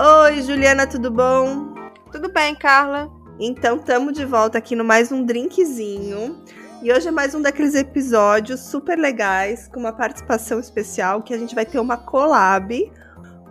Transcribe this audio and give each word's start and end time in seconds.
Oi, 0.00 0.42
Juliana, 0.42 0.86
tudo 0.86 1.10
bom? 1.10 1.74
Tudo 2.12 2.32
bem, 2.32 2.54
Carla? 2.54 3.10
Então, 3.36 3.78
estamos 3.78 4.12
de 4.12 4.24
volta 4.24 4.56
aqui 4.56 4.76
no 4.76 4.84
mais 4.84 5.10
um 5.10 5.24
drinkzinho. 5.24 6.36
E 6.80 6.92
hoje 6.92 7.08
é 7.08 7.10
mais 7.10 7.34
um 7.34 7.42
daqueles 7.42 7.74
episódios 7.74 8.60
super 8.60 8.96
legais, 8.96 9.66
com 9.66 9.80
uma 9.80 9.92
participação 9.92 10.60
especial, 10.60 11.20
que 11.20 11.34
a 11.34 11.36
gente 11.36 11.52
vai 11.52 11.66
ter 11.66 11.80
uma 11.80 11.96
collab 11.96 12.92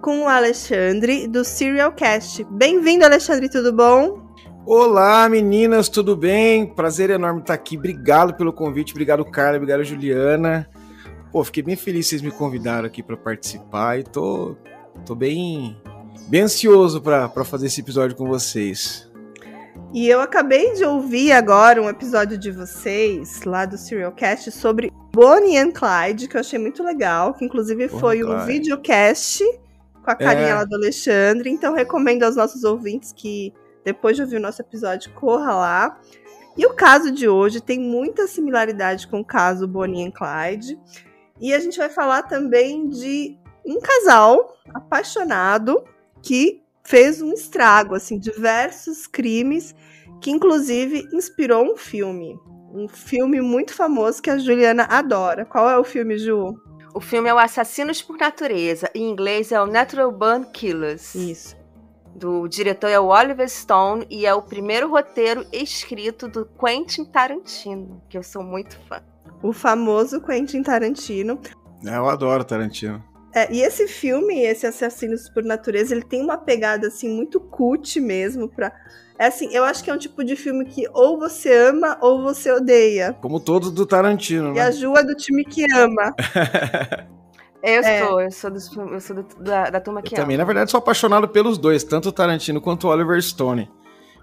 com 0.01 0.21
o 0.21 0.29
Alexandre, 0.29 1.27
do 1.27 1.43
Serial 1.43 1.91
Cast. 1.91 2.45
Bem-vindo, 2.45 3.03
Alexandre, 3.03 3.49
tudo 3.49 3.73
bom? 3.73 4.31
Olá, 4.65 5.27
meninas, 5.27 5.89
tudo 5.89 6.15
bem? 6.15 6.65
Prazer 6.65 7.09
enorme 7.09 7.41
estar 7.41 7.55
aqui. 7.55 7.77
Obrigado 7.77 8.35
pelo 8.35 8.53
convite, 8.53 8.93
obrigado, 8.93 9.25
Carla, 9.25 9.57
obrigado, 9.57 9.83
Juliana. 9.83 10.65
Pô, 11.29 11.43
fiquei 11.43 11.61
bem 11.61 11.75
feliz 11.75 12.05
que 12.05 12.11
vocês 12.11 12.21
me 12.21 12.31
convidaram 12.31 12.87
aqui 12.87 13.03
para 13.03 13.17
participar 13.17 13.99
e 13.99 14.03
tô, 14.03 14.55
tô 15.05 15.13
bem 15.13 15.75
bem 16.27 16.41
ansioso 16.41 17.01
para 17.01 17.43
fazer 17.45 17.67
esse 17.67 17.81
episódio 17.81 18.15
com 18.15 18.27
vocês. 18.27 19.09
E 19.93 20.07
eu 20.07 20.19
acabei 20.19 20.73
de 20.73 20.83
ouvir 20.83 21.31
agora 21.31 21.81
um 21.81 21.89
episódio 21.89 22.37
de 22.37 22.51
vocês, 22.51 23.43
lá 23.43 23.65
do 23.65 23.77
Serialcast, 23.77 24.51
sobre 24.51 24.91
Bonnie 25.13 25.57
and 25.57 25.71
Clyde, 25.71 26.27
que 26.27 26.35
eu 26.35 26.41
achei 26.41 26.59
muito 26.59 26.83
legal, 26.83 27.33
que 27.33 27.45
inclusive 27.45 27.87
Bonnie 27.87 28.01
foi 28.01 28.23
um 28.23 28.45
videocast 28.45 29.41
com 30.03 30.11
a 30.11 30.15
carinha 30.15 30.49
é. 30.49 30.53
lá 30.55 30.65
do 30.65 30.75
Alexandre. 30.75 31.49
Então 31.49 31.73
recomendo 31.73 32.23
aos 32.23 32.35
nossos 32.35 32.63
ouvintes 32.65 33.13
que, 33.13 33.53
depois 33.85 34.17
de 34.17 34.23
ouvir 34.23 34.35
o 34.35 34.41
nosso 34.41 34.61
episódio, 34.61 35.11
corra 35.13 35.53
lá. 35.53 35.99
E 36.57 36.65
o 36.65 36.73
caso 36.73 37.09
de 37.11 37.29
hoje 37.29 37.61
tem 37.61 37.79
muita 37.79 38.27
similaridade 38.27 39.07
com 39.07 39.21
o 39.21 39.25
caso 39.25 39.67
Bonnie 39.67 40.05
and 40.05 40.11
Clyde. 40.11 40.77
E 41.39 41.53
a 41.53 41.59
gente 41.59 41.77
vai 41.77 41.89
falar 41.89 42.23
também 42.23 42.89
de 42.89 43.37
um 43.65 43.79
casal 43.79 44.57
apaixonado 44.73 45.83
que 46.21 46.61
fez 46.83 47.21
um 47.21 47.33
estrago, 47.33 47.95
assim, 47.95 48.17
diversos 48.17 49.07
crimes, 49.07 49.75
que 50.21 50.31
inclusive 50.31 51.07
inspirou 51.13 51.73
um 51.73 51.75
filme. 51.75 52.39
Um 52.73 52.87
filme 52.87 53.41
muito 53.41 53.73
famoso 53.73 54.21
que 54.21 54.29
a 54.29 54.37
Juliana 54.37 54.83
adora. 54.89 55.45
Qual 55.45 55.69
é 55.69 55.77
o 55.77 55.83
filme, 55.83 56.17
Ju? 56.17 56.55
O 56.93 56.99
filme 56.99 57.29
é 57.29 57.33
o 57.33 57.37
Assassinos 57.37 58.01
por 58.01 58.17
Natureza. 58.17 58.89
Em 58.95 59.09
inglês 59.09 59.51
é 59.51 59.61
o 59.61 59.67
Natural 59.67 60.11
Born 60.11 60.45
Killers. 60.51 61.13
Isso. 61.13 61.55
Do 62.15 62.47
diretor 62.47 62.89
é 62.89 62.99
o 62.99 63.07
Oliver 63.07 63.47
Stone 63.47 64.07
e 64.09 64.25
é 64.25 64.33
o 64.33 64.41
primeiro 64.41 64.89
roteiro 64.89 65.45
escrito 65.53 66.27
do 66.27 66.45
Quentin 66.45 67.05
Tarantino, 67.05 68.01
que 68.09 68.17
eu 68.17 68.23
sou 68.23 68.41
muito 68.41 68.75
fã. 68.87 69.01
O 69.43 69.53
famoso 69.53 70.19
Quentin 70.21 70.63
Tarantino. 70.63 71.39
É, 71.85 71.95
eu 71.95 72.09
adoro 72.09 72.43
Tarantino. 72.43 73.03
É, 73.37 73.53
e 73.53 73.61
esse 73.61 73.87
filme, 73.87 74.41
esse 74.41 74.65
Assassinos 74.65 75.29
por 75.29 75.43
Natureza, 75.43 75.93
ele 75.93 76.01
tem 76.01 76.23
uma 76.23 76.39
pegada 76.39 76.87
assim 76.87 77.07
muito 77.07 77.39
cult 77.39 78.01
mesmo 78.01 78.49
para 78.49 78.73
é 79.19 79.27
assim, 79.27 79.53
eu 79.53 79.63
acho 79.63 79.83
que 79.83 79.91
é 79.91 79.93
um 79.93 79.97
tipo 79.97 80.23
de 80.23 80.35
filme 80.35 80.65
que 80.65 80.87
ou 80.91 81.19
você 81.19 81.53
ama 81.53 81.99
ou 82.01 82.23
você 82.23 82.51
odeia. 82.51 83.13
Como 83.21 83.39
todo 83.39 83.69
do 83.69 83.85
Tarantino, 83.85 84.49
e 84.49 84.53
né? 84.53 84.57
E 84.57 84.59
a 84.59 84.71
Ju 84.71 84.95
é 84.97 85.03
do 85.03 85.13
time 85.13 85.45
que 85.45 85.71
ama. 85.71 86.15
eu 87.61 87.81
é. 87.81 88.05
sou, 88.05 88.21
eu 88.21 88.31
sou, 88.31 88.51
dos, 88.51 88.75
eu 88.75 88.99
sou 88.99 89.15
do, 89.17 89.43
da, 89.43 89.69
da 89.69 89.81
turma 89.81 90.01
que 90.01 90.15
eu 90.15 90.17
ama. 90.17 90.23
também, 90.23 90.37
na 90.37 90.43
verdade, 90.43 90.71
sou 90.71 90.79
apaixonado 90.79 91.27
pelos 91.27 91.59
dois, 91.59 91.83
tanto 91.83 92.09
o 92.09 92.11
Tarantino 92.11 92.59
quanto 92.59 92.87
o 92.87 92.91
Oliver 92.91 93.21
Stone. 93.21 93.69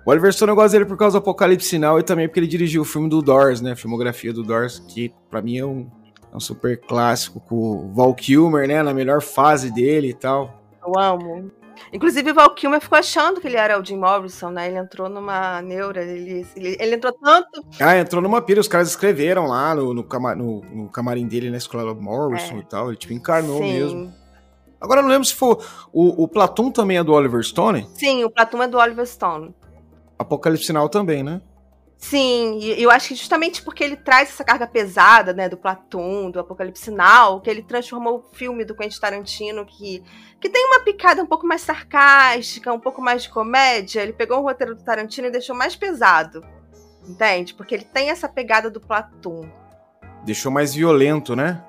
O 0.05 0.11
Oliver 0.11 0.33
Stone 0.33 0.51
eu 0.51 0.57
gosto 0.57 0.73
dele 0.73 0.87
por 0.87 0.97
causa 0.97 1.19
do 1.19 1.23
Apocalipse 1.23 1.69
Sinal 1.69 2.01
e 2.01 2.03
também 2.03 2.27
porque 2.27 2.41
ele 2.41 2.49
dirigiu 2.49 2.83
o 2.83 2.85
filme 2.85 3.09
do 3.09 3.23
Doors, 3.23 3.61
né? 3.61 3.73
A 3.73 3.77
filmografia 3.77 4.33
do 4.33 4.43
Doors, 4.43 4.81
que 4.89 5.13
para 5.31 5.41
mim 5.41 5.59
é 5.59 5.65
um 5.65 5.89
é 6.35 6.37
um 6.37 6.41
super 6.41 6.81
clássico 6.81 7.39
com 7.39 7.55
o 7.55 7.93
Val 7.95 8.13
Kilmer, 8.13 8.67
né? 8.67 8.83
Na 8.83 8.93
melhor 8.93 9.23
fase 9.23 9.71
dele 9.71 10.09
e 10.09 10.15
tal. 10.15 10.61
Eu 10.85 10.99
amo. 10.99 11.51
Inclusive, 11.93 12.33
o 12.33 12.35
Val 12.35 12.53
Kilmer 12.55 12.81
ficou 12.81 12.99
achando 12.99 13.41
que 13.41 13.47
ele 13.47 13.57
era 13.57 13.81
o 13.81 13.85
Jim 13.85 13.97
Morrison, 13.97 14.51
né? 14.51 14.67
Ele 14.67 14.79
entrou 14.79 15.09
numa 15.09 15.63
neura, 15.63 16.03
ele, 16.03 16.45
ele, 16.57 16.77
ele 16.81 16.97
entrou 16.97 17.13
tanto. 17.13 17.65
Ah, 17.81 17.97
entrou 17.97 18.21
numa 18.21 18.43
pira, 18.43 18.61
os 18.61 18.67
caras 18.67 18.89
escreveram 18.89 19.47
lá 19.47 19.77
no, 19.77 19.95
no, 19.95 20.03
cama, 20.03 20.35
no, 20.35 20.61
no 20.73 20.89
camarim 20.89 21.27
dele 21.27 21.51
na 21.51 21.57
escola 21.57 21.95
Morrison 21.95 22.57
é. 22.57 22.59
e 22.59 22.65
tal. 22.65 22.89
Ele 22.89 22.97
tipo 22.97 23.13
encarnou 23.13 23.59
Sim. 23.59 23.73
mesmo. 23.73 24.13
Agora 24.81 25.01
eu 25.01 25.05
não 25.05 25.11
lembro 25.11 25.25
se 25.25 25.35
foi. 25.35 25.57
O, 25.93 26.25
o 26.25 26.29
Platum 26.29 26.71
também 26.71 26.99
é 26.99 27.05
do 27.05 27.13
Oliver 27.13 27.45
Stone? 27.45 27.87
Sim, 27.95 28.25
o 28.25 28.31
Platum 28.31 28.63
é 28.63 28.69
do 28.69 28.77
Oliver 28.77 29.07
Stone. 29.07 29.55
Apocalipse 30.19 30.67
Sinal 30.67 30.89
também, 30.89 31.23
né? 31.23 31.41
Sim, 32.11 32.59
e 32.59 32.83
eu 32.83 32.91
acho 32.91 33.09
que 33.09 33.15
justamente 33.15 33.63
porque 33.63 33.83
ele 33.83 33.97
traz 33.97 34.29
essa 34.29 34.45
carga 34.45 34.67
pesada, 34.67 35.33
né, 35.33 35.49
do 35.49 35.57
Platum, 35.57 36.31
do 36.31 36.39
Apocalipse 36.39 36.91
Now, 36.91 37.41
que 37.41 37.49
ele 37.49 37.63
transformou 37.63 38.19
o 38.19 38.37
filme 38.37 38.63
do 38.63 38.77
Quentin 38.77 39.01
Tarantino, 39.01 39.65
que, 39.65 40.03
que 40.39 40.51
tem 40.51 40.67
uma 40.67 40.81
picada 40.81 41.23
um 41.23 41.27
pouco 41.27 41.47
mais 41.47 41.63
sarcástica, 41.63 42.71
um 42.71 42.79
pouco 42.79 43.01
mais 43.01 43.23
de 43.23 43.31
comédia, 43.31 44.03
ele 44.03 44.13
pegou 44.13 44.39
o 44.39 44.43
roteiro 44.43 44.75
do 44.75 44.85
Tarantino 44.85 45.29
e 45.29 45.31
deixou 45.31 45.57
mais 45.57 45.77
pesado, 45.77 46.45
entende? 47.09 47.55
Porque 47.55 47.75
ele 47.75 47.87
tem 47.87 48.11
essa 48.11 48.29
pegada 48.29 48.71
do 48.71 48.83
Platum. 48.83 49.51
Deixou 50.27 50.53
mais 50.53 50.75
violento, 50.75 51.35
né? 51.35 51.65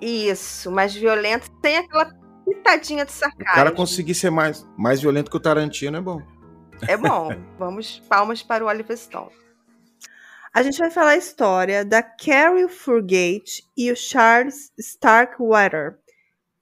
Isso, 0.00 0.70
mais 0.70 0.94
violento, 0.94 1.50
tem 1.60 1.78
aquela 1.78 2.14
pitadinha 2.46 3.04
de 3.04 3.10
sarcasmo. 3.10 3.50
O 3.50 3.54
cara 3.54 3.72
conseguir 3.72 4.14
ser 4.14 4.30
mais, 4.30 4.64
mais 4.78 5.00
violento 5.00 5.32
que 5.32 5.36
o 5.36 5.40
Tarantino 5.40 5.96
é 5.96 6.00
bom. 6.00 6.22
É 6.86 6.96
bom. 6.96 7.30
Vamos, 7.58 8.00
palmas 8.08 8.40
para 8.40 8.64
o 8.64 8.68
Oliver 8.68 8.96
Stone. 8.96 9.43
A 10.54 10.62
gente 10.62 10.78
vai 10.78 10.88
falar 10.88 11.10
a 11.10 11.16
história 11.16 11.84
da 11.84 12.00
Carrie 12.00 12.68
Furgate 12.68 13.68
e 13.76 13.90
o 13.90 13.96
Charles 13.96 14.72
Starkweather, 14.78 15.98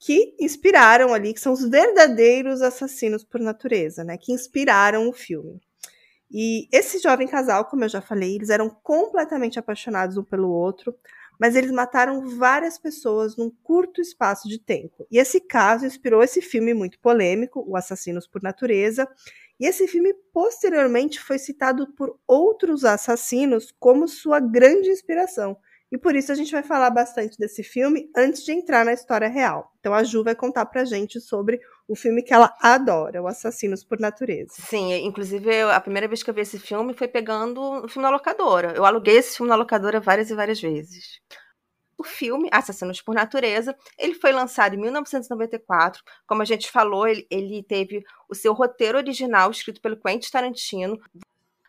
que 0.00 0.34
inspiraram 0.40 1.12
ali, 1.12 1.34
que 1.34 1.40
são 1.40 1.52
os 1.52 1.68
verdadeiros 1.68 2.62
assassinos 2.62 3.22
por 3.22 3.38
natureza, 3.38 4.02
né? 4.02 4.16
Que 4.16 4.32
inspiraram 4.32 5.10
o 5.10 5.12
filme. 5.12 5.60
E 6.30 6.66
esse 6.72 7.00
jovem 7.00 7.28
casal, 7.28 7.66
como 7.66 7.84
eu 7.84 7.88
já 7.90 8.00
falei, 8.00 8.34
eles 8.34 8.48
eram 8.48 8.70
completamente 8.70 9.58
apaixonados 9.58 10.16
um 10.16 10.24
pelo 10.24 10.48
outro, 10.48 10.96
mas 11.38 11.54
eles 11.54 11.70
mataram 11.70 12.26
várias 12.38 12.78
pessoas 12.78 13.36
num 13.36 13.50
curto 13.62 14.00
espaço 14.00 14.48
de 14.48 14.58
tempo. 14.58 15.06
E 15.10 15.18
esse 15.18 15.38
caso 15.38 15.84
inspirou 15.84 16.22
esse 16.22 16.40
filme 16.40 16.72
muito 16.72 16.98
polêmico, 16.98 17.62
O 17.68 17.76
Assassinos 17.76 18.26
por 18.26 18.42
Natureza, 18.42 19.06
e 19.62 19.66
esse 19.66 19.86
filme 19.86 20.12
posteriormente 20.32 21.20
foi 21.20 21.38
citado 21.38 21.86
por 21.94 22.18
outros 22.26 22.84
assassinos 22.84 23.72
como 23.78 24.08
sua 24.08 24.40
grande 24.40 24.90
inspiração. 24.90 25.56
E 25.92 25.96
por 25.96 26.16
isso 26.16 26.32
a 26.32 26.34
gente 26.34 26.50
vai 26.50 26.64
falar 26.64 26.90
bastante 26.90 27.38
desse 27.38 27.62
filme 27.62 28.10
antes 28.16 28.42
de 28.44 28.50
entrar 28.50 28.84
na 28.84 28.92
história 28.92 29.28
real. 29.28 29.70
Então 29.78 29.94
a 29.94 30.02
Ju 30.02 30.24
vai 30.24 30.34
contar 30.34 30.66
pra 30.66 30.84
gente 30.84 31.20
sobre 31.20 31.60
o 31.86 31.94
filme 31.94 32.24
que 32.24 32.34
ela 32.34 32.52
adora, 32.60 33.22
O 33.22 33.28
Assassinos 33.28 33.84
por 33.84 34.00
Natureza. 34.00 34.54
Sim, 34.54 34.94
inclusive 34.94 35.60
a 35.60 35.80
primeira 35.80 36.08
vez 36.08 36.24
que 36.24 36.30
eu 36.30 36.34
vi 36.34 36.40
esse 36.40 36.58
filme 36.58 36.92
foi 36.92 37.06
pegando 37.06 37.60
o 37.84 37.88
filme 37.88 38.02
na 38.02 38.10
locadora. 38.10 38.72
Eu 38.74 38.84
aluguei 38.84 39.18
esse 39.18 39.36
filme 39.36 39.48
na 39.48 39.54
locadora 39.54 40.00
várias 40.00 40.28
e 40.28 40.34
várias 40.34 40.60
vezes. 40.60 41.20
O 42.02 42.04
filme, 42.04 42.48
Assassinos 42.50 43.00
por 43.00 43.14
Natureza, 43.14 43.76
ele 43.96 44.14
foi 44.14 44.32
lançado 44.32 44.74
em 44.74 44.76
1994. 44.76 46.02
Como 46.26 46.42
a 46.42 46.44
gente 46.44 46.68
falou, 46.68 47.06
ele, 47.06 47.24
ele 47.30 47.62
teve 47.62 48.02
o 48.28 48.34
seu 48.34 48.52
roteiro 48.52 48.98
original 48.98 49.52
escrito 49.52 49.80
pelo 49.80 49.96
Quentin 49.96 50.28
Tarantino, 50.28 51.00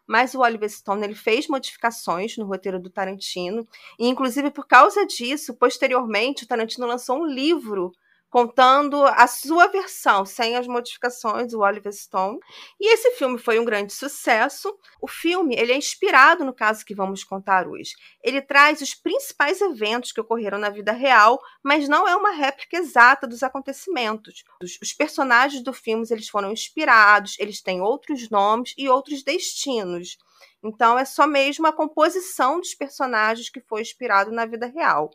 mas 0.07 0.33
o 0.33 0.39
Oliver 0.39 0.67
Stone 0.67 1.03
ele 1.03 1.13
fez 1.13 1.47
modificações 1.47 2.35
no 2.35 2.47
roteiro 2.47 2.79
do 2.79 2.89
Tarantino, 2.89 3.63
e 3.99 4.07
inclusive 4.07 4.49
por 4.49 4.65
causa 4.65 5.05
disso, 5.05 5.53
posteriormente, 5.53 6.45
o 6.45 6.47
Tarantino 6.47 6.87
lançou 6.87 7.19
um 7.19 7.27
livro 7.27 7.91
contando 8.33 9.05
a 9.05 9.27
sua 9.27 9.67
versão, 9.67 10.25
sem 10.25 10.55
as 10.55 10.65
modificações 10.65 11.51
do 11.51 11.59
Oliver 11.59 11.93
Stone. 11.93 12.39
E 12.81 12.91
esse 12.91 13.11
filme 13.11 13.37
foi 13.37 13.59
um 13.59 13.63
grande 13.63 13.93
sucesso. 13.93 14.75
O 14.99 15.07
filme 15.07 15.55
ele 15.55 15.71
é 15.71 15.77
inspirado 15.77 16.43
no 16.43 16.51
caso 16.51 16.83
que 16.83 16.95
vamos 16.95 17.23
contar 17.23 17.67
hoje. 17.67 17.93
Ele 18.23 18.41
traz 18.41 18.81
os 18.81 18.95
principais 18.95 19.61
eventos 19.61 20.11
que 20.11 20.19
ocorreram 20.19 20.57
na 20.57 20.71
vida 20.71 20.91
real, 20.91 21.39
mas 21.61 21.87
não 21.87 22.07
é 22.07 22.15
uma 22.15 22.31
réplica 22.31 22.75
exata 22.75 23.27
dos 23.27 23.43
acontecimentos. 23.43 24.43
Os, 24.63 24.79
os 24.81 24.91
personagens 24.93 25.61
do 25.61 25.71
filme 25.71 26.03
eles 26.09 26.27
foram 26.27 26.51
inspirados, 26.51 27.37
eles 27.37 27.61
têm 27.61 27.81
outros 27.81 28.31
nomes 28.31 28.73
e 28.75 28.89
outros 28.89 29.21
destinos. 29.21 30.17
Então 30.63 30.97
é 30.97 31.05
só 31.05 31.27
mesmo 31.27 31.67
a 31.67 31.71
composição 31.71 32.59
dos 32.59 32.73
personagens 32.73 33.47
que 33.47 33.61
foi 33.61 33.81
inspirado 33.81 34.31
na 34.31 34.47
vida 34.47 34.65
real. 34.65 35.11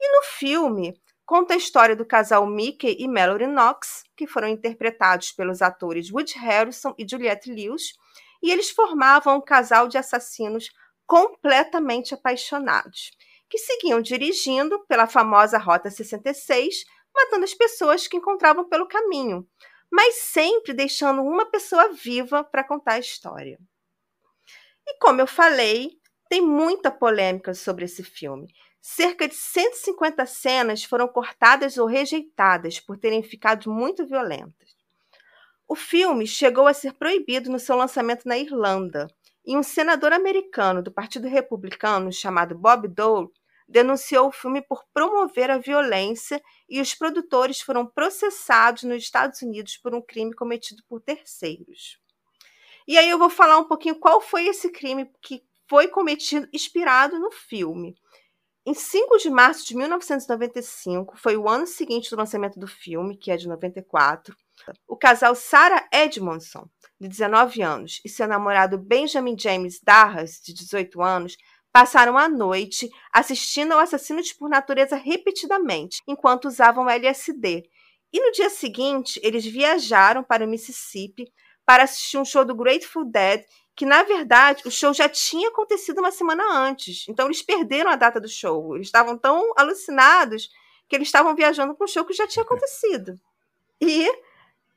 E 0.00 0.16
no 0.16 0.22
filme, 0.22 0.94
conta 1.26 1.54
a 1.54 1.56
história 1.56 1.96
do 1.96 2.04
casal 2.04 2.46
Mickey 2.46 2.96
e 2.98 3.08
Mallory 3.08 3.46
Knox, 3.46 4.04
que 4.16 4.26
foram 4.26 4.48
interpretados 4.48 5.32
pelos 5.32 5.62
atores 5.62 6.10
Woody 6.10 6.38
Harrison 6.38 6.94
e 6.98 7.06
Juliette 7.08 7.50
Lewis, 7.50 7.94
e 8.42 8.50
eles 8.50 8.70
formavam 8.70 9.38
um 9.38 9.40
casal 9.40 9.88
de 9.88 9.96
assassinos 9.96 10.68
completamente 11.06 12.14
apaixonados, 12.14 13.10
que 13.48 13.58
seguiam 13.58 14.00
dirigindo 14.00 14.84
pela 14.86 15.06
famosa 15.06 15.58
Rota 15.58 15.90
66, 15.90 16.84
matando 17.14 17.44
as 17.44 17.54
pessoas 17.54 18.06
que 18.06 18.16
encontravam 18.16 18.68
pelo 18.68 18.88
caminho, 18.88 19.46
mas 19.90 20.16
sempre 20.16 20.72
deixando 20.72 21.22
uma 21.22 21.46
pessoa 21.46 21.92
viva 21.92 22.42
para 22.42 22.64
contar 22.64 22.94
a 22.94 22.98
história. 22.98 23.58
E 24.86 24.98
como 24.98 25.20
eu 25.20 25.26
falei, 25.26 25.92
tem 26.28 26.42
muita 26.42 26.90
polêmica 26.90 27.54
sobre 27.54 27.84
esse 27.84 28.02
filme. 28.02 28.52
Cerca 28.86 29.26
de 29.26 29.34
150 29.34 30.26
cenas 30.26 30.84
foram 30.84 31.08
cortadas 31.08 31.78
ou 31.78 31.86
rejeitadas 31.86 32.78
por 32.78 32.98
terem 32.98 33.22
ficado 33.22 33.72
muito 33.72 34.06
violentas. 34.06 34.76
O 35.66 35.74
filme 35.74 36.26
chegou 36.26 36.66
a 36.66 36.74
ser 36.74 36.92
proibido 36.92 37.50
no 37.50 37.58
seu 37.58 37.76
lançamento 37.76 38.28
na 38.28 38.36
Irlanda, 38.36 39.08
e 39.42 39.56
um 39.56 39.62
senador 39.62 40.12
americano 40.12 40.82
do 40.82 40.92
Partido 40.92 41.26
Republicano 41.26 42.12
chamado 42.12 42.58
Bob 42.58 42.86
Dole 42.86 43.30
denunciou 43.66 44.28
o 44.28 44.32
filme 44.32 44.60
por 44.60 44.84
promover 44.92 45.50
a 45.50 45.56
violência 45.56 46.42
e 46.68 46.78
os 46.78 46.94
produtores 46.94 47.62
foram 47.62 47.86
processados 47.86 48.82
nos 48.82 49.02
Estados 49.02 49.40
Unidos 49.40 49.78
por 49.78 49.94
um 49.94 50.02
crime 50.02 50.34
cometido 50.34 50.82
por 50.86 51.00
terceiros. 51.00 51.98
E 52.86 52.98
aí 52.98 53.08
eu 53.08 53.18
vou 53.18 53.30
falar 53.30 53.56
um 53.56 53.64
pouquinho 53.64 53.98
qual 53.98 54.20
foi 54.20 54.46
esse 54.46 54.68
crime 54.68 55.10
que 55.22 55.42
foi 55.66 55.88
cometido 55.88 56.46
inspirado 56.52 57.18
no 57.18 57.30
filme. 57.30 57.96
Em 58.66 58.72
5 58.72 59.18
de 59.18 59.28
março 59.28 59.66
de 59.66 59.76
1995, 59.76 61.18
foi 61.18 61.36
o 61.36 61.46
ano 61.46 61.66
seguinte 61.66 62.08
do 62.08 62.16
lançamento 62.16 62.58
do 62.58 62.66
filme, 62.66 63.14
que 63.14 63.30
é 63.30 63.36
de 63.36 63.46
94, 63.46 64.34
o 64.88 64.96
casal 64.96 65.34
Sarah 65.34 65.86
Edmondson, 65.92 66.66
de 66.98 67.06
19 67.06 67.60
anos, 67.60 68.00
e 68.02 68.08
seu 68.08 68.26
namorado 68.26 68.78
Benjamin 68.78 69.36
James 69.38 69.80
Darras, 69.82 70.40
de 70.42 70.54
18 70.54 71.02
anos, 71.02 71.36
passaram 71.70 72.16
a 72.16 72.26
noite 72.26 72.88
assistindo 73.12 73.72
ao 73.72 73.80
Assassinos 73.80 74.32
por 74.32 74.48
Natureza 74.48 74.96
repetidamente, 74.96 76.00
enquanto 76.08 76.46
usavam 76.46 76.88
LSD. 76.88 77.64
E 78.10 78.20
no 78.20 78.32
dia 78.32 78.48
seguinte, 78.48 79.20
eles 79.22 79.44
viajaram 79.44 80.24
para 80.24 80.46
o 80.46 80.48
Mississippi 80.48 81.30
para 81.66 81.82
assistir 81.82 82.16
um 82.16 82.24
show 82.24 82.44
do 82.44 82.54
Grateful 82.54 83.04
Dead, 83.04 83.44
que 83.76 83.84
na 83.84 84.02
verdade 84.02 84.62
o 84.66 84.70
show 84.70 84.92
já 84.94 85.08
tinha 85.08 85.48
acontecido 85.48 85.98
uma 85.98 86.12
semana 86.12 86.44
antes. 86.52 87.06
Então 87.08 87.26
eles 87.26 87.42
perderam 87.42 87.90
a 87.90 87.96
data 87.96 88.20
do 88.20 88.28
show. 88.28 88.76
Eles 88.76 88.86
estavam 88.86 89.18
tão 89.18 89.52
alucinados 89.56 90.50
que 90.88 90.94
eles 90.94 91.08
estavam 91.08 91.34
viajando 91.34 91.74
para 91.74 91.84
um 91.84 91.88
show 91.88 92.04
que 92.04 92.12
já 92.12 92.26
tinha 92.26 92.44
acontecido. 92.44 93.18
E 93.80 94.08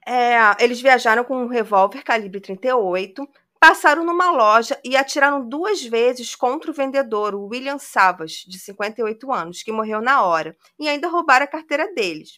é, 0.05 0.37
eles 0.59 0.81
viajaram 0.81 1.23
com 1.23 1.43
um 1.43 1.47
revólver 1.47 2.03
calibre 2.03 2.39
38, 2.39 3.27
passaram 3.59 4.03
numa 4.03 4.31
loja 4.31 4.79
e 4.83 4.95
atiraram 4.95 5.47
duas 5.47 5.83
vezes 5.83 6.35
contra 6.35 6.71
o 6.71 6.73
vendedor, 6.73 7.35
o 7.35 7.47
William 7.47 7.77
Savas, 7.77 8.43
de 8.47 8.57
58 8.57 9.31
anos, 9.31 9.61
que 9.61 9.71
morreu 9.71 10.01
na 10.01 10.23
hora, 10.23 10.55
e 10.79 10.87
ainda 10.87 11.07
roubaram 11.07 11.43
a 11.43 11.47
carteira 11.47 11.93
deles. 11.93 12.37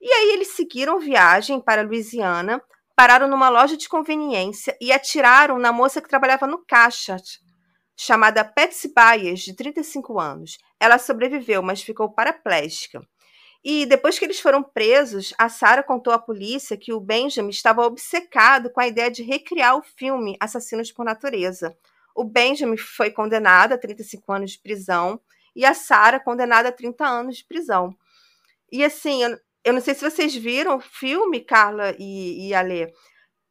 E 0.00 0.12
aí 0.12 0.30
eles 0.32 0.48
seguiram 0.48 0.98
viagem 0.98 1.60
para 1.60 1.82
Louisiana, 1.82 2.62
pararam 2.98 3.28
numa 3.28 3.48
loja 3.48 3.76
de 3.76 3.88
conveniência 3.88 4.76
e 4.80 4.90
atiraram 4.90 5.56
na 5.56 5.70
moça 5.70 6.02
que 6.02 6.08
trabalhava 6.08 6.48
no 6.48 6.66
caixa, 6.66 7.14
chamada 7.96 8.44
Patsy 8.44 8.92
Baez, 8.92 9.38
de 9.42 9.54
35 9.54 10.18
anos. 10.18 10.58
Ela 10.80 10.98
sobreviveu, 10.98 11.62
mas 11.62 11.80
ficou 11.80 12.12
paraplégica. 12.12 13.00
E 13.62 13.86
depois 13.86 14.18
que 14.18 14.24
eles 14.24 14.40
foram 14.40 14.64
presos, 14.64 15.32
a 15.38 15.48
Sarah 15.48 15.84
contou 15.84 16.12
à 16.12 16.18
polícia 16.18 16.76
que 16.76 16.92
o 16.92 16.98
Benjamin 16.98 17.50
estava 17.50 17.86
obcecado 17.86 18.68
com 18.68 18.80
a 18.80 18.88
ideia 18.88 19.12
de 19.12 19.22
recriar 19.22 19.76
o 19.76 19.82
filme 19.82 20.36
Assassinos 20.40 20.90
por 20.90 21.04
Natureza. 21.04 21.78
O 22.16 22.24
Benjamin 22.24 22.76
foi 22.76 23.12
condenado 23.12 23.74
a 23.74 23.78
35 23.78 24.32
anos 24.32 24.50
de 24.50 24.58
prisão 24.58 25.20
e 25.54 25.64
a 25.64 25.72
Sarah 25.72 26.18
condenada 26.18 26.70
a 26.70 26.72
30 26.72 27.06
anos 27.06 27.36
de 27.36 27.44
prisão. 27.44 27.96
E 28.72 28.84
assim, 28.84 29.22
eu 29.64 29.72
não 29.72 29.80
sei 29.80 29.94
se 29.94 30.08
vocês 30.08 30.34
viram 30.34 30.76
o 30.76 30.80
filme, 30.80 31.40
Carla 31.40 31.94
e, 31.98 32.48
e 32.48 32.54
Alê, 32.54 32.92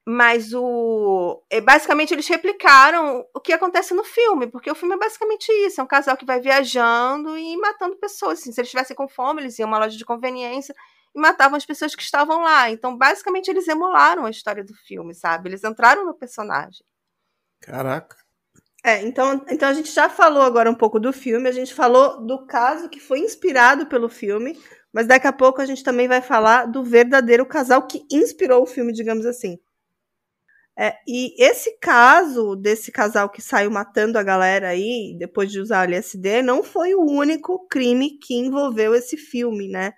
mas 0.05 0.53
o 0.53 1.43
é, 1.49 1.59
basicamente 1.59 2.13
eles 2.13 2.27
replicaram 2.27 3.25
o 3.35 3.41
que 3.41 3.51
acontece 3.51 3.93
no 3.93 4.03
filme, 4.05 4.47
porque 4.47 4.71
o 4.71 4.75
filme 4.75 4.95
é 4.95 4.97
basicamente 4.97 5.51
isso, 5.65 5.81
é 5.81 5.83
um 5.83 5.87
casal 5.87 6.15
que 6.15 6.25
vai 6.25 6.39
viajando 6.39 7.37
e 7.37 7.57
matando 7.57 7.97
pessoas, 7.97 8.39
assim, 8.39 8.51
se 8.51 8.61
eles 8.61 8.67
estivessem 8.67 8.95
com 8.95 9.07
fome, 9.07 9.41
eles 9.41 9.59
iam 9.59 9.67
a 9.67 9.71
uma 9.71 9.79
loja 9.79 9.97
de 9.97 10.05
conveniência 10.05 10.73
e 11.13 11.19
matavam 11.19 11.57
as 11.57 11.65
pessoas 11.65 11.93
que 11.93 12.03
estavam 12.03 12.41
lá. 12.41 12.69
Então, 12.69 12.97
basicamente 12.97 13.49
eles 13.49 13.67
emularam 13.67 14.25
a 14.25 14.29
história 14.29 14.63
do 14.63 14.73
filme, 14.73 15.13
sabe? 15.13 15.49
Eles 15.49 15.63
entraram 15.63 16.05
no 16.05 16.13
personagem. 16.13 16.85
Caraca. 17.61 18.15
É, 18.85 19.01
então, 19.01 19.43
então 19.49 19.67
a 19.67 19.73
gente 19.73 19.91
já 19.91 20.07
falou 20.07 20.43
agora 20.43 20.69
um 20.71 20.75
pouco 20.75 20.99
do 20.99 21.11
filme, 21.11 21.49
a 21.49 21.51
gente 21.51 21.73
falou 21.73 22.25
do 22.25 22.45
caso 22.45 22.87
que 22.87 22.99
foi 22.99 23.19
inspirado 23.19 23.87
pelo 23.87 24.07
filme, 24.07 24.57
mas 24.93 25.07
daqui 25.07 25.27
a 25.27 25.33
pouco 25.33 25.61
a 25.61 25.65
gente 25.65 25.83
também 25.83 26.07
vai 26.07 26.21
falar 26.21 26.65
do 26.65 26.83
verdadeiro 26.83 27.45
casal 27.45 27.85
que 27.87 28.05
inspirou 28.11 28.63
o 28.63 28.67
filme, 28.67 28.93
digamos 28.93 29.25
assim. 29.25 29.59
É, 30.79 30.95
e 31.07 31.33
esse 31.43 31.77
caso 31.79 32.55
desse 32.55 32.91
casal 32.91 33.29
que 33.29 33.41
saiu 33.41 33.71
matando 33.71 34.19
a 34.19 34.23
galera 34.23 34.69
aí, 34.69 35.15
depois 35.17 35.51
de 35.51 35.59
usar 35.59 35.85
LSD, 35.85 36.43
não 36.43 36.61
foi 36.61 36.93
o 36.93 37.01
único 37.01 37.67
crime 37.67 38.11
que 38.19 38.35
envolveu 38.35 38.93
esse 38.93 39.17
filme, 39.17 39.67
né? 39.67 39.93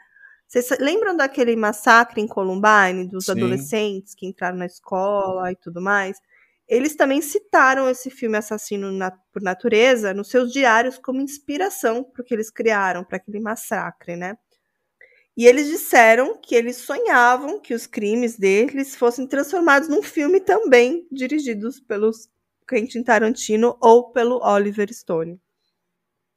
Vocês 0.47 0.69
lembram 0.79 1.15
daquele 1.17 1.55
massacre 1.55 2.21
em 2.21 2.27
Columbine, 2.27 3.07
dos 3.07 3.25
Sim. 3.25 3.33
adolescentes 3.33 4.15
que 4.15 4.25
entraram 4.25 4.57
na 4.57 4.65
escola 4.65 5.51
e 5.51 5.55
tudo 5.57 5.81
mais? 5.81 6.17
Eles 6.67 6.95
também 6.95 7.21
citaram 7.21 7.89
esse 7.89 8.09
filme 8.09 8.37
Assassino 8.37 8.91
na, 8.91 9.11
por 9.11 9.41
Natureza 9.41 10.13
nos 10.13 10.29
seus 10.29 10.51
diários 10.53 10.97
como 10.97 11.19
inspiração 11.19 12.03
para 12.03 12.21
o 12.21 12.25
que 12.25 12.33
eles 12.33 12.49
criaram, 12.49 13.03
para 13.03 13.17
aquele 13.17 13.39
massacre, 13.41 14.15
né? 14.15 14.37
E 15.39 15.47
eles 15.47 15.67
disseram 15.67 16.35
que 16.35 16.53
eles 16.53 16.75
sonhavam 16.75 17.61
que 17.61 17.73
os 17.73 17.87
crimes 17.87 18.37
deles 18.37 18.93
fossem 18.97 19.25
transformados 19.25 19.87
num 19.87 20.03
filme 20.03 20.41
também 20.41 21.07
dirigidos 21.09 21.79
pelos 21.79 22.29
Quentin 22.67 23.01
Tarantino 23.03 23.77
ou 23.79 24.11
pelo 24.11 24.45
Oliver 24.45 24.93
Stone. 24.93 25.39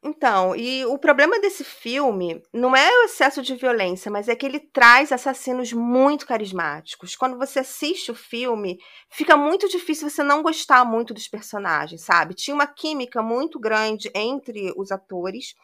Então, 0.05 0.55
e 0.55 0.85
o 0.87 0.97
problema 0.99 1.41
desse 1.41 1.65
filme 1.65 2.41
não 2.53 2.77
é 2.77 2.89
o 3.01 3.03
excesso 3.07 3.43
de 3.43 3.57
violência, 3.57 4.09
mas 4.09 4.29
é 4.29 4.37
que 4.37 4.47
ele 4.47 4.61
traz 4.61 5.11
assassinos 5.11 5.73
muito 5.73 6.25
carismáticos. 6.25 7.17
Quando 7.17 7.37
você 7.37 7.59
assiste 7.59 8.13
o 8.13 8.15
filme, 8.15 8.79
fica 9.11 9.37
muito 9.37 9.69
difícil 9.69 10.09
você 10.09 10.23
não 10.23 10.45
gostar 10.45 10.85
muito 10.85 11.13
dos 11.13 11.27
personagens, 11.27 12.03
sabe? 12.03 12.35
Tinha 12.35 12.55
uma 12.55 12.69
química 12.69 13.21
muito 13.21 13.59
grande 13.59 14.13
entre 14.15 14.73
os 14.77 14.93
atores 14.93 15.57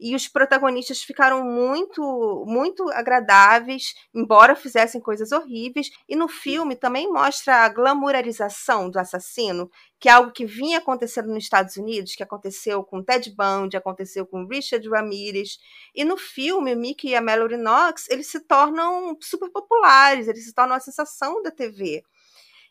e 0.00 0.14
os 0.14 0.28
protagonistas 0.28 1.02
ficaram 1.02 1.44
muito 1.44 2.44
muito 2.46 2.88
agradáveis, 2.90 3.94
embora 4.14 4.56
fizessem 4.56 5.00
coisas 5.00 5.32
horríveis. 5.32 5.90
E 6.08 6.16
no 6.16 6.28
filme 6.28 6.76
também 6.76 7.10
mostra 7.10 7.64
a 7.64 7.68
glamourização 7.68 8.90
do 8.90 8.98
assassino, 8.98 9.70
que 9.98 10.08
é 10.08 10.12
algo 10.12 10.32
que 10.32 10.44
vinha 10.44 10.78
acontecendo 10.78 11.28
nos 11.28 11.44
Estados 11.44 11.76
Unidos, 11.76 12.14
que 12.14 12.22
aconteceu 12.22 12.82
com 12.82 13.02
Ted 13.02 13.34
Bundy, 13.34 13.76
aconteceu 13.76 14.26
com 14.26 14.46
Richard 14.46 14.88
Ramirez. 14.88 15.58
E 15.94 16.04
no 16.04 16.16
filme, 16.16 16.74
o 16.74 16.78
Mickey 16.78 17.10
e 17.10 17.14
a 17.14 17.20
Mallory 17.20 17.56
Knox, 17.56 18.08
eles 18.10 18.26
se 18.26 18.40
tornam 18.40 19.16
super 19.20 19.50
populares, 19.50 20.28
eles 20.28 20.44
se 20.44 20.54
tornam 20.54 20.76
a 20.76 20.80
sensação 20.80 21.42
da 21.42 21.50
TV 21.50 22.02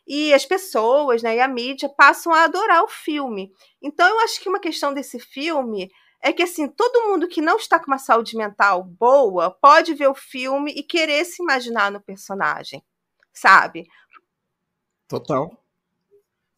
e 0.06 0.34
as 0.34 0.44
pessoas 0.44 1.22
né, 1.22 1.36
e 1.36 1.40
a 1.40 1.48
mídia 1.48 1.88
passam 1.88 2.32
a 2.32 2.44
adorar 2.44 2.82
o 2.82 2.88
filme. 2.88 3.52
Então, 3.80 4.08
eu 4.08 4.20
acho 4.20 4.40
que 4.40 4.48
uma 4.48 4.60
questão 4.60 4.92
desse 4.92 5.18
filme 5.18 5.90
é 6.22 6.32
que 6.32 6.42
assim, 6.42 6.68
todo 6.68 7.08
mundo 7.08 7.26
que 7.26 7.42
não 7.42 7.56
está 7.56 7.78
com 7.78 7.90
uma 7.90 7.98
saúde 7.98 8.36
mental 8.36 8.84
boa 8.84 9.50
pode 9.50 9.92
ver 9.92 10.06
o 10.06 10.14
filme 10.14 10.72
e 10.72 10.82
querer 10.82 11.24
se 11.24 11.42
imaginar 11.42 11.90
no 11.90 12.00
personagem, 12.00 12.82
sabe? 13.32 13.88
Total. 15.08 15.50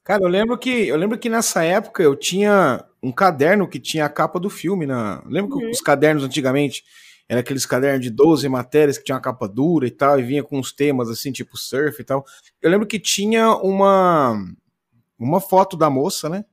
Cara, 0.05 0.23
eu 0.23 0.29
lembro 0.29 0.59
que 0.59 0.87
eu 0.87 0.97
lembro 0.97 1.19
que 1.19 1.31
nessa 1.31 1.65
época 1.65 2.03
eu 2.03 2.15
tinha 2.15 2.85
um 3.03 3.11
caderno 3.11 3.67
que 3.67 3.81
tinha 3.81 4.05
a 4.05 4.11
capa 4.11 4.39
do 4.39 4.51
filme 4.51 4.85
na, 4.85 5.23
lembra 5.27 5.57
que 5.57 5.65
uhum. 5.65 5.71
os 5.71 5.81
cadernos 5.81 6.23
antigamente 6.23 6.85
eram 7.27 7.41
aqueles 7.41 7.65
cadernos 7.65 8.03
de 8.03 8.11
12 8.11 8.47
matérias 8.51 8.99
que 8.99 9.05
tinha 9.05 9.15
uma 9.15 9.23
capa 9.23 9.49
dura 9.49 9.87
e 9.87 9.91
tal 9.91 10.21
e 10.21 10.23
vinha 10.23 10.45
com 10.45 10.59
uns 10.59 10.73
temas 10.73 11.09
assim, 11.09 11.33
tipo 11.33 11.57
surf 11.57 12.03
e 12.03 12.05
tal. 12.05 12.23
Eu 12.61 12.71
lembro 12.71 12.87
que 12.87 13.01
tinha 13.01 13.51
uma 13.57 14.37
uma 15.19 15.41
foto 15.41 15.75
da 15.75 15.89
moça, 15.89 16.29
né? 16.29 16.45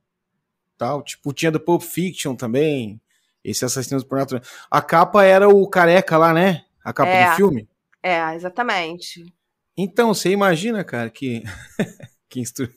Tal, 0.78 1.02
tipo, 1.02 1.32
tinha 1.32 1.50
do 1.50 1.60
Pulp 1.60 1.82
Fiction 1.82 2.34
também, 2.34 3.00
esse 3.44 3.64
Assassinos 3.64 4.04
por 4.04 4.18
Natureza. 4.18 4.48
A 4.70 4.80
capa 4.80 5.24
era 5.24 5.48
o 5.48 5.68
careca 5.68 6.16
lá, 6.16 6.32
né? 6.32 6.64
A 6.84 6.92
capa 6.92 7.10
é, 7.10 7.30
do 7.30 7.36
filme. 7.36 7.68
É, 8.02 8.34
exatamente. 8.34 9.24
Então, 9.76 10.12
você 10.12 10.30
imagina, 10.30 10.84
cara, 10.84 11.08
que 11.10 11.42
que, 12.32 12.40
instru... 12.40 12.68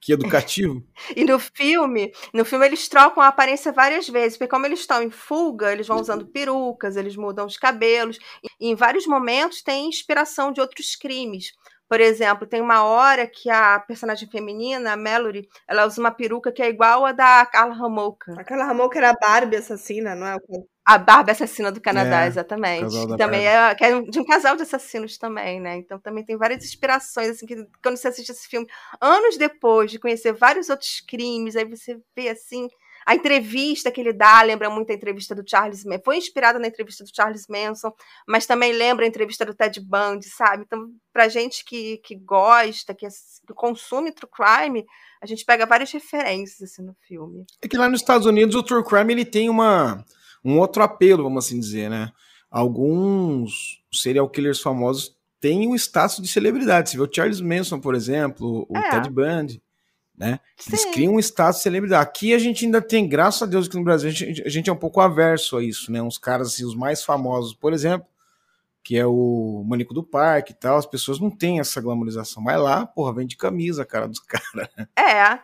que 0.00 0.12
educativo. 0.12 0.84
e 1.16 1.24
no 1.24 1.38
filme, 1.38 2.12
no 2.34 2.44
filme 2.44 2.66
eles 2.66 2.88
trocam 2.88 3.22
a 3.22 3.28
aparência 3.28 3.72
várias 3.72 4.08
vezes, 4.08 4.36
porque 4.36 4.50
como 4.50 4.66
eles 4.66 4.80
estão 4.80 5.02
em 5.02 5.10
fuga, 5.10 5.72
eles 5.72 5.86
vão 5.86 6.00
usando 6.00 6.26
perucas, 6.26 6.96
eles 6.96 7.16
mudam 7.16 7.46
os 7.46 7.56
cabelos, 7.56 8.18
e 8.60 8.68
em 8.68 8.74
vários 8.74 9.06
momentos 9.06 9.62
tem 9.62 9.88
inspiração 9.88 10.52
de 10.52 10.60
outros 10.60 10.96
crimes. 10.96 11.52
Por 11.88 12.00
exemplo, 12.00 12.46
tem 12.46 12.60
uma 12.60 12.84
hora 12.84 13.26
que 13.26 13.48
a 13.48 13.80
personagem 13.80 14.28
feminina, 14.28 14.92
a 14.92 14.96
Mallory, 14.96 15.48
ela 15.66 15.86
usa 15.86 16.00
uma 16.00 16.10
peruca 16.10 16.52
que 16.52 16.62
é 16.62 16.68
igual 16.68 17.06
a 17.06 17.12
da 17.12 17.46
Carla 17.46 17.74
Ramoka. 17.74 18.34
A 18.38 18.44
Carla 18.44 18.64
Ramoka 18.64 18.98
era 18.98 19.10
a 19.10 19.14
Barbie 19.14 19.56
assassina, 19.56 20.14
não 20.14 20.26
é? 20.26 20.36
A 20.84 20.98
Barbie 20.98 21.32
assassina 21.32 21.72
do 21.72 21.80
Canadá, 21.80 22.24
é, 22.24 22.28
exatamente. 22.28 23.16
Também 23.16 23.46
é, 23.46 23.74
que 23.74 23.84
é 23.84 24.00
de 24.02 24.20
um 24.20 24.24
casal 24.24 24.54
de 24.56 24.62
assassinos 24.62 25.16
também, 25.16 25.60
né? 25.60 25.76
Então 25.76 25.98
também 25.98 26.24
tem 26.24 26.36
várias 26.36 26.62
inspirações, 26.64 27.30
assim, 27.30 27.46
que 27.46 27.56
quando 27.82 27.96
você 27.96 28.08
assiste 28.08 28.30
esse 28.30 28.46
filme, 28.48 28.66
anos 29.00 29.38
depois 29.38 29.90
de 29.90 29.98
conhecer 29.98 30.32
vários 30.32 30.68
outros 30.68 31.00
crimes, 31.00 31.56
aí 31.56 31.64
você 31.64 31.98
vê 32.14 32.28
assim 32.28 32.68
A 33.08 33.14
entrevista 33.14 33.90
que 33.90 34.02
ele 34.02 34.12
dá 34.12 34.42
lembra 34.42 34.68
muito 34.68 34.92
a 34.92 34.94
entrevista 34.94 35.34
do 35.34 35.42
Charles 35.48 35.82
Manson. 35.82 36.02
Foi 36.04 36.18
inspirada 36.18 36.58
na 36.58 36.66
entrevista 36.66 37.02
do 37.02 37.10
Charles 37.10 37.46
Manson, 37.48 37.90
mas 38.28 38.44
também 38.44 38.70
lembra 38.70 39.06
a 39.06 39.08
entrevista 39.08 39.46
do 39.46 39.54
Ted 39.54 39.80
Bundy, 39.80 40.28
sabe? 40.28 40.64
Então, 40.66 40.90
pra 41.10 41.26
gente 41.26 41.64
que, 41.64 41.96
que 42.04 42.14
gosta, 42.14 42.94
que, 42.94 43.08
que 43.08 43.54
consome 43.54 44.12
true 44.12 44.30
crime, 44.30 44.84
a 45.22 45.26
gente 45.26 45.42
pega 45.42 45.64
várias 45.64 45.90
referências 45.90 46.70
assim, 46.70 46.82
no 46.82 46.94
filme. 47.06 47.46
É 47.62 47.66
que 47.66 47.78
lá 47.78 47.88
nos 47.88 48.02
Estados 48.02 48.26
Unidos 48.26 48.54
o 48.54 48.62
true 48.62 48.84
crime 48.84 49.14
ele 49.14 49.24
tem 49.24 49.48
uma, 49.48 50.04
um 50.44 50.58
outro 50.58 50.82
apelo, 50.82 51.22
vamos 51.22 51.46
assim 51.46 51.58
dizer, 51.58 51.88
né? 51.88 52.12
Alguns 52.50 53.82
serial 53.90 54.28
killers 54.28 54.60
famosos 54.60 55.16
têm 55.40 55.66
o 55.66 55.74
status 55.76 56.20
de 56.20 56.28
celebridade. 56.28 56.90
Você 56.90 56.98
vê 56.98 57.04
o 57.04 57.10
Charles 57.10 57.40
Manson, 57.40 57.80
por 57.80 57.94
exemplo, 57.94 58.66
o 58.68 58.76
é. 58.76 58.90
Ted 58.90 59.08
Bundy 59.08 59.62
né? 60.18 60.40
Eles 60.66 60.84
criam 60.86 61.14
um 61.14 61.18
status 61.20 61.58
de 61.58 61.62
celebridade. 61.62 62.02
Aqui 62.02 62.34
a 62.34 62.38
gente 62.38 62.64
ainda 62.64 62.82
tem, 62.82 63.08
graças 63.08 63.42
a 63.42 63.46
Deus, 63.46 63.68
aqui 63.68 63.76
no 63.76 63.84
Brasil, 63.84 64.08
a 64.08 64.12
gente, 64.12 64.42
a 64.42 64.48
gente 64.48 64.68
é 64.68 64.72
um 64.72 64.76
pouco 64.76 65.00
averso 65.00 65.56
a 65.56 65.62
isso, 65.62 65.92
né? 65.92 66.02
Uns 66.02 66.18
caras, 66.18 66.48
assim, 66.48 66.64
os 66.64 66.74
mais 66.74 67.04
famosos, 67.04 67.54
por 67.54 67.72
exemplo, 67.72 68.08
que 68.82 68.96
é 68.96 69.06
o 69.06 69.64
Manico 69.64 69.94
do 69.94 70.02
Parque 70.02 70.52
e 70.52 70.56
tal, 70.56 70.76
as 70.76 70.86
pessoas 70.86 71.20
não 71.20 71.30
têm 71.30 71.60
essa 71.60 71.80
glamorização. 71.80 72.42
Mas 72.42 72.60
lá, 72.60 72.84
porra, 72.84 73.14
vem 73.14 73.26
de 73.26 73.36
camisa 73.36 73.82
a 73.82 73.86
cara 73.86 74.08
dos 74.08 74.18
caras. 74.26 74.68
É. 74.96 75.38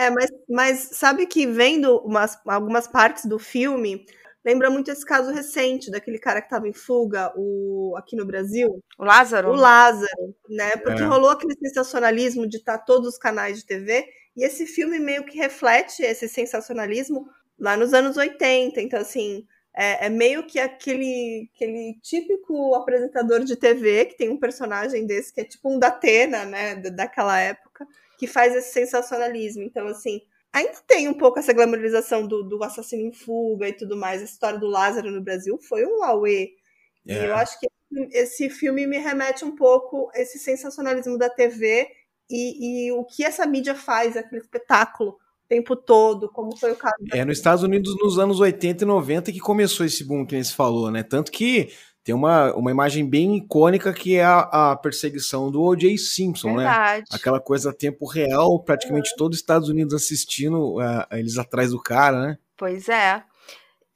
É, 0.00 0.10
mas, 0.10 0.30
mas 0.48 0.78
sabe 0.92 1.26
que 1.26 1.44
vendo 1.44 1.96
umas, 1.98 2.38
algumas 2.46 2.86
partes 2.86 3.24
do 3.24 3.36
filme, 3.36 4.06
lembra 4.44 4.70
muito 4.70 4.90
esse 4.90 5.04
caso 5.04 5.32
recente 5.32 5.90
daquele 5.90 6.18
cara 6.18 6.40
que 6.40 6.46
estava 6.46 6.68
em 6.68 6.72
fuga, 6.72 7.32
o 7.36 7.94
aqui 7.96 8.16
no 8.16 8.26
Brasil. 8.26 8.82
O 8.98 9.04
Lázaro? 9.04 9.50
O 9.50 9.56
Lázaro, 9.56 10.34
né? 10.48 10.76
Porque 10.76 11.02
é. 11.02 11.06
rolou 11.06 11.30
aquele 11.30 11.54
sensacionalismo 11.54 12.48
de 12.48 12.58
estar 12.58 12.78
tá 12.78 12.84
todos 12.84 13.08
os 13.08 13.18
canais 13.18 13.58
de 13.58 13.66
TV 13.66 14.06
e 14.36 14.44
esse 14.44 14.66
filme 14.66 14.98
meio 14.98 15.24
que 15.24 15.36
reflete 15.36 16.02
esse 16.02 16.28
sensacionalismo 16.28 17.26
lá 17.58 17.76
nos 17.76 17.92
anos 17.92 18.16
80. 18.16 18.80
Então, 18.80 19.00
assim, 19.00 19.44
é, 19.74 20.06
é, 20.06 20.08
meio 20.08 20.46
que 20.46 20.58
aquele, 20.58 21.50
aquele 21.54 21.98
típico 22.02 22.74
apresentador 22.74 23.44
de 23.44 23.56
TV 23.56 24.06
que 24.06 24.16
tem 24.16 24.28
um 24.28 24.38
personagem 24.38 25.06
desse 25.06 25.32
que 25.32 25.40
é 25.40 25.44
tipo 25.44 25.72
um 25.72 25.78
Datena, 25.78 26.44
né? 26.44 26.76
Daquela 26.76 27.38
época, 27.40 27.86
que 28.16 28.26
faz 28.26 28.54
esse 28.54 28.72
sensacionalismo. 28.72 29.62
Então, 29.62 29.86
assim, 29.88 30.20
ainda 30.58 30.78
tem 30.86 31.08
um 31.08 31.14
pouco 31.14 31.38
essa 31.38 31.52
glamorização 31.52 32.26
do, 32.26 32.42
do 32.42 32.62
assassino 32.62 33.02
em 33.02 33.12
fuga 33.12 33.68
e 33.68 33.72
tudo 33.72 33.96
mais. 33.96 34.20
A 34.20 34.24
história 34.24 34.58
do 34.58 34.66
Lázaro 34.66 35.10
no 35.10 35.22
Brasil 35.22 35.58
foi 35.58 35.86
um 35.86 36.02
auê. 36.02 36.50
Yeah. 37.06 37.26
E 37.26 37.30
eu 37.30 37.34
é. 37.36 37.40
acho 37.40 37.58
que 37.58 37.68
esse 38.12 38.50
filme 38.50 38.86
me 38.86 38.98
remete 38.98 39.44
um 39.44 39.54
pouco 39.54 40.10
a 40.14 40.20
esse 40.20 40.38
sensacionalismo 40.38 41.16
da 41.16 41.30
TV 41.30 41.88
e, 42.30 42.88
e 42.88 42.92
o 42.92 43.04
que 43.04 43.24
essa 43.24 43.46
mídia 43.46 43.74
faz, 43.74 44.16
aquele 44.16 44.42
espetáculo 44.42 45.10
o 45.10 45.18
tempo 45.48 45.74
todo, 45.74 46.28
como 46.30 46.54
foi 46.56 46.72
o 46.72 46.76
caso. 46.76 46.94
É, 47.12 47.24
nos 47.24 47.38
Estados 47.38 47.64
Unidos, 47.64 47.96
nos 47.98 48.18
anos 48.18 48.38
80 48.38 48.84
e 48.84 48.86
90, 48.86 49.32
que 49.32 49.38
começou 49.38 49.86
esse 49.86 50.04
boom 50.04 50.26
que 50.26 50.44
você 50.44 50.52
falou, 50.52 50.90
né? 50.90 51.02
Tanto 51.02 51.32
que 51.32 51.70
tem 52.08 52.14
uma, 52.14 52.54
uma 52.54 52.70
imagem 52.70 53.06
bem 53.06 53.36
icônica 53.36 53.92
que 53.92 54.16
é 54.16 54.24
a, 54.24 54.70
a 54.70 54.76
perseguição 54.76 55.50
do 55.50 55.60
O.J. 55.60 55.98
Simpson, 55.98 56.52
né? 56.52 56.64
Verdade. 56.64 57.00
né? 57.00 57.04
Aquela 57.12 57.38
coisa 57.38 57.68
a 57.68 57.72
tempo 57.74 58.06
real, 58.06 58.62
praticamente 58.62 59.10
uhum. 59.10 59.16
todo 59.18 59.32
os 59.34 59.38
Estados 59.38 59.68
Unidos 59.68 59.92
assistindo 59.92 60.78
uh, 60.78 61.04
eles 61.12 61.36
atrás 61.36 61.70
do 61.70 61.78
cara, 61.78 62.18
né? 62.22 62.38
Pois 62.56 62.88
é. 62.88 63.22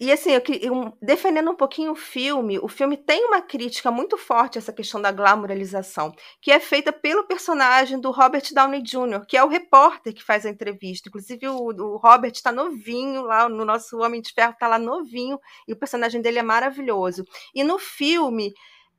E 0.02 0.10
assim, 0.10 0.32
eu, 0.32 0.42
eu, 0.60 0.92
defendendo 1.00 1.48
um 1.48 1.54
pouquinho 1.54 1.92
o 1.92 1.94
filme, 1.94 2.58
o 2.58 2.66
filme 2.66 2.96
tem 2.96 3.24
uma 3.24 3.40
crítica 3.40 3.88
muito 3.88 4.18
forte 4.18 4.58
a 4.58 4.60
essa 4.60 4.72
questão 4.72 5.00
da 5.00 5.12
glamoralização, 5.12 6.12
que 6.40 6.50
é 6.50 6.58
feita 6.58 6.92
pelo 6.92 7.22
personagem 7.22 8.00
do 8.00 8.10
Robert 8.10 8.42
Downey 8.52 8.82
Jr., 8.82 9.24
que 9.28 9.36
é 9.36 9.44
o 9.44 9.48
repórter 9.48 10.12
que 10.12 10.24
faz 10.24 10.44
a 10.44 10.50
entrevista. 10.50 11.08
Inclusive, 11.08 11.46
o, 11.46 11.68
o 11.68 11.96
Robert 11.98 12.32
está 12.32 12.50
novinho 12.50 13.22
lá, 13.22 13.48
no 13.48 13.64
nosso 13.64 13.96
Homem 13.98 14.20
de 14.20 14.32
Ferro 14.32 14.54
está 14.54 14.66
lá 14.66 14.76
novinho, 14.76 15.38
e 15.68 15.72
o 15.72 15.76
personagem 15.76 16.20
dele 16.20 16.40
é 16.40 16.42
maravilhoso. 16.42 17.24
E 17.54 17.62
no 17.62 17.78
filme, 17.78 18.52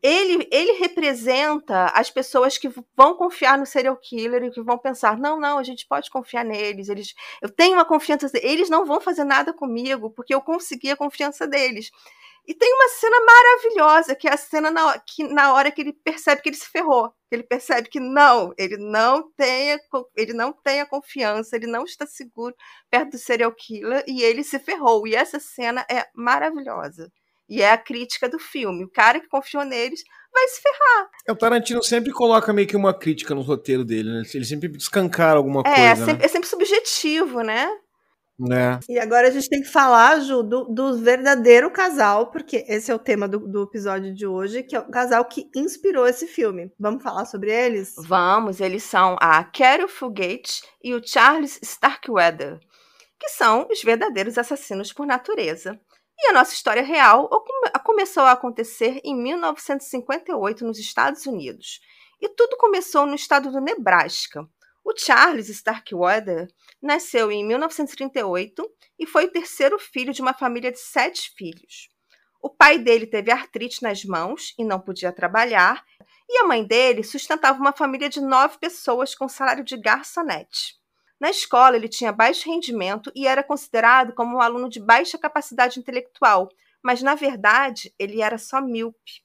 ele, 0.03 0.45
ele 0.51 0.73
representa 0.73 1.85
as 1.95 2.09
pessoas 2.09 2.57
que 2.57 2.69
vão 2.95 3.15
confiar 3.15 3.57
no 3.57 3.65
serial 3.65 3.95
killer 3.95 4.43
e 4.43 4.51
que 4.51 4.61
vão 4.61 4.77
pensar: 4.77 5.17
não, 5.17 5.39
não, 5.39 5.57
a 5.57 5.63
gente 5.63 5.87
pode 5.87 6.09
confiar 6.11 6.43
neles, 6.43 6.89
eles, 6.89 7.13
eu 7.41 7.49
tenho 7.49 7.75
uma 7.75 7.85
confiança, 7.85 8.29
eles 8.41 8.69
não 8.69 8.85
vão 8.85 8.99
fazer 8.99 9.23
nada 9.23 9.53
comigo, 9.53 10.09
porque 10.09 10.35
eu 10.35 10.41
consegui 10.41 10.91
a 10.91 10.97
confiança 10.97 11.47
deles. 11.47 11.89
E 12.45 12.53
tem 12.53 12.73
uma 12.73 12.89
cena 12.89 13.15
maravilhosa, 13.25 14.15
que 14.15 14.27
é 14.27 14.33
a 14.33 14.37
cena 14.37 14.69
na, 14.69 14.99
que, 14.99 15.23
na 15.23 15.53
hora 15.53 15.71
que 15.71 15.79
ele 15.79 15.93
percebe 15.93 16.41
que 16.41 16.49
ele 16.49 16.57
se 16.57 16.69
ferrou. 16.69 17.09
Que 17.29 17.35
ele 17.35 17.43
percebe 17.43 17.87
que 17.87 18.01
não, 18.01 18.53
ele 18.57 18.75
não 18.75 19.31
tem, 19.31 19.79
ele 20.17 20.33
não 20.33 20.51
tem 20.51 20.81
a 20.81 20.85
confiança, 20.85 21.55
ele 21.55 21.67
não 21.67 21.85
está 21.85 22.05
seguro 22.05 22.53
perto 22.89 23.11
do 23.11 23.17
serial 23.17 23.53
killer 23.53 24.03
e 24.07 24.21
ele 24.21 24.43
se 24.43 24.59
ferrou. 24.59 25.07
E 25.07 25.15
essa 25.15 25.39
cena 25.39 25.85
é 25.89 26.05
maravilhosa. 26.13 27.09
E 27.53 27.61
é 27.61 27.71
a 27.71 27.77
crítica 27.77 28.27
do 28.27 28.39
filme. 28.39 28.83
O 28.83 28.89
cara 28.89 29.19
que 29.19 29.27
confiou 29.27 29.63
neles 29.63 30.03
vai 30.33 30.47
se 30.47 30.59
ferrar. 30.59 31.09
É, 31.27 31.31
o 31.31 31.35
Tarantino 31.35 31.83
sempre 31.83 32.11
coloca 32.11 32.51
meio 32.51 32.67
que 32.67 32.75
uma 32.75 32.97
crítica 32.97 33.35
no 33.35 33.41
roteiro 33.41 33.85
dele, 33.85 34.09
né? 34.09 34.23
Ele 34.33 34.43
sempre 34.43 34.75
escancara 34.75 35.37
alguma 35.37 35.61
é, 35.61 35.63
coisa. 35.63 35.81
É 35.81 35.95
sempre, 35.95 36.13
né? 36.13 36.25
é 36.25 36.27
sempre 36.27 36.49
subjetivo, 36.49 37.41
né? 37.41 37.69
É. 38.51 38.79
E 38.89 38.97
agora 38.97 39.27
a 39.27 39.29
gente 39.29 39.47
tem 39.47 39.61
que 39.61 39.67
falar, 39.67 40.19
Ju, 40.21 40.41
do, 40.41 40.63
do 40.63 40.97
verdadeiro 40.97 41.69
casal, 41.69 42.31
porque 42.31 42.65
esse 42.67 42.91
é 42.91 42.95
o 42.95 42.97
tema 42.97 43.27
do, 43.27 43.37
do, 43.37 43.61
episódio 43.61 44.11
de 44.15 44.25
hoje, 44.25 44.63
que 44.63 44.75
é 44.75 44.79
o 44.79 44.89
casal 44.89 45.23
que 45.25 45.47
inspirou 45.55 46.07
esse 46.07 46.25
filme. 46.25 46.71
Vamos 46.79 47.03
falar 47.03 47.25
sobre 47.25 47.51
eles? 47.51 47.93
Vamos, 47.99 48.59
eles 48.59 48.81
são 48.81 49.15
a 49.21 49.43
Carol 49.43 49.87
Fugate 49.87 50.63
e 50.83 50.95
o 50.95 51.07
Charles 51.07 51.59
Starkweather, 51.61 52.59
que 53.19 53.29
são 53.29 53.67
os 53.71 53.83
verdadeiros 53.83 54.39
assassinos 54.39 54.91
por 54.91 55.05
natureza. 55.05 55.79
E 56.17 56.29
a 56.29 56.33
nossa 56.33 56.53
história 56.53 56.83
real 56.83 57.29
começou 57.83 58.23
a 58.23 58.31
acontecer 58.31 59.01
em 59.03 59.15
1958 59.15 60.65
nos 60.65 60.77
Estados 60.77 61.25
Unidos. 61.25 61.79
E 62.21 62.29
tudo 62.29 62.57
começou 62.57 63.05
no 63.05 63.15
estado 63.15 63.51
do 63.51 63.59
Nebraska. 63.59 64.47
O 64.83 64.93
Charles 64.97 65.49
Starkweather 65.49 66.47
nasceu 66.81 67.31
em 67.31 67.45
1938 67.45 68.69
e 68.99 69.05
foi 69.05 69.25
o 69.25 69.31
terceiro 69.31 69.79
filho 69.79 70.13
de 70.13 70.21
uma 70.21 70.33
família 70.33 70.71
de 70.71 70.79
sete 70.79 71.33
filhos. 71.35 71.89
O 72.41 72.49
pai 72.49 72.77
dele 72.77 73.07
teve 73.07 73.31
artrite 73.31 73.81
nas 73.81 74.03
mãos 74.03 74.53
e 74.59 74.65
não 74.65 74.79
podia 74.79 75.13
trabalhar, 75.13 75.83
e 76.29 76.39
a 76.39 76.43
mãe 76.43 76.65
dele 76.65 77.01
sustentava 77.01 77.57
uma 77.57 77.71
família 77.71 78.09
de 78.09 78.19
nove 78.19 78.57
pessoas 78.57 79.15
com 79.15 79.29
salário 79.29 79.63
de 79.63 79.77
garçonete. 79.77 80.75
Na 81.23 81.29
escola, 81.29 81.77
ele 81.77 81.87
tinha 81.87 82.11
baixo 82.11 82.49
rendimento 82.49 83.09
e 83.15 83.25
era 83.25 83.41
considerado 83.41 84.11
como 84.11 84.35
um 84.35 84.41
aluno 84.41 84.67
de 84.67 84.81
baixa 84.81 85.17
capacidade 85.17 85.79
intelectual, 85.79 86.49
mas 86.83 87.01
na 87.01 87.15
verdade 87.15 87.95
ele 87.97 88.21
era 88.21 88.37
só 88.37 88.59
míope. 88.59 89.23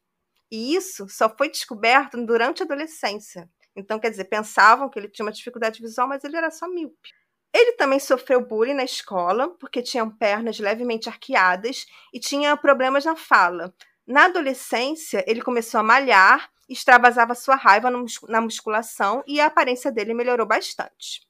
E 0.48 0.76
isso 0.76 1.08
só 1.08 1.28
foi 1.28 1.50
descoberto 1.50 2.24
durante 2.24 2.62
a 2.62 2.64
adolescência. 2.64 3.50
Então, 3.74 3.98
quer 3.98 4.10
dizer, 4.10 4.26
pensavam 4.26 4.88
que 4.88 4.96
ele 4.96 5.08
tinha 5.08 5.26
uma 5.26 5.32
dificuldade 5.32 5.82
visual, 5.82 6.06
mas 6.06 6.22
ele 6.22 6.36
era 6.36 6.52
só 6.52 6.68
míope. 6.68 7.10
Ele 7.52 7.72
também 7.72 7.98
sofreu 7.98 8.46
bullying 8.46 8.74
na 8.74 8.84
escola, 8.84 9.48
porque 9.58 9.82
tinha 9.82 10.08
pernas 10.08 10.60
levemente 10.60 11.08
arqueadas 11.08 11.84
e 12.14 12.20
tinha 12.20 12.56
problemas 12.56 13.04
na 13.04 13.16
fala. 13.16 13.74
Na 14.06 14.26
adolescência, 14.26 15.24
ele 15.26 15.42
começou 15.42 15.80
a 15.80 15.82
malhar, 15.82 16.48
extravasava 16.68 17.34
sua 17.34 17.56
raiva 17.56 17.90
na 18.28 18.40
musculação 18.40 19.24
e 19.26 19.40
a 19.40 19.46
aparência 19.46 19.90
dele 19.90 20.14
melhorou 20.14 20.46
bastante. 20.46 21.26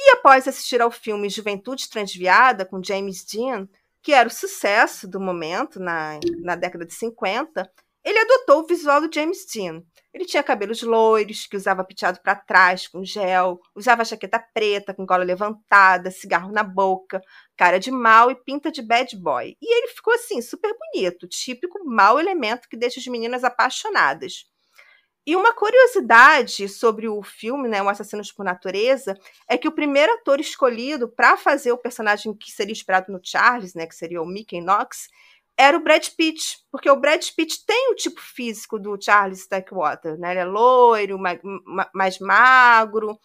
E 0.00 0.12
após 0.12 0.46
assistir 0.46 0.80
ao 0.80 0.92
filme 0.92 1.28
Juventude 1.28 1.90
Transviada, 1.90 2.64
com 2.64 2.80
James 2.80 3.24
Dean, 3.24 3.68
que 4.00 4.12
era 4.12 4.28
o 4.28 4.32
sucesso 4.32 5.08
do 5.08 5.18
momento 5.18 5.80
na, 5.80 6.20
na 6.40 6.54
década 6.54 6.86
de 6.86 6.94
50, 6.94 7.68
ele 8.04 8.20
adotou 8.20 8.60
o 8.60 8.66
visual 8.66 9.00
do 9.00 9.12
James 9.12 9.44
Dean. 9.52 9.82
Ele 10.14 10.24
tinha 10.24 10.42
cabelos 10.42 10.82
loiros, 10.82 11.46
que 11.46 11.56
usava 11.56 11.84
penteado 11.84 12.20
para 12.22 12.36
trás, 12.36 12.86
com 12.86 13.04
gel, 13.04 13.60
usava 13.74 14.04
jaqueta 14.04 14.38
preta, 14.54 14.94
com 14.94 15.04
gola 15.04 15.24
levantada, 15.24 16.12
cigarro 16.12 16.52
na 16.52 16.62
boca, 16.62 17.20
cara 17.56 17.80
de 17.80 17.90
mal 17.90 18.30
e 18.30 18.36
pinta 18.36 18.70
de 18.70 18.82
bad 18.82 19.16
boy. 19.16 19.56
E 19.60 19.78
ele 19.78 19.88
ficou 19.88 20.14
assim, 20.14 20.40
super 20.40 20.72
bonito, 20.78 21.26
típico 21.26 21.84
mau 21.84 22.20
elemento 22.20 22.68
que 22.68 22.76
deixa 22.76 23.00
as 23.00 23.06
meninas 23.08 23.42
apaixonadas. 23.42 24.46
E 25.28 25.36
uma 25.36 25.52
curiosidade 25.52 26.66
sobre 26.70 27.06
o 27.06 27.22
filme, 27.22 27.68
né, 27.68 27.82
O 27.82 27.88
Assassinos 27.90 28.32
por 28.32 28.46
Natureza, 28.46 29.14
é 29.46 29.58
que 29.58 29.68
o 29.68 29.72
primeiro 29.72 30.10
ator 30.14 30.40
escolhido 30.40 31.06
para 31.06 31.36
fazer 31.36 31.70
o 31.70 31.76
personagem 31.76 32.34
que 32.34 32.50
seria 32.50 32.72
inspirado 32.72 33.12
no 33.12 33.20
Charles, 33.22 33.74
né, 33.74 33.86
que 33.86 33.94
seria 33.94 34.22
o 34.22 34.26
Mickey 34.26 34.62
Knox, 34.62 35.10
era 35.54 35.76
o 35.76 35.82
Brad 35.82 36.08
Pitt, 36.16 36.64
porque 36.72 36.88
o 36.88 36.98
Brad 36.98 37.22
Pitt 37.36 37.62
tem 37.66 37.92
o 37.92 37.94
tipo 37.94 38.18
físico 38.22 38.78
do 38.78 38.98
Charles 38.98 39.40
Stackwater, 39.40 40.18
né? 40.18 40.30
Ele 40.30 40.40
é 40.40 40.44
loiro, 40.46 41.18
mais, 41.18 41.38
mais 41.92 42.18
magro. 42.20 43.18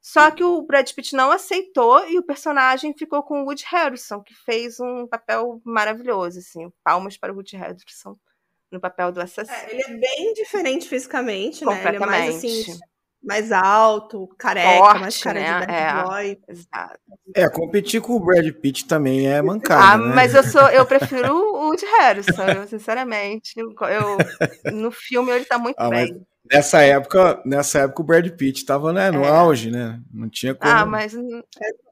Só 0.00 0.30
que 0.30 0.42
o 0.42 0.62
Brad 0.62 0.90
Pitt 0.90 1.14
não 1.14 1.30
aceitou 1.30 2.08
e 2.08 2.18
o 2.18 2.22
personagem 2.22 2.94
ficou 2.96 3.22
com 3.22 3.42
o 3.42 3.44
Woody 3.44 3.66
Harrison, 3.68 4.22
que 4.22 4.34
fez 4.34 4.80
um 4.80 5.06
papel 5.06 5.60
maravilhoso, 5.62 6.38
assim. 6.38 6.72
Palmas 6.82 7.18
para 7.18 7.30
o 7.30 7.36
Woody 7.36 7.56
Harrison 7.56 8.16
no 8.70 8.80
papel 8.80 9.12
do 9.12 9.20
assassino. 9.20 9.56
É, 9.56 9.70
ele 9.72 9.82
é 9.82 9.88
bem 9.98 10.32
diferente 10.34 10.88
fisicamente, 10.88 11.64
né? 11.64 11.84
Ele 11.88 11.96
é 11.96 11.98
mais 12.00 12.36
assim, 12.36 12.64
mais 13.22 13.52
alto, 13.52 14.26
careca, 14.38 14.78
Forte, 14.78 15.00
mais 15.00 15.22
cara 15.22 15.40
né? 15.40 15.60
de 15.60 15.66
bad 15.66 15.72
É. 15.72 16.02
boy. 16.04 16.38
Exato. 16.48 16.98
É, 17.34 17.48
competir 17.50 18.00
com 18.00 18.14
o 18.14 18.20
Brad 18.20 18.50
Pitt 18.52 18.86
também 18.86 19.26
é 19.30 19.42
mancada, 19.42 19.82
Ah, 19.82 19.98
né? 19.98 20.14
mas 20.14 20.34
eu 20.34 20.42
sou, 20.42 20.62
eu 20.68 20.86
prefiro 20.86 21.34
o 21.36 21.66
Woody 21.68 21.84
Harrison, 21.84 22.42
eu, 22.48 22.66
sinceramente. 22.66 23.52
Eu, 23.58 23.76
no 24.72 24.90
filme 24.90 25.30
ele 25.32 25.44
tá 25.44 25.58
muito 25.58 25.76
Ah, 25.78 25.88
mas 25.90 26.10
bem. 26.10 26.26
Nessa 26.50 26.80
época, 26.82 27.40
nessa 27.44 27.80
época 27.80 28.02
o 28.02 28.04
Brad 28.04 28.28
Pitt 28.30 28.64
tava 28.64 28.92
né, 28.92 29.10
no 29.10 29.24
É. 29.24 29.28
auge, 29.28 29.70
né? 29.70 30.00
Não 30.12 30.28
tinha 30.28 30.54
como. 30.54 30.70
Ah, 30.72 30.86
mas 30.86 31.14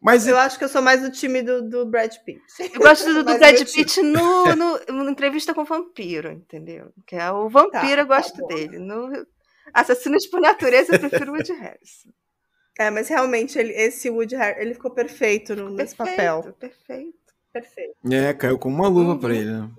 Mas 0.02 0.26
Eu 0.26 0.36
acho 0.38 0.58
que 0.58 0.64
eu 0.64 0.68
sou 0.68 0.80
mais 0.82 1.02
do 1.02 1.10
time 1.10 1.42
do, 1.42 1.62
do 1.68 1.86
Brad 1.86 2.12
Pitt. 2.24 2.40
eu 2.74 2.80
gosto 2.80 3.04
do, 3.12 3.22
do 3.24 3.30
Mas 3.30 3.38
Brad 3.38 3.62
Pitt 3.72 4.02
no, 4.02 4.44
no, 4.56 4.78
no 5.04 5.10
entrevista 5.10 5.52
com 5.54 5.60
o 5.62 5.66
vampiro, 5.66 6.30
entendeu? 6.32 6.92
Que 7.06 7.16
é 7.16 7.30
o 7.30 7.48
vampiro, 7.48 7.96
Tá, 7.96 8.02
eu 8.02 8.06
gosto 8.06 8.40
tá 8.40 8.46
dele. 8.54 8.78
No 8.78 9.10
Assassinos 9.74 10.26
por 10.26 10.40
Natureza, 10.40 10.94
eu 10.94 11.00
prefiro 11.00 11.30
o 11.32 11.34
Woody 11.36 11.52
Harrison. 11.60 12.08
É, 12.80 12.90
mas 12.90 13.08
realmente 13.08 13.58
ele, 13.58 13.72
esse 13.72 14.08
Woody 14.08 14.34
Harrelson, 14.36 14.60
ele 14.62 14.74
ficou 14.74 14.90
perfeito 14.92 15.54
no, 15.54 15.68
nesse 15.68 15.94
papel. 15.94 16.54
Perfeito. 16.58 17.18
Perfeito. 17.52 17.94
É, 18.10 18.32
caiu 18.34 18.58
como 18.58 18.76
uma 18.76 18.88
luva 18.88 19.12
Uhum. 19.12 19.18
pra 19.18 19.34
ele, 19.34 19.50
né? 19.50 19.70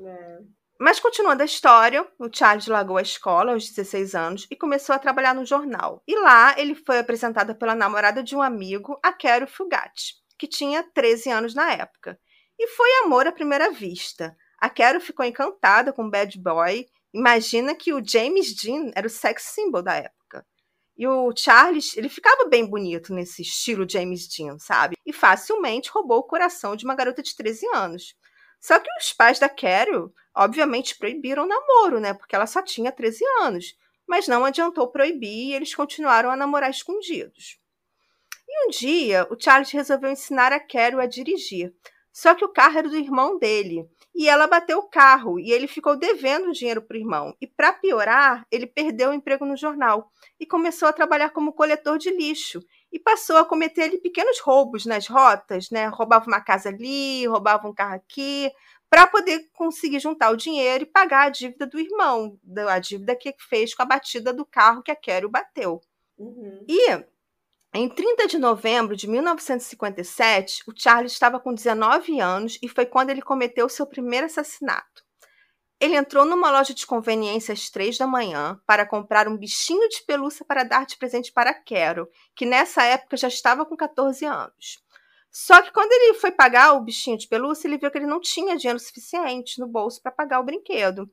Mas 0.81 0.97
continuando 0.97 1.41
a 1.41 1.45
história, 1.45 2.07
o 2.17 2.29
Charles 2.33 2.67
largou 2.67 2.95
a 2.95 3.01
escola 3.01 3.51
aos 3.51 3.67
16 3.67 4.15
anos 4.15 4.47
e 4.49 4.55
começou 4.55 4.95
a 4.95 4.99
trabalhar 4.99 5.35
no 5.35 5.45
jornal. 5.45 6.01
E 6.07 6.15
lá 6.15 6.55
ele 6.57 6.73
foi 6.73 6.99
apresentado 6.99 7.53
pela 7.53 7.75
namorada 7.75 8.23
de 8.23 8.33
um 8.33 8.41
amigo, 8.41 8.97
a 9.03 9.11
Carol 9.11 9.45
Fugatti, 9.45 10.13
que 10.37 10.47
tinha 10.47 10.81
13 10.81 11.31
anos 11.31 11.53
na 11.53 11.73
época. 11.73 12.17
E 12.57 12.65
foi 12.67 12.89
amor 13.03 13.27
à 13.27 13.31
primeira 13.33 13.69
vista. 13.71 14.33
A 14.57 14.69
Carol 14.69 15.01
ficou 15.01 15.25
encantada 15.25 15.91
com 15.91 16.05
o 16.05 16.09
bad 16.09 16.39
boy. 16.39 16.85
Imagina 17.13 17.75
que 17.75 17.93
o 17.93 18.01
James 18.01 18.55
Dean 18.55 18.91
era 18.95 19.05
o 19.05 19.09
sex 19.09 19.43
symbol 19.53 19.83
da 19.83 19.95
época. 19.95 20.45
E 20.97 21.05
o 21.05 21.33
Charles, 21.35 21.95
ele 21.97 22.07
ficava 22.07 22.45
bem 22.45 22.65
bonito 22.65 23.13
nesse 23.13 23.41
estilo 23.41 23.89
James 23.89 24.29
Dean, 24.29 24.57
sabe? 24.59 24.95
E 25.05 25.11
facilmente 25.11 25.89
roubou 25.89 26.19
o 26.19 26.23
coração 26.23 26.73
de 26.77 26.85
uma 26.85 26.95
garota 26.95 27.21
de 27.21 27.35
13 27.35 27.67
anos. 27.75 28.15
Só 28.61 28.79
que 28.79 28.89
os 28.99 29.13
pais 29.13 29.39
da 29.39 29.47
Carol, 29.47 30.13
obviamente, 30.39 30.97
proibiram 30.97 31.43
o 31.43 31.47
namoro, 31.47 31.99
né? 31.99 32.13
Porque 32.13 32.33
ela 32.33 32.47
só 32.47 32.61
tinha 32.61 32.93
13 32.93 33.23
anos. 33.41 33.75
Mas 34.07 34.27
não 34.27 34.45
adiantou 34.45 34.89
proibir 34.89 35.49
e 35.49 35.53
eles 35.53 35.75
continuaram 35.75 36.31
a 36.31 36.35
namorar 36.35 36.71
escondidos. 36.71 37.59
E 38.47 38.65
um 38.65 38.69
dia, 38.69 39.27
o 39.29 39.39
Charles 39.39 39.69
resolveu 39.69 40.09
ensinar 40.09 40.53
a 40.53 40.59
Carol 40.59 41.01
a 41.01 41.05
dirigir. 41.05 41.73
Só 42.11 42.33
que 42.33 42.43
o 42.43 42.49
carro 42.49 42.79
era 42.79 42.89
do 42.89 42.95
irmão 42.95 43.37
dele. 43.37 43.85
E 44.15 44.27
ela 44.27 44.47
bateu 44.47 44.79
o 44.79 44.89
carro 44.89 45.39
e 45.39 45.51
ele 45.51 45.67
ficou 45.67 45.95
devendo 45.95 46.51
dinheiro 46.51 46.81
para 46.81 46.95
o 46.95 46.99
irmão. 46.99 47.35
E 47.39 47.45
para 47.45 47.71
piorar, 47.71 48.45
ele 48.51 48.65
perdeu 48.65 49.11
o 49.11 49.13
emprego 49.13 49.45
no 49.45 49.55
jornal 49.55 50.09
e 50.39 50.45
começou 50.45 50.87
a 50.87 50.93
trabalhar 50.93 51.29
como 51.29 51.53
coletor 51.53 51.97
de 51.97 52.09
lixo 52.09 52.61
e 52.91 52.97
passou 52.97 53.37
a 53.37 53.45
cometer 53.45 53.83
ali 53.83 53.99
pequenos 53.99 54.39
roubos 54.39 54.85
nas 54.85 55.07
rotas, 55.07 55.69
né? 55.69 55.87
Roubava 55.87 56.25
uma 56.27 56.41
casa 56.41 56.69
ali, 56.69 57.25
roubava 57.27 57.67
um 57.67 57.73
carro 57.73 57.95
aqui, 57.95 58.51
para 58.89 59.05
poder 59.05 59.49
conseguir 59.53 59.99
juntar 59.99 60.31
o 60.31 60.37
dinheiro 60.37 60.83
e 60.83 60.87
pagar 60.87 61.27
a 61.27 61.29
dívida 61.29 61.67
do 61.67 61.79
irmão, 61.79 62.39
a 62.67 62.79
dívida 62.79 63.15
que 63.15 63.33
fez 63.37 63.73
com 63.73 63.83
a 63.83 63.85
batida 63.85 64.33
do 64.33 64.45
carro 64.45 64.81
que 64.81 64.91
a 64.91 64.95
Carol 64.95 65.29
bateu. 65.29 65.79
Uhum. 66.17 66.65
E 66.67 67.05
em 67.71 67.87
30 67.87 68.27
de 68.27 68.39
novembro 68.39 68.95
de 68.95 69.07
1957, 69.07 70.63
o 70.67 70.73
Charles 70.75 71.11
estava 71.11 71.39
com 71.39 71.53
19 71.53 72.19
anos 72.19 72.57
e 72.63 72.67
foi 72.67 72.85
quando 72.85 73.11
ele 73.11 73.21
cometeu 73.21 73.69
seu 73.69 73.85
primeiro 73.85 74.25
assassinato. 74.25 75.03
Ele 75.79 75.95
entrou 75.95 76.25
numa 76.25 76.51
loja 76.51 76.73
de 76.73 76.85
conveniência 76.85 77.53
às 77.53 77.69
três 77.69 77.97
da 77.97 78.07
manhã 78.07 78.59
para 78.65 78.87
comprar 78.87 79.27
um 79.27 79.37
bichinho 79.37 79.87
de 79.87 80.03
pelúcia 80.03 80.43
para 80.43 80.63
dar 80.63 80.85
de 80.85 80.97
presente 80.97 81.31
para 81.31 81.53
Carol, 81.53 82.09
que 82.35 82.45
nessa 82.45 82.83
época 82.83 83.15
já 83.15 83.27
estava 83.27 83.65
com 83.65 83.77
14 83.77 84.25
anos. 84.25 84.83
Só 85.31 85.61
que 85.61 85.71
quando 85.71 85.91
ele 85.91 86.15
foi 86.15 86.31
pagar 86.31 86.73
o 86.73 86.81
bichinho 86.81 87.17
de 87.17 87.27
pelúcia, 87.27 87.67
ele 87.67 87.77
viu 87.77 87.91
que 87.91 87.97
ele 87.97 88.07
não 88.07 88.19
tinha 88.19 88.57
dinheiro 88.57 88.79
suficiente 88.79 89.59
no 89.59 89.67
bolso 89.67 90.01
para 90.01 90.11
pagar 90.11 90.39
o 90.39 90.43
brinquedo. 90.43 91.09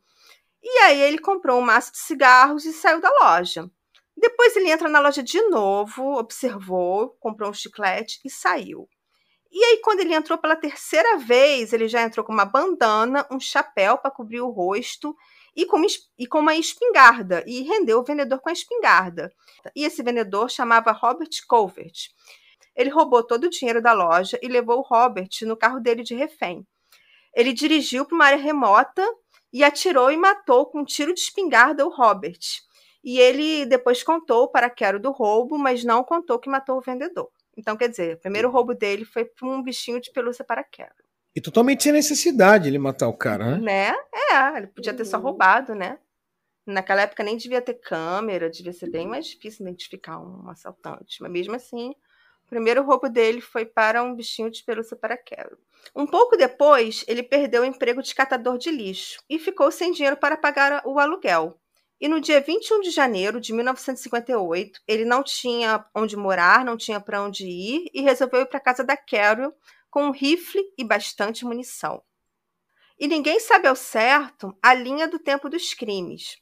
E 0.62 0.78
aí 0.80 1.00
ele 1.00 1.18
comprou 1.18 1.58
um 1.58 1.64
maço 1.64 1.92
de 1.92 1.98
cigarros 1.98 2.64
e 2.64 2.72
saiu 2.72 3.00
da 3.00 3.10
loja. 3.20 3.70
Depois 4.16 4.56
ele 4.56 4.70
entra 4.70 4.88
na 4.88 5.00
loja 5.00 5.22
de 5.22 5.40
novo, 5.48 6.18
observou, 6.18 7.10
comprou 7.20 7.50
um 7.50 7.54
chiclete 7.54 8.18
e 8.24 8.30
saiu. 8.30 8.88
E 9.52 9.64
aí, 9.64 9.80
quando 9.82 10.00
ele 10.00 10.14
entrou 10.14 10.36
pela 10.36 10.56
terceira 10.56 11.16
vez, 11.18 11.72
ele 11.72 11.88
já 11.88 12.02
entrou 12.02 12.24
com 12.24 12.32
uma 12.32 12.44
bandana, 12.44 13.26
um 13.30 13.38
chapéu 13.38 13.96
para 13.96 14.10
cobrir 14.10 14.40
o 14.40 14.50
rosto 14.50 15.16
e 15.54 15.64
com, 15.64 15.80
e 16.18 16.26
com 16.26 16.40
uma 16.40 16.54
espingarda. 16.54 17.44
E 17.46 17.62
rendeu 17.62 18.00
o 18.00 18.04
vendedor 18.04 18.40
com 18.40 18.48
a 18.50 18.52
espingarda. 18.52 19.32
E 19.74 19.84
esse 19.84 20.02
vendedor 20.02 20.50
chamava 20.50 20.92
Robert 20.92 21.30
Covert. 21.46 22.10
Ele 22.76 22.90
roubou 22.90 23.22
todo 23.22 23.44
o 23.44 23.50
dinheiro 23.50 23.80
da 23.80 23.92
loja 23.92 24.38
e 24.42 24.48
levou 24.48 24.78
o 24.78 24.82
Robert 24.82 25.28
no 25.42 25.56
carro 25.56 25.80
dele 25.80 26.02
de 26.02 26.14
refém. 26.14 26.66
Ele 27.34 27.52
dirigiu 27.52 28.04
para 28.04 28.14
uma 28.14 28.24
área 28.26 28.38
remota 28.38 29.02
e 29.52 29.64
atirou 29.64 30.10
e 30.10 30.16
matou 30.16 30.66
com 30.66 30.80
um 30.80 30.84
tiro 30.84 31.14
de 31.14 31.20
espingarda 31.20 31.86
o 31.86 31.90
Robert. 31.94 32.38
E 33.02 33.18
ele 33.18 33.64
depois 33.66 34.02
contou 34.02 34.48
para 34.48 34.66
a 34.66 34.70
Carol 34.70 35.00
do 35.00 35.12
roubo, 35.12 35.56
mas 35.56 35.84
não 35.84 36.02
contou 36.02 36.38
que 36.38 36.50
matou 36.50 36.78
o 36.78 36.80
vendedor. 36.82 37.30
Então, 37.56 37.76
quer 37.76 37.88
dizer, 37.88 38.16
o 38.16 38.20
primeiro 38.20 38.50
roubo 38.50 38.74
dele 38.74 39.04
foi 39.04 39.24
para 39.24 39.48
um 39.48 39.62
bichinho 39.62 40.00
de 40.00 40.10
pelúcia 40.12 40.44
para 40.44 40.60
a 40.60 40.64
Carol. 40.64 40.92
E 41.34 41.40
totalmente 41.40 41.82
sem 41.84 41.92
necessidade 41.92 42.68
ele 42.68 42.78
matar 42.78 43.08
o 43.08 43.16
cara, 43.16 43.56
né? 43.56 43.92
Né? 43.92 43.96
É, 44.32 44.56
ele 44.58 44.66
podia 44.66 44.92
ter 44.92 45.04
só 45.04 45.16
Uhum. 45.18 45.22
roubado, 45.22 45.74
né? 45.74 45.98
Naquela 46.66 47.02
época 47.02 47.22
nem 47.22 47.36
devia 47.36 47.62
ter 47.62 47.74
câmera, 47.74 48.50
devia 48.50 48.72
ser 48.72 48.90
bem 48.90 49.06
mais 49.06 49.26
difícil 49.26 49.64
identificar 49.64 50.18
um 50.18 50.48
assaltante. 50.50 51.22
Mas 51.22 51.30
mesmo 51.30 51.54
assim, 51.54 51.94
o 52.46 52.48
primeiro 52.48 52.84
roubo 52.84 53.08
dele 53.08 53.40
foi 53.40 53.66
para 53.66 54.04
um 54.04 54.14
bichinho 54.14 54.48
de 54.48 54.62
pelúcia 54.62 54.96
para 54.96 55.16
Carol. 55.16 55.58
Um 55.94 56.06
pouco 56.06 56.36
depois, 56.36 57.04
ele 57.08 57.24
perdeu 57.24 57.62
o 57.62 57.64
emprego 57.64 58.00
de 58.00 58.14
catador 58.14 58.56
de 58.56 58.70
lixo 58.70 59.20
e 59.28 59.36
ficou 59.36 59.72
sem 59.72 59.90
dinheiro 59.90 60.16
para 60.16 60.36
pagar 60.36 60.80
o 60.86 61.00
aluguel. 61.00 61.58
E 62.00 62.06
no 62.06 62.20
dia 62.20 62.40
21 62.40 62.82
de 62.82 62.90
janeiro 62.90 63.40
de 63.40 63.52
1958, 63.52 64.80
ele 64.86 65.04
não 65.04 65.24
tinha 65.24 65.84
onde 65.92 66.16
morar, 66.16 66.64
não 66.64 66.76
tinha 66.76 67.00
para 67.00 67.20
onde 67.20 67.44
ir 67.44 67.90
e 67.92 68.00
resolveu 68.00 68.42
ir 68.42 68.46
para 68.46 68.58
a 68.58 68.62
casa 68.62 68.84
da 68.84 68.96
Carol 68.96 69.52
com 69.90 70.04
um 70.04 70.12
rifle 70.12 70.62
e 70.78 70.84
bastante 70.84 71.44
munição. 71.44 72.00
E 72.96 73.08
ninguém 73.08 73.40
sabe 73.40 73.66
ao 73.66 73.74
certo 73.74 74.56
a 74.62 74.72
linha 74.72 75.08
do 75.08 75.18
tempo 75.18 75.50
dos 75.50 75.74
crimes. 75.74 76.38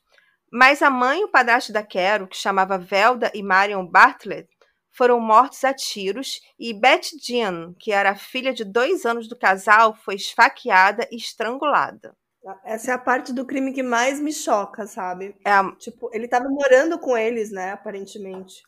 Mas 0.52 0.82
a 0.82 0.90
mãe 0.90 1.22
e 1.22 1.24
o 1.24 1.28
padrasto 1.28 1.72
da 1.72 1.82
Carol, 1.82 2.28
que 2.28 2.36
chamava 2.36 2.76
Velda 2.76 3.32
e 3.34 3.42
Marion 3.42 3.86
Bartlett, 3.86 4.48
foram 4.96 5.20
mortos 5.20 5.62
a 5.64 5.74
tiros 5.74 6.40
e 6.58 6.72
Beth 6.72 7.02
Jean, 7.22 7.74
que 7.78 7.92
era 7.92 8.10
a 8.10 8.16
filha 8.16 8.52
de 8.54 8.64
dois 8.64 9.04
anos 9.04 9.28
do 9.28 9.36
casal, 9.36 9.94
foi 9.94 10.14
esfaqueada 10.14 11.06
e 11.10 11.16
estrangulada. 11.16 12.16
Essa 12.64 12.90
é 12.90 12.94
a 12.94 12.98
parte 12.98 13.32
do 13.32 13.46
crime 13.46 13.72
que 13.72 13.82
mais 13.82 14.20
me 14.20 14.32
choca, 14.32 14.86
sabe? 14.86 15.34
É 15.44 15.50
a- 15.50 15.72
Tipo, 15.76 16.10
ele 16.12 16.28
tava 16.28 16.48
morando 16.48 16.98
com 16.98 17.16
eles, 17.16 17.50
né, 17.50 17.72
aparentemente. 17.72 18.62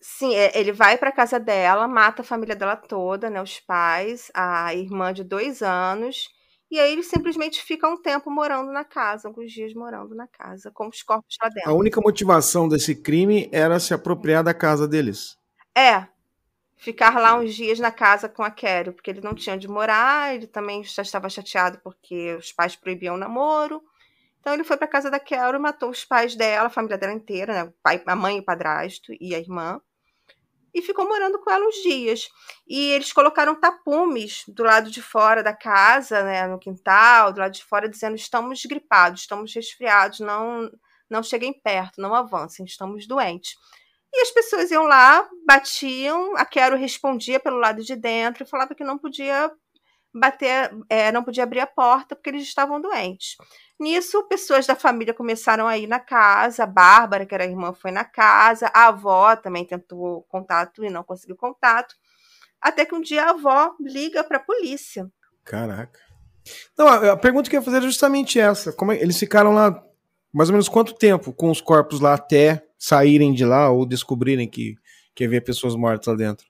Sim, 0.00 0.34
é, 0.34 0.56
ele 0.58 0.72
vai 0.72 0.96
para 0.98 1.10
casa 1.12 1.38
dela, 1.40 1.88
mata 1.88 2.22
a 2.22 2.24
família 2.24 2.54
dela 2.54 2.76
toda, 2.76 3.28
né, 3.30 3.40
os 3.42 3.58
pais, 3.60 4.30
a 4.34 4.74
irmã 4.74 5.12
de 5.12 5.24
dois 5.24 5.62
anos, 5.62 6.28
e 6.70 6.78
aí 6.78 6.92
ele 6.92 7.02
simplesmente 7.02 7.62
fica 7.62 7.88
um 7.88 8.00
tempo 8.00 8.30
morando 8.30 8.70
na 8.72 8.84
casa, 8.84 9.26
alguns 9.28 9.50
dias 9.52 9.74
morando 9.74 10.14
na 10.14 10.28
casa, 10.28 10.70
com 10.72 10.88
os 10.88 11.02
corpos 11.02 11.36
lá 11.42 11.48
A 11.48 11.50
dentro. 11.50 11.72
única 11.72 12.00
motivação 12.00 12.66
desse 12.68 12.94
crime 12.94 13.48
era 13.52 13.78
se 13.80 13.92
apropriar 13.92 14.42
da 14.44 14.54
casa 14.54 14.86
deles. 14.88 15.36
É, 15.76 16.06
ficar 16.76 17.18
lá 17.20 17.36
uns 17.36 17.54
dias 17.54 17.78
na 17.78 17.90
casa 17.90 18.28
com 18.28 18.42
a 18.42 18.50
Carol, 18.50 18.94
porque 18.94 19.10
ele 19.10 19.20
não 19.20 19.34
tinha 19.34 19.54
onde 19.54 19.68
morar, 19.68 20.34
ele 20.34 20.46
também 20.46 20.82
já 20.84 21.02
estava 21.02 21.28
chateado 21.28 21.78
porque 21.82 22.34
os 22.34 22.52
pais 22.52 22.74
proibiam 22.74 23.14
o 23.14 23.18
namoro. 23.18 23.82
Então 24.40 24.54
ele 24.54 24.64
foi 24.64 24.76
para 24.76 24.86
casa 24.86 25.10
da 25.10 25.18
e 25.18 25.58
matou 25.58 25.90
os 25.90 26.04
pais 26.04 26.36
dela, 26.36 26.68
a 26.68 26.70
família 26.70 26.96
dela 26.96 27.12
inteira, 27.12 27.52
né? 27.52 27.72
pai, 27.82 28.02
a 28.06 28.16
mãe, 28.16 28.38
o 28.38 28.44
padrasto 28.44 29.12
e 29.20 29.34
a 29.34 29.38
irmã. 29.38 29.80
E 30.72 30.80
ficou 30.80 31.08
morando 31.08 31.38
com 31.40 31.50
ela 31.50 31.66
uns 31.66 31.82
dias. 31.82 32.28
E 32.66 32.92
eles 32.92 33.12
colocaram 33.12 33.54
tapumes 33.54 34.44
do 34.46 34.62
lado 34.62 34.90
de 34.90 35.02
fora 35.02 35.42
da 35.42 35.54
casa, 35.54 36.22
né, 36.22 36.46
no 36.46 36.58
quintal, 36.58 37.32
do 37.32 37.40
lado 37.40 37.52
de 37.52 37.64
fora, 37.64 37.88
dizendo: 37.88 38.14
estamos 38.14 38.64
gripados, 38.64 39.22
estamos 39.22 39.54
resfriados, 39.54 40.20
não, 40.20 40.70
não 41.08 41.22
cheguem 41.22 41.52
perto, 41.52 42.00
não 42.00 42.14
avancem, 42.14 42.64
estamos 42.66 43.06
doentes. 43.06 43.56
E 44.16 44.22
as 44.22 44.30
pessoas 44.30 44.70
iam 44.70 44.84
lá, 44.84 45.28
batiam, 45.46 46.34
a 46.38 46.44
Quero 46.46 46.74
respondia 46.74 47.38
pelo 47.38 47.58
lado 47.58 47.82
de 47.84 47.94
dentro 47.94 48.42
e 48.42 48.46
falava 48.46 48.74
que 48.74 48.82
não 48.82 48.96
podia 48.96 49.50
bater, 50.14 50.74
é, 50.88 51.12
não 51.12 51.22
podia 51.22 51.42
abrir 51.42 51.60
a 51.60 51.66
porta 51.66 52.16
porque 52.16 52.30
eles 52.30 52.44
estavam 52.44 52.80
doentes. 52.80 53.36
Nisso, 53.78 54.26
pessoas 54.26 54.66
da 54.66 54.74
família 54.74 55.12
começaram 55.12 55.68
a 55.68 55.76
ir 55.76 55.86
na 55.86 56.00
casa, 56.00 56.64
a 56.64 56.66
Bárbara, 56.66 57.26
que 57.26 57.34
era 57.34 57.44
irmã, 57.44 57.74
foi 57.74 57.90
na 57.90 58.04
casa, 58.04 58.70
a 58.72 58.86
avó 58.86 59.36
também 59.36 59.66
tentou 59.66 60.22
contato 60.30 60.82
e 60.82 60.88
não 60.88 61.04
conseguiu 61.04 61.36
contato. 61.36 61.94
Até 62.58 62.86
que 62.86 62.94
um 62.94 63.02
dia 63.02 63.24
a 63.24 63.30
avó 63.32 63.74
liga 63.78 64.24
para 64.24 64.38
a 64.38 64.42
polícia. 64.42 65.06
Caraca. 65.44 66.00
Não, 66.78 66.88
a, 66.88 67.12
a 67.12 67.16
pergunta 67.18 67.50
que 67.50 67.56
eu 67.56 67.60
ia 67.60 67.64
fazer 67.64 67.78
é 67.78 67.82
justamente 67.82 68.40
essa. 68.40 68.72
Como 68.72 68.92
é- 68.92 69.02
eles 69.02 69.18
ficaram 69.18 69.52
lá 69.52 69.84
mais 70.32 70.48
ou 70.48 70.54
menos 70.54 70.70
quanto 70.70 70.94
tempo 70.94 71.34
com 71.34 71.50
os 71.50 71.60
corpos 71.60 72.00
lá 72.00 72.14
até 72.14 72.65
saírem 72.78 73.32
de 73.32 73.44
lá 73.44 73.70
ou 73.70 73.86
descobrirem 73.86 74.48
que, 74.48 74.76
que 75.14 75.24
havia 75.24 75.42
pessoas 75.42 75.74
mortas 75.74 76.06
lá 76.06 76.14
dentro? 76.14 76.46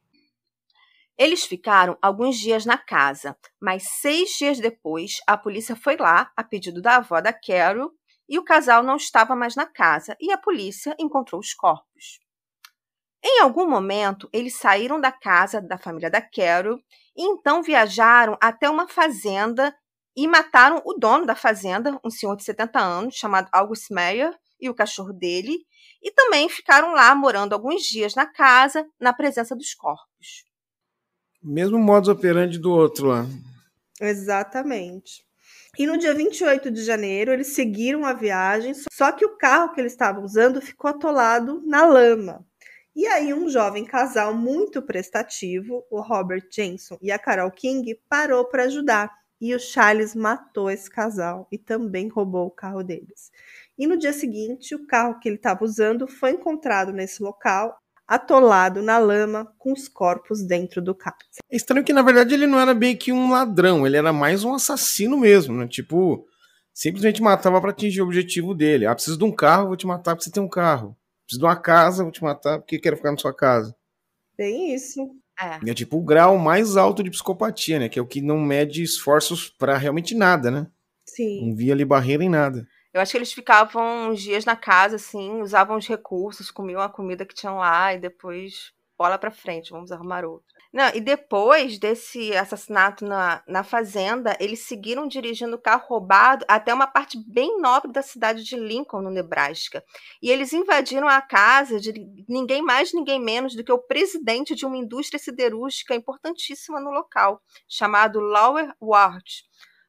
Eles 1.19 1.45
ficaram 1.45 1.97
alguns 2.03 2.39
dias 2.39 2.67
na 2.67 2.77
casa, 2.77 3.37
mas 3.61 3.85
seis 3.85 4.31
dias 4.39 4.61
depois, 4.61 5.19
a 5.27 5.37
polícia 5.37 5.75
foi 5.75 5.97
lá, 5.97 6.31
a 6.37 6.45
pedido 6.45 6.83
da 6.83 6.97
avó 6.97 7.21
da 7.23 7.33
Carol, 7.33 7.91
e 8.29 8.39
o 8.39 8.45
casal 8.45 8.83
não 8.83 8.97
estava 8.97 9.37
mais 9.37 9.55
na 9.55 9.67
casa 9.67 10.17
e 10.21 10.33
a 10.33 10.39
polícia 10.39 10.95
encontrou 10.99 11.41
os 11.41 11.55
corpos. 11.55 12.19
Em 13.25 13.41
algum 13.41 13.69
momento, 13.69 14.29
eles 14.33 14.57
saíram 14.57 15.01
da 15.01 15.11
casa 15.11 15.61
da 15.61 15.79
família 15.79 16.11
da 16.11 16.21
Carol 16.21 16.79
e 17.17 17.23
então 17.25 17.62
viajaram 17.62 18.37
até 18.41 18.69
uma 18.69 18.89
fazenda 18.89 19.75
e 20.17 20.27
mataram 20.27 20.83
o 20.85 20.95
dono 20.95 21.27
da 21.27 21.35
fazenda, 21.35 21.99
um 22.05 22.11
senhor 22.11 22.37
de 22.37 22.45
70 22.45 22.79
anos, 22.79 23.15
chamado 23.15 23.49
August 23.53 23.91
Meyer, 23.91 24.33
e 24.59 24.71
o 24.71 24.75
cachorro 24.75 25.12
dele, 25.12 25.59
e 26.03 26.11
também 26.11 26.49
ficaram 26.49 26.93
lá 26.93 27.15
morando 27.15 27.53
alguns 27.53 27.83
dias 27.83 28.15
na 28.15 28.27
casa, 28.27 28.87
na 29.01 29.13
presença 29.13 29.55
dos 29.55 29.75
corpos. 29.75 30.45
Mesmo 31.43 31.79
modus 31.79 32.09
operandi 32.09 32.59
do 32.59 32.73
outro 32.73 33.07
lá. 33.07 33.27
Exatamente. 34.01 35.25
E 35.79 35.87
no 35.87 35.99
dia 35.99 36.15
28 36.15 36.71
de 36.71 36.83
janeiro, 36.83 37.31
eles 37.31 37.49
seguiram 37.49 38.05
a 38.07 38.15
viagem, 38.15 38.73
só 38.91 39.13
que 39.13 39.27
o 39.27 39.37
carro 39.37 39.73
que 39.75 39.81
eles 39.81 39.93
estavam 39.93 40.25
usando 40.25 40.61
ficou 40.61 40.89
atolado 40.89 41.63
na 41.67 41.85
lama. 41.85 42.45
E 42.95 43.07
aí, 43.07 43.35
um 43.35 43.47
jovem 43.51 43.85
casal 43.85 44.33
muito 44.33 44.81
prestativo, 44.81 45.85
o 45.91 46.01
Robert 46.01 46.47
Jenson 46.51 46.97
e 47.03 47.13
a 47.13 47.19
Carol 47.19 47.51
King, 47.51 47.95
parou 48.09 48.47
para 48.47 48.63
ajudar. 48.65 49.13
E 49.39 49.55
o 49.55 49.61
Charles 49.61 50.15
matou 50.15 50.71
esse 50.71 50.89
casal 50.89 51.47
e 51.53 51.59
também 51.59 52.09
roubou 52.09 52.47
o 52.47 52.51
carro 52.51 52.83
deles. 52.83 53.31
E 53.79 53.87
no 53.87 53.99
dia 53.99 54.12
seguinte, 54.12 54.75
o 54.75 54.87
carro 54.87 55.19
que 55.21 55.29
ele 55.29 55.37
estava 55.37 55.65
usando 55.65 56.07
foi 56.07 56.31
encontrado 56.31 56.93
nesse 56.93 57.23
local, 57.23 57.77
atolado 58.07 58.81
na 58.83 58.99
lama, 58.99 59.53
com 59.59 59.73
os 59.73 59.89
corpos 59.89 60.43
dentro 60.43 60.81
do 60.81 60.95
carro. 60.95 61.17
É 61.51 61.57
estranho 61.57 61.85
que, 61.85 61.93
na 61.93 62.03
verdade, 62.03 62.35
ele 62.35 62.47
não 62.47 62.59
era 62.59 62.73
bem 62.73 62.97
que 62.97 63.12
um 63.12 63.31
ladrão, 63.31 63.87
ele 63.87 63.97
era 63.97 64.12
mais 64.12 64.45
um 64.45 64.55
assassino 64.55 65.19
mesmo, 65.19 65.55
né? 65.55 65.67
Tipo, 65.67 66.27
simplesmente 66.73 67.21
matava 67.21 67.61
para 67.61 67.71
atingir 67.71 68.01
o 68.01 68.05
objetivo 68.05 68.55
dele. 68.55 68.87
Ah, 68.87 68.95
preciso 68.95 69.19
de 69.19 69.25
um 69.25 69.33
carro, 69.33 69.69
vou 69.69 69.77
te 69.77 69.87
matar 69.87 70.15
porque 70.15 70.25
você 70.25 70.31
tem 70.31 70.43
um 70.43 70.49
carro. 70.49 70.97
Preciso 71.27 71.41
de 71.41 71.47
uma 71.47 71.57
casa, 71.57 72.03
vou 72.03 72.12
te 72.12 72.23
matar 72.23 72.59
porque 72.59 72.79
quero 72.79 72.97
ficar 72.97 73.11
na 73.11 73.19
sua 73.19 73.35
casa. 73.35 73.75
Bem 74.39 74.75
isso. 74.75 75.01
É. 75.39 75.71
é 75.71 75.75
tipo 75.75 75.99
o 75.99 76.03
grau 76.03 76.39
mais 76.39 76.79
alto 76.79 77.03
de 77.03 77.11
psicopatia, 77.11 77.79
né? 77.79 77.89
Que 77.89 77.99
é 77.99 78.03
o 78.03 78.07
que 78.07 78.23
não 78.23 78.39
mede 78.39 78.83
esforços 78.83 79.51
para 79.51 79.77
realmente 79.77 80.15
nada, 80.15 80.51
né? 80.51 80.67
Sim. 81.05 81.49
Não 81.49 81.57
via 81.57 81.75
ali 81.75 81.85
barreira 81.85 82.25
em 82.25 82.29
nada. 82.29 82.67
Eu 82.97 83.03
acho 83.03 83.11
que 83.11 83.19
eles 83.19 83.33
ficavam 83.35 84.09
uns 84.09 84.23
dias 84.23 84.47
na 84.47 84.57
casa, 84.57 84.97
assim, 84.97 85.43
usavam 85.43 85.77
os 85.77 85.87
recursos, 85.87 86.51
comiam 86.51 86.81
a 86.81 86.89
comida 86.89 87.27
que 87.27 87.35
tinham 87.35 87.59
lá 87.59 87.93
e 87.93 87.99
depois 87.99 88.73
bola 88.97 89.19
pra 89.19 89.31
frente, 89.31 89.71
vamos 89.71 89.93
arrumar 89.93 90.25
outra. 90.25 90.47
Não, 90.73 90.89
e 90.95 91.01
depois 91.03 91.79
desse 91.79 92.35
assassinato 92.35 93.05
na, 93.05 93.43
na 93.47 93.63
fazenda, 93.63 94.35
eles 94.41 94.61
seguiram 94.61 95.07
dirigindo 95.07 95.57
o 95.57 95.61
carro 95.61 95.85
roubado 95.87 96.47
até 96.49 96.73
uma 96.73 96.87
parte 96.87 97.23
bem 97.29 97.61
nobre 97.61 97.93
da 97.93 98.01
cidade 98.01 98.43
de 98.43 98.57
Lincoln, 98.57 99.03
no 99.03 99.11
Nebraska. 99.11 99.85
E 100.23 100.31
eles 100.31 100.55
invadiram 100.55 101.07
a 101.07 101.21
casa 101.21 101.79
de 101.79 101.93
ninguém 102.27 102.63
mais, 102.63 102.95
ninguém 102.95 103.21
menos 103.21 103.55
do 103.55 103.63
que 103.63 103.73
o 103.73 103.79
presidente 103.79 104.55
de 104.55 104.65
uma 104.65 104.79
indústria 104.79 105.19
siderúrgica 105.19 105.95
importantíssima 105.95 106.81
no 106.81 106.91
local, 106.91 107.43
chamado 107.69 108.21
Lower 108.21 108.73
Ward 108.81 109.45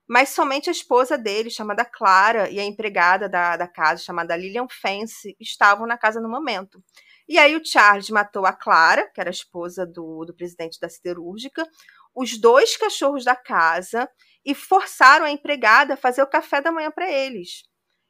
mas 0.07 0.29
somente 0.29 0.69
a 0.69 0.71
esposa 0.71 1.17
dele, 1.17 1.49
chamada 1.49 1.83
Clara, 1.83 2.49
e 2.49 2.59
a 2.59 2.63
empregada 2.63 3.27
da, 3.27 3.57
da 3.57 3.67
casa, 3.67 4.01
chamada 4.01 4.37
Lillian 4.37 4.67
Fence, 4.69 5.35
estavam 5.39 5.85
na 5.85 5.97
casa 5.97 6.21
no 6.21 6.29
momento. 6.29 6.81
E 7.27 7.37
aí 7.37 7.55
o 7.55 7.65
Charles 7.65 8.09
matou 8.09 8.45
a 8.45 8.53
Clara, 8.53 9.09
que 9.13 9.19
era 9.19 9.29
a 9.29 9.31
esposa 9.31 9.85
do, 9.85 10.23
do 10.23 10.33
presidente 10.33 10.79
da 10.79 10.87
siderúrgica, 10.87 11.67
os 12.15 12.39
dois 12.39 12.77
cachorros 12.77 13.25
da 13.25 13.35
casa 13.35 14.09
e 14.45 14.55
forçaram 14.55 15.25
a 15.25 15.31
empregada 15.31 15.95
a 15.95 15.97
fazer 15.97 16.23
o 16.23 16.27
café 16.27 16.61
da 16.61 16.71
manhã 16.71 16.89
para 16.89 17.11
eles. 17.11 17.63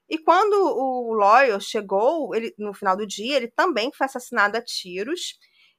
E 0.10 0.18
quando 0.18 0.54
o 0.54 1.14
Loyal 1.14 1.60
chegou, 1.60 2.34
ele, 2.34 2.54
no 2.58 2.74
final 2.74 2.96
do 2.96 3.06
dia, 3.06 3.36
ele 3.36 3.52
também 3.52 3.92
foi 3.92 4.06
assassinado 4.06 4.56
a 4.56 4.62
tiros 4.62 5.34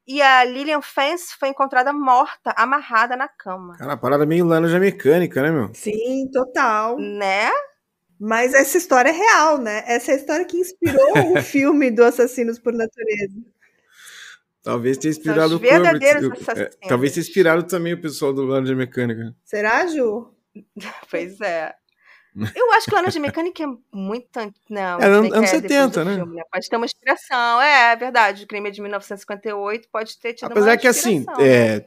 e 0.09 0.23
a 0.23 0.43
Lillian 0.43 0.81
Fence 0.81 1.37
foi 1.39 1.51
encontrada 1.51 1.93
morta, 1.93 2.55
amarrada 2.57 3.15
na 3.15 3.29
cama. 3.29 3.77
Cara, 3.77 3.93
a 3.93 3.97
parada 3.97 4.25
meio 4.25 4.47
laranja 4.47 4.81
mecânica, 4.81 5.43
né, 5.43 5.51
meu? 5.51 5.71
Sim, 5.75 6.31
total. 6.33 6.99
Né? 6.99 7.51
Mas 8.19 8.55
essa 8.55 8.79
história 8.79 9.11
é 9.11 9.13
real, 9.13 9.59
né? 9.59 9.85
Essa 9.87 10.13
é 10.13 10.15
a 10.15 10.17
história 10.17 10.45
que 10.47 10.57
inspirou 10.57 11.37
o 11.37 11.41
filme 11.45 11.91
do 11.91 12.03
Assassinos 12.03 12.59
por 12.59 12.73
Natureza. 12.73 13.37
Talvez 14.63 14.97
tenha 14.97 15.13
inspirado 15.13 15.57
o 15.57 15.59
verdadeiros 15.59 16.49
é, 16.57 16.71
Talvez 16.89 17.13
tenha 17.13 17.23
inspirado 17.23 17.63
também 17.65 17.93
o 17.93 18.01
pessoal 18.01 18.33
do 18.33 18.45
Laranja 18.45 18.75
Mecânica. 18.75 19.37
Será, 19.45 19.87
Ju? 19.87 20.35
pois 21.11 21.39
é. 21.43 21.75
Eu 22.55 22.73
acho 22.73 22.87
que 22.87 22.95
Laranja 22.95 23.19
Mecânica 23.19 23.65
é 23.65 23.67
muito. 23.93 24.29
Não, 24.69 25.01
é, 25.01 25.05
anos, 25.07 25.33
anos 25.33 25.51
70, 25.51 26.05
né? 26.05 26.15
Filme, 26.17 26.37
né? 26.37 26.43
Pode 26.53 26.69
ter 26.69 26.77
uma 26.77 26.87
inspiração. 26.87 27.61
É, 27.61 27.93
é 27.93 27.97
verdade. 27.97 28.45
O 28.45 28.47
crime 28.47 28.69
é 28.69 28.73
de 28.73 28.81
1958 28.81 29.89
pode 29.91 30.19
ter 30.19 30.35
tido 30.35 30.51
Apesar 30.51 30.77
que, 30.77 30.87
assim, 30.87 31.25
é, 31.41 31.85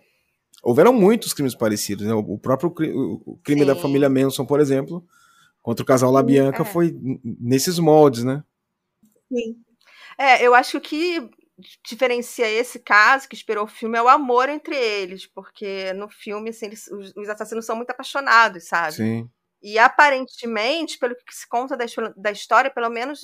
houveram 0.62 0.91
muitos 0.91 1.34
crimes 1.34 1.56
parecidos. 1.56 2.06
Né? 2.06 2.13
O 2.13 2.38
próprio 2.38 2.73
o 3.25 3.39
crime 3.43 3.62
Sim. 3.62 3.67
da 3.67 3.75
família 3.75 4.10
Manson, 4.10 4.45
por 4.45 4.60
exemplo, 4.60 5.06
contra 5.62 5.84
o 5.84 5.86
casal 5.86 6.12
LaBianca, 6.12 6.63
é. 6.63 6.65
foi 6.65 6.95
nesses 7.23 7.80
moldes, 7.80 8.23
né? 8.23 8.43
Sim. 9.32 9.56
É, 10.17 10.45
eu 10.45 10.54
acho 10.54 10.71
que 10.71 10.77
o 10.77 10.82
que 10.82 11.32
diferencia 11.88 12.49
esse 12.49 12.80
caso 12.80 13.30
que 13.30 13.36
inspirou 13.36 13.65
o 13.65 13.67
filme 13.67 13.97
é 13.97 14.01
o 14.01 14.10
amor 14.10 14.49
entre 14.49 14.75
eles, 14.75 15.27
porque 15.27 15.93
no 15.93 16.10
filme, 16.10 16.49
assim, 16.49 16.65
eles, 16.65 16.88
os 16.88 17.30
assassinos 17.30 17.65
são 17.65 17.75
muito 17.75 17.91
apaixonados, 17.91 18.65
sabe? 18.67 18.93
Sim. 18.93 19.30
E 19.62 19.78
aparentemente, 19.78 20.97
pelo 20.97 21.15
que 21.15 21.36
se 21.36 21.47
conta 21.47 21.78
da, 21.78 21.86
da 22.17 22.32
história, 22.32 22.71
pelo 22.71 22.89
menos 22.89 23.21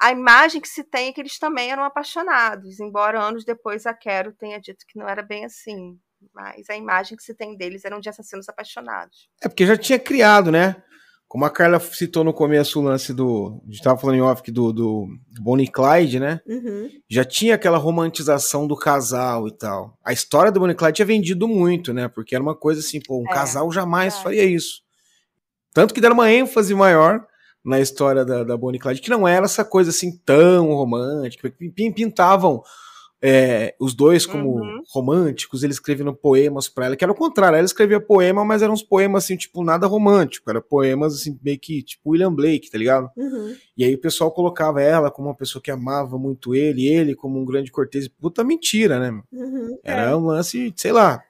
a 0.00 0.10
imagem 0.10 0.60
que 0.60 0.68
se 0.68 0.84
tem 0.84 1.08
é 1.08 1.12
que 1.12 1.20
eles 1.20 1.38
também 1.38 1.70
eram 1.70 1.84
apaixonados, 1.84 2.80
embora 2.80 3.20
anos 3.20 3.44
depois 3.44 3.86
a 3.86 3.94
Quero 3.94 4.32
tenha 4.32 4.60
dito 4.60 4.84
que 4.86 4.98
não 4.98 5.08
era 5.08 5.22
bem 5.22 5.44
assim. 5.44 5.98
Mas 6.34 6.68
a 6.70 6.76
imagem 6.76 7.16
que 7.16 7.22
se 7.22 7.34
tem 7.34 7.56
deles 7.56 7.84
eram 7.84 8.00
de 8.00 8.08
assassinos 8.08 8.48
apaixonados. 8.48 9.28
É 9.42 9.48
porque 9.48 9.66
já 9.66 9.76
tinha 9.76 9.98
criado, 9.98 10.50
né? 10.50 10.82
Como 11.28 11.44
a 11.44 11.50
Carla 11.50 11.80
citou 11.80 12.22
no 12.22 12.32
começo 12.32 12.78
o 12.78 12.82
lance 12.82 13.12
do. 13.12 13.60
A 13.62 13.66
gente 13.66 13.78
estava 13.78 13.98
falando 13.98 14.16
em 14.16 14.22
off 14.22 14.50
do, 14.50 14.72
do 14.72 15.08
Bonnie 15.40 15.66
Clyde, 15.66 16.20
né? 16.20 16.40
Uhum. 16.46 16.88
Já 17.10 17.24
tinha 17.24 17.56
aquela 17.56 17.78
romantização 17.78 18.66
do 18.66 18.76
casal 18.76 19.48
e 19.48 19.56
tal. 19.56 19.98
A 20.04 20.12
história 20.12 20.52
do 20.52 20.60
Bonnie 20.60 20.76
Clyde 20.76 20.96
tinha 20.96 21.06
vendido 21.06 21.48
muito, 21.48 21.92
né? 21.92 22.06
Porque 22.06 22.34
era 22.34 22.42
uma 22.42 22.54
coisa 22.54 22.80
assim, 22.80 23.00
pô, 23.00 23.18
um 23.20 23.28
é, 23.28 23.34
casal 23.34 23.70
jamais 23.72 24.16
faria 24.18 24.44
isso. 24.44 24.85
Tanto 25.76 25.92
que 25.92 26.00
deram 26.00 26.14
uma 26.14 26.32
ênfase 26.32 26.74
maior 26.74 27.22
na 27.62 27.78
história 27.78 28.24
da, 28.24 28.42
da 28.42 28.56
Bonnie 28.56 28.80
Clyde, 28.80 29.02
que 29.02 29.10
não 29.10 29.28
era 29.28 29.44
essa 29.44 29.62
coisa 29.62 29.90
assim 29.90 30.16
tão 30.24 30.68
romântica, 30.68 31.52
pintavam 31.94 32.62
é, 33.22 33.74
os 33.78 33.92
dois 33.92 34.24
como 34.24 34.56
uhum. 34.56 34.82
românticos, 34.90 35.62
ele 35.62 35.74
escrevendo 35.74 36.14
poemas 36.14 36.66
para 36.66 36.86
ela, 36.86 36.96
que 36.96 37.04
era 37.04 37.12
o 37.12 37.14
contrário, 37.14 37.56
ela 37.56 37.66
escrevia 37.66 38.00
poema, 38.00 38.42
mas 38.42 38.62
eram 38.62 38.72
uns 38.72 38.82
poemas 38.82 39.24
assim, 39.24 39.36
tipo, 39.36 39.62
nada 39.62 39.86
romântico, 39.86 40.48
era 40.48 40.62
poemas 40.62 41.12
assim, 41.12 41.38
meio 41.44 41.58
que 41.60 41.82
tipo 41.82 42.12
William 42.12 42.32
Blake, 42.32 42.70
tá 42.70 42.78
ligado? 42.78 43.10
Uhum. 43.14 43.54
E 43.76 43.84
aí 43.84 43.94
o 43.94 44.00
pessoal 44.00 44.30
colocava 44.30 44.80
ela 44.80 45.10
como 45.10 45.28
uma 45.28 45.36
pessoa 45.36 45.60
que 45.60 45.70
amava 45.70 46.16
muito 46.16 46.54
ele, 46.54 46.88
ele 46.88 47.14
como 47.14 47.38
um 47.38 47.44
grande 47.44 47.70
cortês, 47.70 48.08
puta 48.08 48.42
mentira, 48.42 48.98
né? 48.98 49.20
Uhum. 49.30 49.78
Era 49.84 50.12
é. 50.12 50.16
um 50.16 50.24
lance, 50.24 50.72
sei 50.74 50.92
lá, 50.92 51.22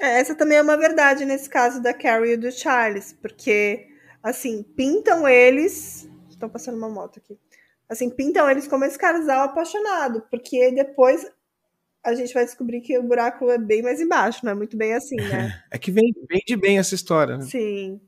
é, 0.00 0.20
essa 0.20 0.34
também 0.34 0.58
é 0.58 0.62
uma 0.62 0.76
verdade 0.76 1.24
nesse 1.24 1.48
caso 1.48 1.82
da 1.82 1.92
Carrie 1.92 2.32
e 2.32 2.36
do 2.36 2.50
Charles, 2.50 3.12
porque, 3.20 3.88
assim, 4.22 4.62
pintam 4.62 5.28
eles. 5.28 6.08
Estão 6.28 6.48
passando 6.48 6.78
uma 6.78 6.88
moto 6.88 7.18
aqui. 7.18 7.38
Assim, 7.88 8.08
pintam 8.08 8.48
eles 8.48 8.66
como 8.66 8.84
esse 8.84 8.98
casal 8.98 9.42
apaixonado, 9.42 10.22
porque 10.30 10.72
depois 10.72 11.26
a 12.02 12.14
gente 12.14 12.32
vai 12.32 12.44
descobrir 12.44 12.80
que 12.80 12.98
o 12.98 13.02
buraco 13.02 13.50
é 13.50 13.58
bem 13.58 13.82
mais 13.82 14.00
embaixo, 14.00 14.40
não 14.42 14.52
é 14.52 14.54
muito 14.54 14.76
bem 14.76 14.94
assim, 14.94 15.16
né? 15.16 15.62
É 15.70 15.78
que 15.78 15.90
vem, 15.90 16.14
vem 16.28 16.40
de 16.46 16.56
bem 16.56 16.78
essa 16.78 16.94
história. 16.94 17.36
Né? 17.36 17.44
Sim. 17.44 18.00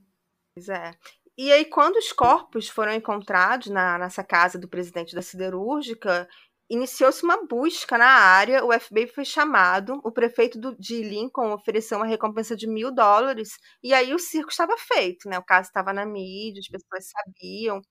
Pois 0.55 0.69
é. 0.69 0.93
E 1.37 1.51
aí, 1.51 1.65
quando 1.65 1.97
os 1.97 2.13
corpos 2.13 2.69
foram 2.69 2.93
encontrados 2.93 3.69
na, 3.69 3.99
nessa 3.99 4.23
casa 4.23 4.59
do 4.59 4.69
presidente 4.69 5.15
da 5.15 5.23
siderúrgica, 5.23 6.29
Iniciou-se 6.73 7.23
uma 7.23 7.47
busca 7.47 7.99
na 7.99 8.07
área, 8.07 8.65
o 8.65 8.73
FBI 8.73 9.07
foi 9.07 9.27
chamado, 9.27 10.01
o 10.03 10.11
prefeito 10.11 10.59
do, 10.59 10.75
de 10.79 11.03
Lincoln 11.03 11.53
ofereceu 11.53 11.99
uma 11.99 12.07
recompensa 12.07 12.57
de 12.57 12.67
mil 12.67 12.91
dólares, 12.91 13.59
e 13.83 13.93
aí 13.93 14.15
o 14.15 14.19
circo 14.19 14.51
estava 14.51 14.75
feito, 14.79 15.29
né? 15.29 15.39
O 15.39 15.45
caso 15.45 15.69
estava 15.69 15.93
na 15.93 16.07
mídia, 16.07 16.61
as 16.61 16.69
pessoas 16.69 17.11
sabiam. 17.11 17.83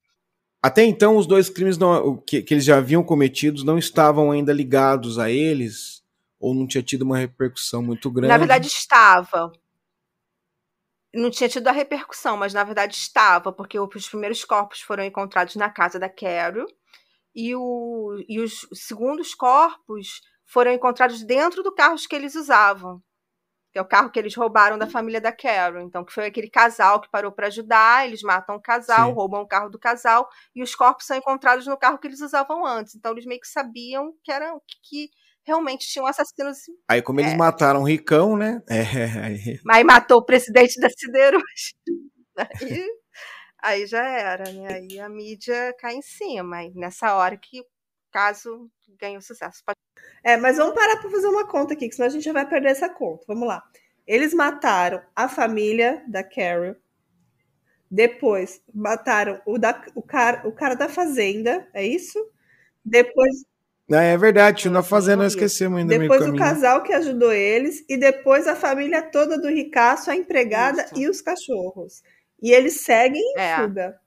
Até 0.63 0.83
então, 0.83 1.15
os 1.15 1.27
dois 1.27 1.47
crimes 1.47 1.77
não, 1.77 2.17
que, 2.17 2.41
que 2.41 2.55
eles 2.55 2.65
já 2.65 2.79
haviam 2.79 3.03
cometido 3.03 3.63
não 3.63 3.77
estavam 3.77 4.31
ainda 4.31 4.51
ligados 4.51 5.19
a 5.19 5.29
eles? 5.29 6.03
Ou 6.39 6.55
não 6.55 6.65
tinha 6.65 6.81
tido 6.81 7.03
uma 7.03 7.19
repercussão 7.19 7.83
muito 7.83 8.09
grande? 8.09 8.29
Na 8.29 8.37
verdade, 8.39 8.65
estava. 8.65 9.51
Não 11.13 11.29
tinha 11.29 11.47
tido 11.47 11.67
a 11.67 11.71
repercussão, 11.71 12.35
mas 12.35 12.51
na 12.51 12.63
verdade 12.63 12.95
estava, 12.95 13.53
porque 13.53 13.79
os 13.79 14.09
primeiros 14.09 14.43
corpos 14.43 14.81
foram 14.81 15.03
encontrados 15.03 15.55
na 15.55 15.69
casa 15.69 15.99
da 15.99 16.09
Carol 16.09 16.65
e, 17.35 17.55
o, 17.55 18.23
e 18.27 18.39
os 18.39 18.67
segundos 18.73 19.33
corpos 19.33 20.21
foram 20.45 20.71
encontrados 20.71 21.23
dentro 21.23 21.63
do 21.63 21.73
carro 21.73 21.95
que 22.07 22.15
eles 22.15 22.35
usavam 22.35 23.01
que 23.71 23.79
é 23.79 23.81
o 23.81 23.85
carro 23.85 24.09
que 24.09 24.19
eles 24.19 24.35
roubaram 24.35 24.77
da 24.77 24.85
família 24.85 25.21
da 25.21 25.31
Carol. 25.31 25.81
Então, 25.81 26.03
que 26.03 26.13
foi 26.13 26.25
aquele 26.25 26.49
casal 26.49 26.99
que 26.99 27.09
parou 27.09 27.31
para 27.31 27.47
ajudar, 27.47 28.05
eles 28.05 28.21
matam 28.21 28.55
o 28.55 28.61
casal, 28.61 29.09
Sim. 29.09 29.15
roubam 29.15 29.41
o 29.41 29.47
carro 29.47 29.69
do 29.69 29.79
casal 29.79 30.27
e 30.53 30.61
os 30.61 30.75
corpos 30.75 31.05
são 31.05 31.15
encontrados 31.15 31.65
no 31.65 31.77
carro 31.77 31.97
que 31.97 32.07
eles 32.07 32.19
usavam 32.19 32.65
antes. 32.65 32.95
Então, 32.95 33.13
eles 33.13 33.25
meio 33.25 33.39
que 33.39 33.47
sabiam 33.47 34.13
que 34.23 34.31
era 34.31 34.53
que, 34.83 35.09
realmente 35.43 35.87
tinham 35.87 36.05
assassinos. 36.05 36.57
Aí, 36.87 37.01
como 37.01 37.19
eles 37.19 37.33
é. 37.33 37.37
mataram 37.37 37.81
o 37.81 37.87
Ricão, 37.87 38.37
né? 38.37 38.61
É, 38.69 39.25
aí... 39.25 39.59
Mas 39.63 39.83
matou 39.83 40.19
o 40.19 40.25
presidente 40.25 40.79
da 40.79 40.89
Siderúrgica. 40.89 41.79
Aí, 42.61 42.87
aí 43.61 43.85
já 43.85 44.03
era, 44.03 44.51
né? 44.51 44.73
Aí 44.75 44.99
a 44.99 45.07
mídia 45.07 45.73
cai 45.79 45.95
em 45.95 46.01
cima. 46.01 46.63
E 46.63 46.73
nessa 46.73 47.15
hora 47.15 47.37
que 47.37 47.61
o 47.61 47.65
caso 48.11 48.69
ganhou 48.99 49.21
sucesso. 49.21 49.61
Pode 49.65 49.77
é, 50.23 50.37
mas 50.37 50.57
vamos 50.57 50.75
parar 50.75 50.97
para 50.97 51.09
fazer 51.09 51.27
uma 51.27 51.47
conta 51.47 51.73
aqui, 51.73 51.89
que 51.89 51.95
senão 51.95 52.07
a 52.07 52.11
gente 52.11 52.23
já 52.23 52.33
vai 52.33 52.47
perder 52.47 52.69
essa 52.69 52.89
conta. 52.89 53.23
Vamos 53.27 53.47
lá. 53.47 53.63
Eles 54.05 54.33
mataram 54.33 55.01
a 55.15 55.27
família 55.27 56.03
da 56.07 56.23
Carol. 56.23 56.75
Depois 57.89 58.61
mataram 58.73 59.41
o, 59.45 59.57
da, 59.57 59.83
o, 59.95 60.01
cara, 60.01 60.47
o 60.47 60.51
cara 60.51 60.75
da 60.75 60.87
fazenda, 60.87 61.67
é 61.73 61.85
isso? 61.85 62.17
Depois. 62.85 63.43
Ah, 63.91 64.01
é 64.01 64.17
verdade, 64.17 64.69
na 64.69 64.81
fazenda 64.81 65.23
nós 65.23 65.33
esquecemos 65.33 65.79
ainda. 65.79 65.99
Depois 65.99 66.25
o 66.25 66.35
casal 66.35 66.81
que 66.83 66.93
ajudou 66.93 67.33
eles, 67.33 67.83
e 67.89 67.97
depois 67.97 68.47
a 68.47 68.55
família 68.55 69.01
toda 69.01 69.37
do 69.37 69.49
Ricaço, 69.49 70.09
a 70.09 70.15
empregada 70.15 70.83
isso. 70.83 70.99
e 70.99 71.09
os 71.09 71.21
cachorros. 71.21 72.01
E 72.41 72.51
eles 72.51 72.81
seguem 72.81 73.21
em 73.21 73.39
é. 73.39 73.57
fuga. 73.57 73.99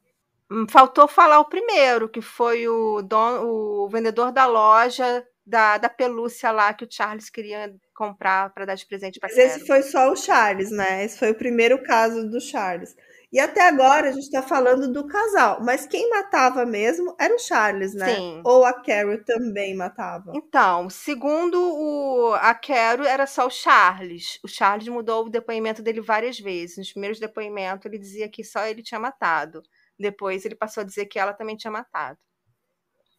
Hum, 0.50 0.66
faltou 0.68 1.08
falar 1.08 1.40
o 1.40 1.48
primeiro, 1.48 2.08
que 2.08 2.20
foi 2.20 2.68
o, 2.68 3.00
dono, 3.02 3.46
o 3.46 3.88
vendedor 3.88 4.32
da 4.32 4.46
loja 4.46 5.26
da, 5.46 5.78
da 5.78 5.88
pelúcia 5.88 6.50
lá 6.50 6.72
que 6.72 6.84
o 6.84 6.88
Charles 6.90 7.28
queria 7.28 7.74
comprar 7.94 8.50
para 8.50 8.64
dar 8.64 8.74
de 8.74 8.86
presente 8.86 9.20
para 9.20 9.28
Mas 9.28 9.38
esse 9.38 9.66
foi 9.66 9.82
só 9.82 10.10
o 10.10 10.16
Charles, 10.16 10.70
né? 10.70 11.04
Esse 11.04 11.18
foi 11.18 11.30
o 11.30 11.34
primeiro 11.34 11.82
caso 11.82 12.28
do 12.28 12.40
Charles. 12.40 12.96
E 13.34 13.40
até 13.40 13.66
agora 13.66 14.10
a 14.10 14.12
gente 14.12 14.22
está 14.22 14.40
falando 14.40 14.92
do 14.92 15.08
casal, 15.08 15.60
mas 15.60 15.84
quem 15.84 16.08
matava 16.08 16.64
mesmo 16.64 17.16
era 17.18 17.34
o 17.34 17.38
Charles, 17.40 17.92
né? 17.92 18.14
Sim. 18.14 18.40
Ou 18.44 18.64
a 18.64 18.72
Carol 18.72 19.18
também 19.24 19.74
matava? 19.74 20.30
Então, 20.36 20.88
segundo 20.88 21.60
o, 21.60 22.32
a 22.34 22.54
Carol, 22.54 23.04
era 23.04 23.26
só 23.26 23.48
o 23.48 23.50
Charles. 23.50 24.38
O 24.44 24.46
Charles 24.46 24.86
mudou 24.86 25.26
o 25.26 25.28
depoimento 25.28 25.82
dele 25.82 26.00
várias 26.00 26.38
vezes. 26.38 26.78
Nos 26.78 26.92
primeiros 26.92 27.18
depoimentos, 27.18 27.84
ele 27.86 27.98
dizia 27.98 28.28
que 28.28 28.44
só 28.44 28.68
ele 28.68 28.84
tinha 28.84 29.00
matado. 29.00 29.64
Depois, 29.98 30.44
ele 30.44 30.54
passou 30.54 30.82
a 30.82 30.86
dizer 30.86 31.06
que 31.06 31.18
ela 31.18 31.32
também 31.32 31.56
tinha 31.56 31.72
matado. 31.72 32.16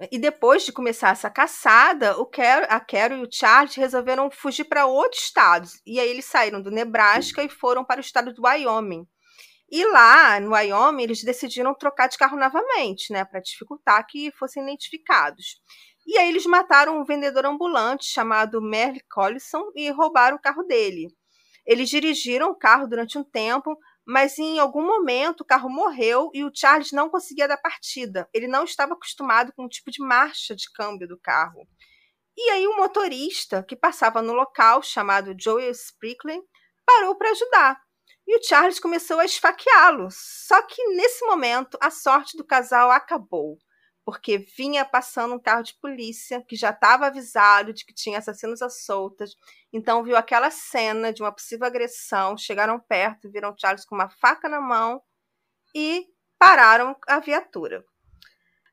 E 0.10 0.18
depois 0.18 0.64
de 0.64 0.72
começar 0.72 1.10
essa 1.10 1.30
caçada, 1.30 2.18
o 2.18 2.26
Carol, 2.26 2.68
a 2.70 2.80
Carol 2.80 3.18
e 3.18 3.24
o 3.24 3.30
Charles 3.30 3.76
resolveram 3.76 4.32
fugir 4.32 4.64
para 4.64 4.86
outros 4.86 5.24
estados. 5.24 5.82
E 5.86 6.00
aí 6.00 6.08
eles 6.08 6.24
saíram 6.24 6.62
do 6.62 6.72
Nebraska 6.72 7.44
e 7.44 7.50
foram 7.50 7.84
para 7.84 8.00
o 8.00 8.02
estado 8.02 8.34
do 8.34 8.44
Wyoming. 8.44 9.06
E 9.70 9.84
lá, 9.86 10.40
no 10.40 10.52
Wyoming, 10.52 11.04
eles 11.04 11.24
decidiram 11.24 11.74
trocar 11.74 12.08
de 12.08 12.18
carro 12.18 12.38
novamente, 12.38 13.12
né, 13.12 13.26
para 13.26 13.40
dificultar 13.40 14.06
que 14.08 14.32
fossem 14.32 14.64
identificados. 14.64 15.60
E 16.06 16.18
aí 16.18 16.30
eles 16.30 16.46
mataram 16.46 17.00
um 17.00 17.04
vendedor 17.06 17.46
ambulante 17.46 18.06
chamado 18.06 18.62
Merle 18.62 19.02
Collison 19.10 19.72
e 19.76 19.90
roubaram 19.90 20.38
o 20.38 20.42
carro 20.42 20.64
dele. 20.64 21.08
Eles 21.66 21.90
dirigiram 21.90 22.52
o 22.52 22.56
carro 22.56 22.88
durante 22.88 23.18
um 23.18 23.24
tempo, 23.24 23.76
mas 24.06 24.38
em 24.38 24.60
algum 24.60 24.86
momento 24.86 25.42
o 25.42 25.46
carro 25.46 25.68
morreu 25.68 26.30
e 26.32 26.44
o 26.44 26.52
Charles 26.54 26.92
não 26.92 27.10
conseguia 27.10 27.48
dar 27.48 27.58
partida. 27.58 28.30
Ele 28.32 28.48
não 28.48 28.64
estava 28.64 28.94
acostumado 28.94 29.52
com 29.56 29.66
o 29.66 29.70
tipo 29.70 29.90
de 29.90 30.00
marcha 30.04 30.56
de 30.56 30.72
câmbio 30.72 31.08
do 31.08 31.20
carro. 31.20 31.68
E 32.38 32.50
aí 32.52 32.68
o 32.68 32.78
motorista 32.78 33.64
que 33.64 33.76
passava 33.76 34.22
no 34.22 34.34
local, 34.34 34.84
chamado 34.84 35.36
Joel 35.40 35.72
Sprickling, 35.72 36.42
parou 36.86 37.16
para 37.16 37.32
ajudar. 37.32 37.85
E 38.28 38.38
o 38.38 38.44
Charles 38.44 38.80
começou 38.80 39.20
a 39.20 39.26
esfaqueá-lo. 39.26 40.08
Só 40.12 40.62
que 40.64 40.84
nesse 40.96 41.26
momento 41.26 41.78
a 41.82 41.92
sorte 41.92 42.36
do 42.38 42.44
casal 42.44 42.92
acabou 42.92 43.58
porque 44.06 44.38
vinha 44.38 44.86
passando 44.86 45.34
um 45.34 45.40
carro 45.40 45.64
de 45.64 45.74
polícia 45.82 46.44
que 46.48 46.56
já 46.56 46.70
estava 46.70 47.08
avisado 47.08 47.74
de 47.74 47.84
que 47.84 47.94
tinha 47.94 48.20
assassinos 48.20 48.62
à 48.62 48.70
soltas. 48.70 49.32
Então 49.74 50.04
viu 50.04 50.16
aquela 50.16 50.52
cena 50.52 51.12
de 51.12 51.24
uma 51.24 51.32
possível 51.32 51.66
agressão, 51.66 52.38
chegaram 52.38 52.80
perto, 52.80 53.32
viram 53.32 53.56
Charles 53.58 53.84
com 53.84 53.96
uma 53.96 54.08
faca 54.08 54.48
na 54.48 54.62
mão 54.62 55.02
e 55.74 56.06
pararam 56.38 56.96
a 57.08 57.20
viatura. 57.20 57.84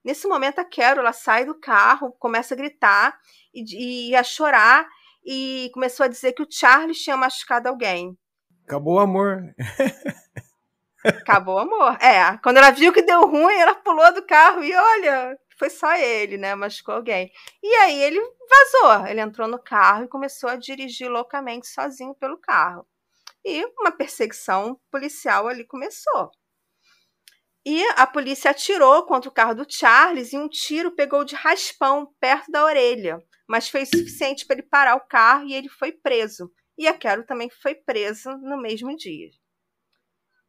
Nesse 0.04 0.28
momento 0.28 0.58
a 0.58 0.64
Carol 0.64 1.10
sai 1.14 1.46
do 1.46 1.58
carro, 1.58 2.12
começa 2.18 2.52
a 2.52 2.56
gritar 2.56 3.18
e, 3.54 4.10
e 4.10 4.14
a 4.14 4.22
chorar 4.22 4.86
e 5.24 5.70
começou 5.72 6.04
a 6.04 6.08
dizer 6.08 6.32
que 6.34 6.42
o 6.42 6.48
Charles 6.50 6.98
tinha 6.98 7.16
machucado 7.16 7.70
alguém. 7.70 8.18
Acabou 8.66 8.94
o 8.94 9.00
amor. 9.00 9.54
Acabou 11.04 11.56
o 11.56 11.58
amor. 11.58 11.96
É, 12.00 12.38
quando 12.38 12.58
ela 12.58 12.70
viu 12.70 12.92
que 12.92 13.02
deu 13.02 13.26
ruim, 13.26 13.54
ela 13.54 13.74
pulou 13.74 14.12
do 14.14 14.24
carro 14.24 14.62
e 14.62 14.74
olha, 14.74 15.38
foi 15.58 15.68
só 15.68 15.94
ele, 15.94 16.38
né? 16.38 16.54
Machucou 16.54 16.94
alguém. 16.94 17.30
E 17.62 17.74
aí 17.76 18.02
ele 18.02 18.20
vazou. 18.48 19.06
Ele 19.06 19.20
entrou 19.20 19.48
no 19.48 19.58
carro 19.58 20.04
e 20.04 20.08
começou 20.08 20.48
a 20.48 20.56
dirigir 20.56 21.10
loucamente 21.10 21.66
sozinho 21.66 22.14
pelo 22.14 22.38
carro. 22.38 22.86
E 23.44 23.64
uma 23.78 23.90
perseguição 23.90 24.80
policial 24.90 25.48
ali 25.48 25.64
começou. 25.64 26.30
E 27.64 27.84
a 27.96 28.06
polícia 28.06 28.50
atirou 28.50 29.04
contra 29.06 29.30
o 29.30 29.32
carro 29.32 29.54
do 29.54 29.66
Charles 29.68 30.32
e 30.32 30.38
um 30.38 30.48
tiro 30.48 30.90
pegou 30.90 31.24
de 31.24 31.36
raspão 31.36 32.12
perto 32.18 32.50
da 32.50 32.64
orelha, 32.64 33.22
mas 33.48 33.68
foi 33.68 33.86
suficiente 33.86 34.44
para 34.44 34.58
ele 34.58 34.66
parar 34.68 34.96
o 34.96 35.06
carro 35.06 35.46
e 35.46 35.54
ele 35.54 35.68
foi 35.68 35.92
preso. 35.92 36.50
E 36.76 36.86
a 36.86 36.96
Carol 36.96 37.24
também 37.24 37.50
foi 37.50 37.74
presa 37.74 38.36
no 38.36 38.60
mesmo 38.60 38.96
dia. 38.96 39.30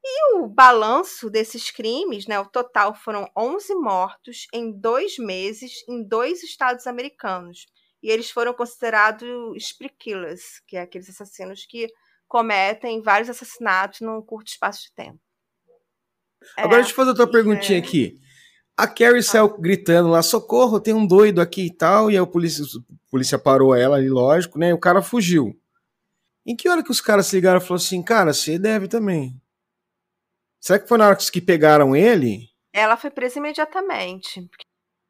E 0.05 0.35
o 0.35 0.47
balanço 0.47 1.29
desses 1.29 1.71
crimes, 1.71 2.27
né, 2.27 2.37
o 2.39 2.49
total 2.49 2.93
foram 2.93 3.29
11 3.37 3.73
mortos 3.75 4.47
em 4.53 4.71
dois 4.71 5.17
meses 5.17 5.71
em 5.87 6.03
dois 6.05 6.43
estados 6.43 6.87
americanos. 6.87 7.65
E 8.01 8.09
eles 8.09 8.29
foram 8.29 8.53
considerados 8.53 9.25
spree 9.55 9.89
killers, 9.89 10.61
que 10.67 10.75
é 10.75 10.81
aqueles 10.81 11.09
assassinos 11.09 11.65
que 11.65 11.87
cometem 12.27 13.01
vários 13.01 13.29
assassinatos 13.29 14.01
num 14.01 14.21
curto 14.21 14.47
espaço 14.47 14.83
de 14.83 14.93
tempo. 14.93 15.19
Agora 16.57 16.75
é, 16.75 16.77
deixa 16.79 16.91
eu 16.91 16.95
fazer 16.95 17.09
outra 17.11 17.27
perguntinha 17.27 17.79
é... 17.79 17.81
aqui. 17.81 18.19
A 18.75 18.87
Carrie 18.87 19.19
ah. 19.19 19.23
saiu 19.23 19.57
gritando 19.57 20.09
lá, 20.09 20.21
socorro, 20.21 20.81
tem 20.81 20.93
um 20.93 21.05
doido 21.05 21.39
aqui 21.39 21.67
e 21.67 21.73
tal, 21.73 22.09
e 22.09 22.15
aí 22.15 22.19
o 22.19 22.27
polícia, 22.27 22.65
a 22.65 23.09
polícia 23.09 23.39
parou 23.39 23.73
ela 23.73 23.97
ali, 23.97 24.09
lógico, 24.09 24.59
né? 24.59 24.69
E 24.69 24.73
o 24.73 24.79
cara 24.79 25.01
fugiu. 25.01 25.57
Em 26.45 26.55
que 26.55 26.67
hora 26.67 26.83
que 26.83 26.91
os 26.91 26.99
caras 26.99 27.27
se 27.27 27.35
ligaram 27.35 27.57
e 27.57 27.61
falaram 27.61 27.83
assim, 27.83 28.03
cara, 28.03 28.33
você 28.33 28.59
deve 28.59 28.87
também? 28.87 29.41
Será 30.59 30.79
que 30.79 30.87
foi 30.87 30.97
na 30.97 31.07
hora 31.07 31.15
que 31.15 31.41
pegaram 31.41 31.95
ele? 31.95 32.49
Ela 32.71 32.97
foi 32.97 33.09
presa 33.09 33.39
imediatamente. 33.39 34.49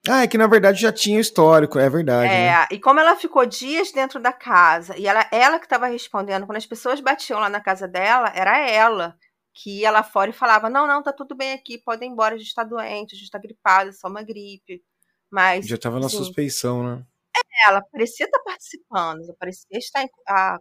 Ah, 0.07 0.23
é 0.23 0.27
que 0.27 0.37
na 0.37 0.47
verdade 0.47 0.81
já 0.81 0.91
tinha 0.91 1.19
histórico, 1.19 1.79
é 1.79 1.89
verdade. 1.89 2.31
É, 2.31 2.51
né? 2.51 2.67
e 2.71 2.79
como 2.79 2.99
ela 2.99 3.15
ficou 3.15 3.45
dias 3.45 3.91
dentro 3.91 4.19
da 4.19 4.33
casa, 4.33 4.97
e 4.97 5.07
ela, 5.07 5.25
ela 5.31 5.57
que 5.59 5.65
estava 5.65 5.87
respondendo, 5.87 6.45
quando 6.45 6.57
as 6.57 6.65
pessoas 6.65 6.99
batiam 6.99 7.39
lá 7.39 7.49
na 7.49 7.61
casa 7.61 7.87
dela, 7.87 8.31
era 8.35 8.59
ela 8.69 9.15
que 9.53 9.81
ia 9.81 9.91
lá 9.91 10.03
fora 10.03 10.31
e 10.31 10.33
falava: 10.33 10.69
Não, 10.69 10.85
não, 10.85 11.01
tá 11.01 11.13
tudo 11.13 11.35
bem 11.35 11.53
aqui, 11.53 11.77
pode 11.77 12.03
ir 12.03 12.07
embora, 12.07 12.35
a 12.35 12.37
gente 12.37 12.53
tá 12.53 12.63
doente, 12.63 13.15
a 13.15 13.17
gente 13.17 13.31
tá 13.31 13.39
gripada, 13.39 13.91
é 13.91 13.93
só 13.93 14.07
uma 14.07 14.23
gripe. 14.23 14.83
Mas. 15.31 15.65
Já 15.65 15.77
tava 15.77 15.99
na 15.99 16.07
assim, 16.07 16.17
suspeição, 16.17 16.83
né? 16.83 17.05
É, 17.35 17.69
ela 17.69 17.81
parecia 17.91 18.25
estar 18.25 18.37
tá 18.39 18.43
participando, 18.43 19.35
parecia 19.39 19.77
estar 19.77 20.07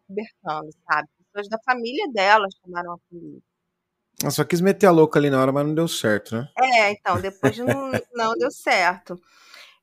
cobertando, 0.06 0.70
sabe? 0.90 1.08
Pessoas 1.32 1.48
da 1.48 1.58
família 1.64 2.10
dela 2.12 2.46
chamaram 2.62 2.92
a 2.94 2.98
polícia. 3.10 3.42
Ela 4.20 4.30
só 4.30 4.44
quis 4.44 4.60
meter 4.60 4.86
a 4.86 4.90
louca 4.90 5.18
ali 5.18 5.30
na 5.30 5.40
hora, 5.40 5.52
mas 5.52 5.66
não 5.66 5.74
deu 5.74 5.88
certo, 5.88 6.36
né? 6.36 6.48
É, 6.56 6.92
então, 6.92 7.20
depois 7.20 7.56
não, 7.58 7.90
não 8.12 8.34
deu 8.34 8.50
certo. 8.50 9.20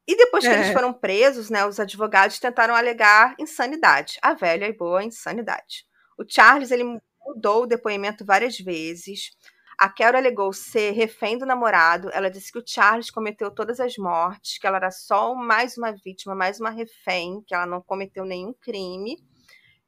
E 0.07 0.15
depois 0.15 0.43
que 0.43 0.49
é. 0.49 0.55
eles 0.55 0.73
foram 0.73 0.91
presos, 0.91 1.49
né, 1.49 1.65
os 1.65 1.79
advogados 1.79 2.39
tentaram 2.39 2.75
alegar 2.75 3.35
insanidade, 3.37 4.17
a 4.23 4.33
velha 4.33 4.65
e 4.65 4.73
boa 4.73 5.03
insanidade. 5.03 5.85
O 6.17 6.23
Charles 6.27 6.71
ele 6.71 6.99
mudou 7.25 7.63
o 7.63 7.67
depoimento 7.67 8.25
várias 8.25 8.57
vezes. 8.57 9.31
A 9.79 9.87
Carol 9.87 10.19
alegou 10.19 10.51
ser 10.51 10.91
refém 10.91 11.37
do 11.37 11.45
namorado. 11.45 12.09
Ela 12.11 12.29
disse 12.29 12.51
que 12.51 12.59
o 12.59 12.63
Charles 12.67 13.09
cometeu 13.09 13.49
todas 13.49 13.79
as 13.79 13.95
mortes, 13.95 14.57
que 14.57 14.67
ela 14.67 14.75
era 14.75 14.91
só 14.91 15.33
mais 15.33 15.77
uma 15.77 15.93
vítima, 15.93 16.35
mais 16.35 16.59
uma 16.59 16.69
refém, 16.69 17.41
que 17.47 17.55
ela 17.55 17.65
não 17.65 17.81
cometeu 17.81 18.25
nenhum 18.25 18.53
crime. 18.59 19.15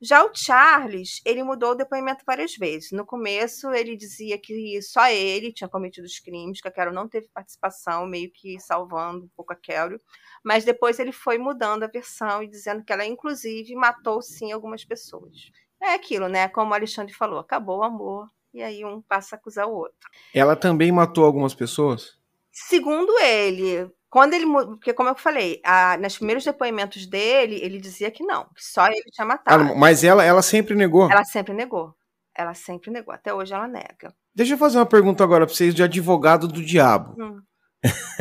Já 0.01 0.23
o 0.23 0.31
Charles, 0.33 1.19
ele 1.25 1.43
mudou 1.43 1.71
o 1.71 1.75
depoimento 1.75 2.23
várias 2.25 2.55
vezes. 2.55 2.93
No 2.93 3.05
começo, 3.05 3.69
ele 3.71 3.97
dizia 3.97 4.37
que 4.37 4.81
só 4.81 5.09
ele 5.09 5.51
tinha 5.51 5.67
cometido 5.67 6.07
os 6.07 6.19
crimes, 6.19 6.61
que 6.61 6.69
a 6.69 6.71
Carol 6.71 6.93
não 6.93 7.09
teve 7.09 7.27
participação, 7.33 8.07
meio 8.07 8.31
que 8.31 8.57
salvando 8.61 9.25
um 9.25 9.29
pouco 9.35 9.51
a 9.51 9.57
Carol. 9.57 9.99
Mas 10.41 10.63
depois 10.63 10.99
ele 10.99 11.11
foi 11.11 11.37
mudando 11.37 11.83
a 11.83 11.87
versão 11.87 12.41
e 12.41 12.47
dizendo 12.47 12.81
que 12.81 12.93
ela, 12.93 13.05
inclusive, 13.05 13.75
matou 13.75 14.21
sim 14.21 14.53
algumas 14.53 14.85
pessoas. 14.85 15.51
É 15.81 15.95
aquilo, 15.95 16.29
né? 16.29 16.47
Como 16.47 16.71
o 16.71 16.73
Alexandre 16.73 17.13
falou, 17.13 17.39
acabou 17.39 17.79
o 17.79 17.83
amor, 17.83 18.29
e 18.53 18.61
aí 18.61 18.83
um 18.85 19.01
passa 19.01 19.35
a 19.35 19.37
acusar 19.37 19.67
o 19.67 19.73
outro. 19.73 20.09
Ela 20.33 20.55
também 20.55 20.91
matou 20.91 21.25
algumas 21.25 21.53
pessoas? 21.53 22.17
Segundo 22.51 23.17
ele, 23.19 23.89
quando 24.09 24.33
ele. 24.33 24.45
Porque, 24.45 24.93
como 24.93 25.09
eu 25.09 25.15
falei, 25.15 25.61
a, 25.63 25.97
nos 25.97 26.17
primeiros 26.17 26.43
depoimentos 26.43 27.05
dele, 27.05 27.55
ele 27.63 27.79
dizia 27.79 28.11
que 28.11 28.23
não, 28.23 28.43
que 28.53 28.63
só 28.63 28.87
ele 28.87 29.03
tinha 29.11 29.25
matado. 29.25 29.63
Ah, 29.71 29.75
mas 29.75 30.03
ela, 30.03 30.23
ela 30.23 30.41
sempre 30.41 30.75
negou. 30.75 31.09
Ela 31.09 31.23
sempre 31.23 31.53
negou. 31.53 31.95
Ela 32.35 32.53
sempre 32.53 32.91
negou. 32.91 33.13
Até 33.13 33.33
hoje 33.33 33.53
ela 33.53 33.67
nega. 33.67 34.13
Deixa 34.35 34.53
eu 34.53 34.57
fazer 34.57 34.77
uma 34.77 34.85
pergunta 34.85 35.23
agora 35.23 35.45
pra 35.45 35.53
vocês 35.55 35.73
de 35.73 35.83
advogado 35.83 36.47
do 36.47 36.63
diabo. 36.63 37.15
Hum, 37.21 37.41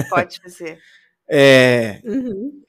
pode 0.09 0.41
fazer. 0.41 0.79
É, 1.33 2.01
Uhum. 2.05 2.65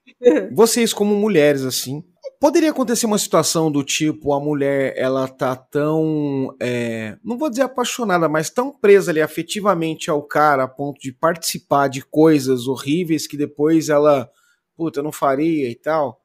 vocês 0.54 0.94
como 0.94 1.16
mulheres 1.16 1.64
assim, 1.64 2.04
poderia 2.42 2.72
acontecer 2.72 3.06
uma 3.06 3.20
situação 3.20 3.72
do 3.72 3.84
tipo 3.84 4.34
a 4.34 4.40
mulher 4.40 4.96
ela 4.98 5.28
tá 5.28 5.56
tão, 5.56 6.58
é, 6.60 7.16
não 7.24 7.38
vou 7.38 7.52
dizer 7.52 7.62
apaixonada, 7.62 8.28
mas 8.28 8.50
tão 8.50 8.72
presa 8.72 9.12
ali 9.12 9.22
afetivamente 9.22 10.10
ao 10.10 10.24
cara 10.24 10.64
a 10.64 10.68
ponto 10.68 11.00
de 11.00 11.14
participar 11.14 11.88
de 11.88 12.04
coisas 12.04 12.66
horríveis 12.66 13.28
que 13.28 13.38
depois 13.38 13.90
ela, 13.90 14.28
puta, 14.76 15.04
não 15.04 15.12
faria 15.12 15.70
e 15.70 15.76
tal. 15.76 16.20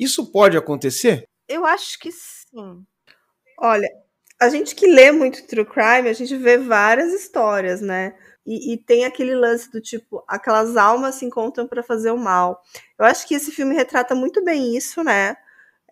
Isso 0.00 0.32
pode 0.32 0.56
acontecer? 0.56 1.28
Eu 1.46 1.66
acho 1.66 1.98
que 1.98 2.10
sim. 2.10 2.82
Olha, 3.60 3.90
a 4.40 4.48
gente 4.48 4.74
que 4.74 4.86
lê 4.86 5.12
muito 5.12 5.46
true 5.46 5.66
crime, 5.66 6.08
a 6.08 6.14
gente 6.14 6.34
vê 6.34 6.56
várias 6.56 7.12
histórias, 7.12 7.82
né? 7.82 8.14
E, 8.46 8.72
e 8.74 8.76
tem 8.76 9.04
aquele 9.04 9.34
lance 9.34 9.70
do 9.70 9.80
tipo, 9.80 10.24
aquelas 10.26 10.76
almas 10.76 11.16
se 11.16 11.24
encontram 11.24 11.66
para 11.66 11.82
fazer 11.82 12.10
o 12.10 12.18
mal. 12.18 12.62
Eu 12.98 13.04
acho 13.04 13.26
que 13.26 13.34
esse 13.34 13.52
filme 13.52 13.74
retrata 13.74 14.14
muito 14.14 14.42
bem 14.44 14.76
isso, 14.76 15.02
né? 15.04 15.36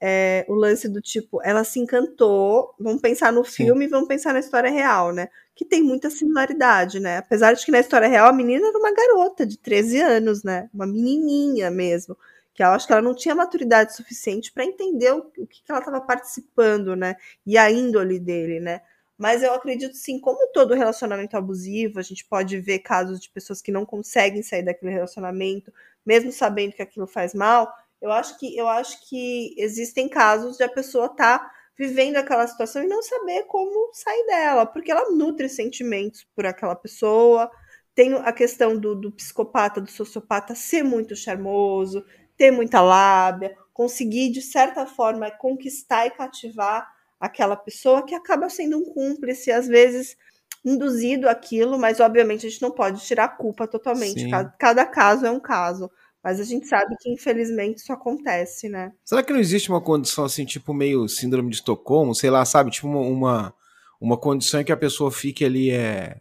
É, 0.02 0.46
o 0.48 0.54
lance 0.54 0.88
do 0.88 1.00
tipo, 1.00 1.40
ela 1.44 1.62
se 1.62 1.78
encantou. 1.78 2.74
Vamos 2.80 3.02
pensar 3.02 3.32
no 3.32 3.44
Sim. 3.44 3.64
filme 3.64 3.84
e 3.84 3.88
vamos 3.88 4.08
pensar 4.08 4.32
na 4.32 4.40
história 4.40 4.70
real, 4.70 5.12
né? 5.12 5.28
Que 5.54 5.64
tem 5.64 5.82
muita 5.82 6.08
similaridade, 6.08 6.98
né? 6.98 7.18
Apesar 7.18 7.52
de 7.52 7.64
que 7.64 7.70
na 7.70 7.80
história 7.80 8.08
real 8.08 8.28
a 8.28 8.32
menina 8.32 8.66
era 8.66 8.78
uma 8.78 8.92
garota 8.92 9.44
de 9.46 9.58
13 9.58 10.00
anos, 10.00 10.42
né? 10.42 10.70
Uma 10.72 10.86
menininha 10.86 11.70
mesmo. 11.70 12.16
Que 12.54 12.62
eu 12.62 12.68
acho 12.68 12.86
que 12.86 12.92
ela 12.92 13.02
não 13.02 13.14
tinha 13.14 13.34
maturidade 13.34 13.94
suficiente 13.94 14.52
para 14.52 14.64
entender 14.64 15.12
o, 15.12 15.18
o 15.38 15.46
que, 15.46 15.62
que 15.62 15.70
ela 15.70 15.80
estava 15.80 16.00
participando, 16.00 16.96
né? 16.96 17.16
E 17.46 17.58
a 17.58 17.70
índole 17.70 18.18
dele, 18.18 18.58
né? 18.58 18.80
Mas 19.20 19.42
eu 19.42 19.52
acredito 19.52 19.94
sim, 19.96 20.18
como 20.18 20.50
todo 20.50 20.72
relacionamento 20.72 21.36
abusivo, 21.36 21.98
a 21.98 22.02
gente 22.02 22.24
pode 22.24 22.58
ver 22.58 22.78
casos 22.78 23.20
de 23.20 23.28
pessoas 23.28 23.60
que 23.60 23.70
não 23.70 23.84
conseguem 23.84 24.42
sair 24.42 24.62
daquele 24.62 24.90
relacionamento, 24.90 25.70
mesmo 26.06 26.32
sabendo 26.32 26.72
que 26.72 26.80
aquilo 26.80 27.06
faz 27.06 27.34
mal. 27.34 27.70
Eu 28.00 28.10
acho 28.10 28.38
que 28.38 28.56
eu 28.56 28.66
acho 28.66 29.06
que 29.06 29.54
existem 29.58 30.08
casos 30.08 30.56
de 30.56 30.64
a 30.64 30.70
pessoa 30.70 31.04
estar 31.04 31.38
tá 31.38 31.50
vivendo 31.78 32.16
aquela 32.16 32.46
situação 32.46 32.82
e 32.82 32.86
não 32.86 33.02
saber 33.02 33.42
como 33.42 33.90
sair 33.92 34.24
dela, 34.24 34.64
porque 34.64 34.90
ela 34.90 35.10
nutre 35.10 35.50
sentimentos 35.50 36.26
por 36.34 36.46
aquela 36.46 36.74
pessoa. 36.74 37.50
Tem 37.94 38.14
a 38.14 38.32
questão 38.32 38.74
do, 38.78 38.94
do 38.94 39.12
psicopata, 39.12 39.82
do 39.82 39.90
sociopata 39.90 40.54
ser 40.54 40.82
muito 40.82 41.14
charmoso, 41.14 42.02
ter 42.38 42.50
muita 42.50 42.80
lábia, 42.80 43.54
conseguir 43.74 44.30
de 44.30 44.40
certa 44.40 44.86
forma 44.86 45.30
conquistar 45.30 46.06
e 46.06 46.10
cativar 46.10 46.88
aquela 47.20 47.54
pessoa 47.54 48.04
que 48.04 48.14
acaba 48.14 48.48
sendo 48.48 48.78
um 48.78 48.84
cúmplice, 48.84 49.52
às 49.52 49.68
vezes 49.68 50.16
induzido 50.64 51.28
aquilo, 51.28 51.78
mas 51.78 52.00
obviamente 52.00 52.46
a 52.46 52.50
gente 52.50 52.62
não 52.62 52.70
pode 52.70 53.00
tirar 53.02 53.24
a 53.24 53.28
culpa 53.28 53.66
totalmente. 53.66 54.28
Cada, 54.28 54.50
cada 54.58 54.86
caso 54.86 55.26
é 55.26 55.30
um 55.30 55.40
caso. 55.40 55.90
Mas 56.22 56.38
a 56.38 56.44
gente 56.44 56.66
sabe 56.66 56.94
que, 57.00 57.10
infelizmente, 57.10 57.78
isso 57.78 57.92
acontece, 57.92 58.68
né? 58.68 58.92
Será 59.04 59.22
que 59.22 59.32
não 59.32 59.40
existe 59.40 59.70
uma 59.70 59.80
condição 59.80 60.24
assim, 60.24 60.44
tipo 60.44 60.74
meio 60.74 61.08
síndrome 61.08 61.48
de 61.48 61.56
Estocolmo, 61.56 62.14
sei 62.14 62.28
lá, 62.28 62.44
sabe? 62.44 62.70
Tipo 62.70 62.88
uma, 62.88 63.00
uma, 63.00 63.54
uma 63.98 64.18
condição 64.18 64.60
em 64.60 64.64
que 64.64 64.72
a 64.72 64.76
pessoa 64.76 65.10
fique 65.10 65.46
ali, 65.46 65.70
é, 65.70 66.18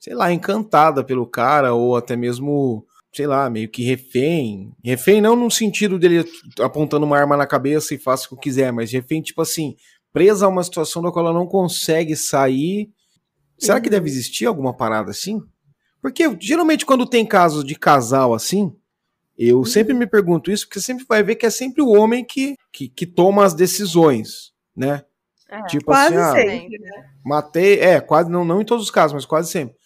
sei 0.00 0.14
lá, 0.14 0.32
encantada 0.32 1.04
pelo 1.04 1.26
cara, 1.26 1.74
ou 1.74 1.96
até 1.96 2.16
mesmo, 2.16 2.84
sei 3.14 3.28
lá, 3.28 3.48
meio 3.48 3.68
que 3.68 3.84
refém. 3.84 4.72
Refém 4.84 5.20
não 5.20 5.36
no 5.36 5.48
sentido 5.48 5.96
dele 5.96 6.24
apontando 6.58 7.06
uma 7.06 7.16
arma 7.16 7.36
na 7.36 7.46
cabeça 7.46 7.94
e 7.94 7.98
faça 7.98 8.26
o 8.26 8.30
que 8.30 8.42
quiser, 8.48 8.72
mas 8.72 8.90
refém, 8.90 9.22
tipo 9.22 9.42
assim, 9.42 9.76
presa 10.16 10.46
a 10.46 10.48
uma 10.48 10.64
situação 10.64 11.02
da 11.02 11.12
qual 11.12 11.26
ela 11.26 11.34
não 11.38 11.46
consegue 11.46 12.16
sair. 12.16 12.88
Será 13.58 13.78
que 13.78 13.88
Uhum. 13.88 13.90
deve 13.90 14.08
existir 14.08 14.46
alguma 14.46 14.74
parada 14.74 15.10
assim? 15.10 15.42
Porque 16.00 16.24
geralmente 16.40 16.86
quando 16.86 17.04
tem 17.04 17.26
casos 17.26 17.62
de 17.62 17.74
casal 17.74 18.32
assim, 18.32 18.74
eu 19.36 19.62
sempre 19.66 19.92
me 19.92 20.06
pergunto 20.06 20.50
isso, 20.50 20.66
porque 20.66 20.80
sempre 20.80 21.04
vai 21.06 21.22
ver 21.22 21.36
que 21.36 21.44
é 21.44 21.50
sempre 21.50 21.82
o 21.82 21.90
homem 21.90 22.24
que, 22.24 22.56
que, 22.72 22.88
que 22.88 23.04
toma 23.04 23.44
as 23.44 23.52
decisões, 23.52 24.52
né? 24.74 25.04
É. 25.50 25.62
Tipo 25.66 25.84
Quase 25.84 26.16
assim, 26.16 26.38
ah, 26.38 26.50
sempre. 26.50 26.78
né? 26.78 27.10
matei, 27.22 27.78
é, 27.80 28.00
quase, 28.00 28.30
não, 28.30 28.42
não 28.42 28.62
em 28.62 28.64
todos 28.64 28.84
os 28.86 28.90
casos, 28.90 29.12
mas 29.12 29.26
quase 29.26 29.50
sempre. 29.50 29.76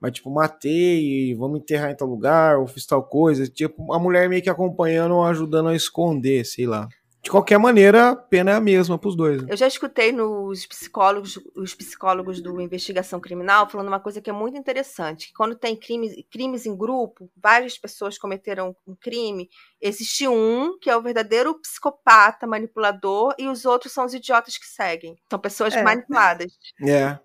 Mas 0.00 0.10
tipo, 0.10 0.28
matei, 0.28 1.36
vamos 1.36 1.60
enterrar 1.60 1.92
em 1.92 1.96
tal 1.96 2.08
lugar, 2.08 2.58
ou 2.58 2.66
fiz 2.66 2.84
tal 2.84 3.04
coisa. 3.04 3.46
Tipo, 3.46 3.92
a 3.92 3.98
mulher 4.00 4.28
meio 4.28 4.42
que 4.42 4.50
acompanhando 4.50 5.14
ou 5.14 5.24
ajudando 5.24 5.68
a 5.68 5.76
esconder, 5.76 6.44
sei 6.44 6.66
lá. 6.66 6.88
De 7.20 7.30
qualquer 7.30 7.58
maneira, 7.58 8.10
a 8.10 8.16
pena 8.16 8.52
é 8.52 8.54
a 8.54 8.60
mesma 8.60 8.96
pros 8.96 9.16
dois. 9.16 9.42
né? 9.42 9.48
Eu 9.50 9.56
já 9.56 9.66
escutei 9.66 10.12
nos 10.12 10.64
psicólogos, 10.66 11.38
os 11.56 11.74
psicólogos 11.74 12.40
do 12.40 12.60
investigação 12.60 13.18
criminal 13.18 13.68
falando 13.68 13.88
uma 13.88 13.98
coisa 13.98 14.20
que 14.20 14.30
é 14.30 14.32
muito 14.32 14.56
interessante, 14.56 15.26
que 15.28 15.32
quando 15.34 15.56
tem 15.56 15.74
crimes, 15.76 16.12
crimes 16.30 16.64
em 16.64 16.76
grupo, 16.76 17.28
várias 17.36 17.76
pessoas 17.76 18.16
cometeram 18.16 18.74
um 18.86 18.94
crime, 18.94 19.50
existe 19.80 20.28
um 20.28 20.78
que 20.78 20.88
é 20.88 20.96
o 20.96 21.02
verdadeiro 21.02 21.54
psicopata, 21.60 22.46
manipulador, 22.46 23.34
e 23.36 23.48
os 23.48 23.64
outros 23.64 23.92
são 23.92 24.04
os 24.06 24.14
idiotas 24.14 24.56
que 24.56 24.66
seguem. 24.66 25.16
São 25.28 25.38
pessoas 25.40 25.74
É. 25.74 25.82
manipuladas. 25.82 26.52
É. 26.86 27.18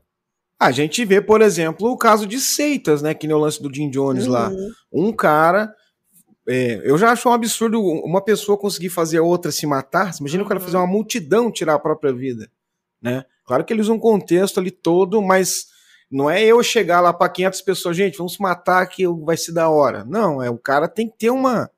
A 0.60 0.72
gente 0.72 1.04
vê, 1.06 1.22
por 1.22 1.42
exemplo, 1.42 1.90
o 1.92 1.98
caso 1.98 2.26
de 2.26 2.40
seitas, 2.40 3.02
né? 3.02 3.14
Que 3.14 3.28
nem 3.28 3.36
o 3.36 3.40
lance 3.40 3.62
do 3.62 3.74
Jim 3.74 3.90
Jones 3.90 4.26
lá. 4.28 4.50
Uhum. 4.50 4.72
um 4.92 5.12
cara. 5.14 5.74
É, 6.48 6.82
eu 6.84 6.98
já 6.98 7.12
acho 7.12 7.30
um 7.30 7.34
absurdo 7.34 7.80
uma 7.82 8.22
pessoa 8.24 8.58
conseguir 8.58 8.90
fazer 8.90 9.18
a 9.20 9.24
outra 9.24 9.52
se 9.52 9.66
matar. 9.66 10.14
Você 10.14 10.20
Imagina 10.22 10.44
o 10.44 10.48
cara 10.48 10.60
Uhum. 10.60 10.66
fazer 10.66 10.78
uma 10.78 10.88
multidão 10.88 11.52
tirar 11.52 11.76
a 11.76 11.80
própria 11.80 12.12
vida. 12.14 12.50
Né? 13.02 13.26
Claro 13.46 13.64
que 13.66 13.74
eles 13.74 13.86
usam 13.86 13.96
um 13.96 14.00
contexto 14.00 14.60
ali 14.60 14.72
todo, 14.72 15.22
mas 15.22 15.68
não 16.12 16.30
é 16.30 16.44
eu 16.44 16.62
chegar 16.64 17.02
lá 17.02 17.12
para 17.14 17.30
500 17.30 17.62
pessoas, 17.62 17.98
gente, 17.98 18.18
vamos 18.18 18.34
se 18.34 18.42
matar 18.42 18.86
que 18.88 19.08
vai 19.08 19.36
ser 19.38 19.52
da 19.52 19.70
hora. 19.70 20.04
Não, 20.06 20.42
é 20.42 20.50
o 20.50 20.58
cara 20.58 20.88
tem 20.88 21.10
que 21.10 21.18
ter 21.18 21.30
uma, 21.30 21.70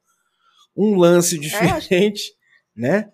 um 0.76 0.98
lance 0.98 1.38
diferente, 1.40 2.34
né? 2.76 3.12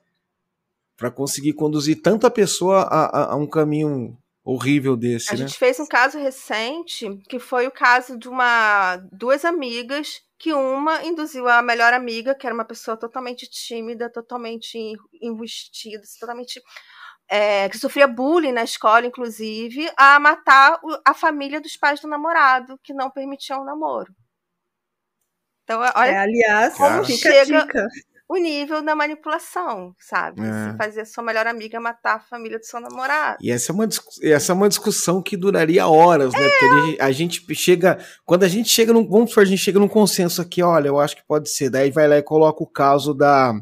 Para 0.97 1.09
conseguir 1.11 1.53
conduzir 1.53 2.01
tanto 2.01 2.27
a 2.27 2.31
pessoa 2.31 2.81
a, 2.81 3.05
a- 3.05 3.33
a 3.33 3.35
um 3.35 3.47
caminho 3.47 4.17
horrível 4.43 4.95
desse, 4.97 5.29
A 5.29 5.33
né? 5.33 5.37
gente 5.39 5.57
fez 5.57 5.79
um 5.79 5.85
caso 5.85 6.17
recente, 6.17 7.07
que 7.29 7.39
foi 7.39 7.67
o 7.67 7.71
caso 7.71 8.17
de 8.17 8.27
uma 8.27 8.97
duas 9.11 9.45
amigas, 9.45 10.21
que 10.41 10.51
uma 10.54 11.04
induziu 11.06 11.47
a 11.47 11.62
melhor 11.62 11.93
amiga, 11.93 12.34
que 12.34 12.47
era 12.47 12.56
uma 12.56 12.65
pessoa 12.65 12.97
totalmente 12.97 13.47
tímida, 13.47 14.10
totalmente 14.10 14.75
en- 14.75 14.97
enrustida, 15.21 16.01
totalmente 16.19 16.60
é, 17.27 17.69
que 17.69 17.77
sofria 17.77 18.08
bullying 18.08 18.51
na 18.51 18.63
escola, 18.63 19.06
inclusive, 19.06 19.88
a 19.95 20.19
matar 20.19 20.80
a 21.06 21.13
família 21.13 21.62
dos 21.62 21.77
pais 21.77 21.99
do 21.99 22.08
namorado, 22.08 22.80
que 22.84 22.91
não 22.91 23.12
permitiam 23.12 23.62
o 23.62 23.65
namoro. 23.65 24.12
Então, 25.63 25.84
É, 25.86 25.91
olha 25.95 26.21
aliás, 26.21 26.75
Cara. 26.75 27.04
fica 27.06 27.30
a 27.30 27.45
Chega-. 27.45 27.88
O 28.34 28.38
nível 28.38 28.82
da 28.82 28.96
manipulação, 28.96 29.94
sabe? 30.00 30.39
É. 30.41 30.44
Você 30.72 30.78
fazer 30.78 31.02
a 31.02 31.06
sua 31.06 31.22
melhor 31.22 31.48
amiga 31.48 31.82
matar 31.82 32.15
a 32.15 32.20
família 32.22 32.58
do 32.58 32.65
seu 32.65 32.80
namorado. 32.80 33.38
E 33.41 33.52
essa 33.52 33.72
é 33.72 33.76
uma, 33.76 33.89
essa 34.24 34.52
é 34.54 34.56
uma 34.56 34.70
discussão 34.70 35.22
que 35.22 35.36
duraria 35.36 35.86
horas, 35.86 36.32
né? 36.32 36.48
Porque 36.50 36.65
a 36.65 36.82
gente, 36.86 37.02
a 37.02 37.12
gente 37.12 37.56
chega. 37.56 38.00
Quando 38.26 38.44
a 38.44 38.48
gente 38.48 38.70
chega 38.70 38.94
num. 38.94 39.06
Vamos 39.06 39.32
supor, 39.32 39.44
a 39.44 39.46
gente 39.46 39.60
chega 39.62 39.80
num 39.80 39.88
consenso 39.88 40.41
aqui, 40.41 40.63
olha, 40.63 40.88
eu 40.88 40.98
acho 40.98 41.17
que 41.17 41.26
pode 41.28 41.50
ser. 41.50 41.70
Daí 41.70 41.91
vai 41.91 42.08
lá 42.08 42.17
e 42.17 42.24
coloca 42.24 42.63
o 42.63 42.67
caso 42.67 43.13
da, 43.13 43.54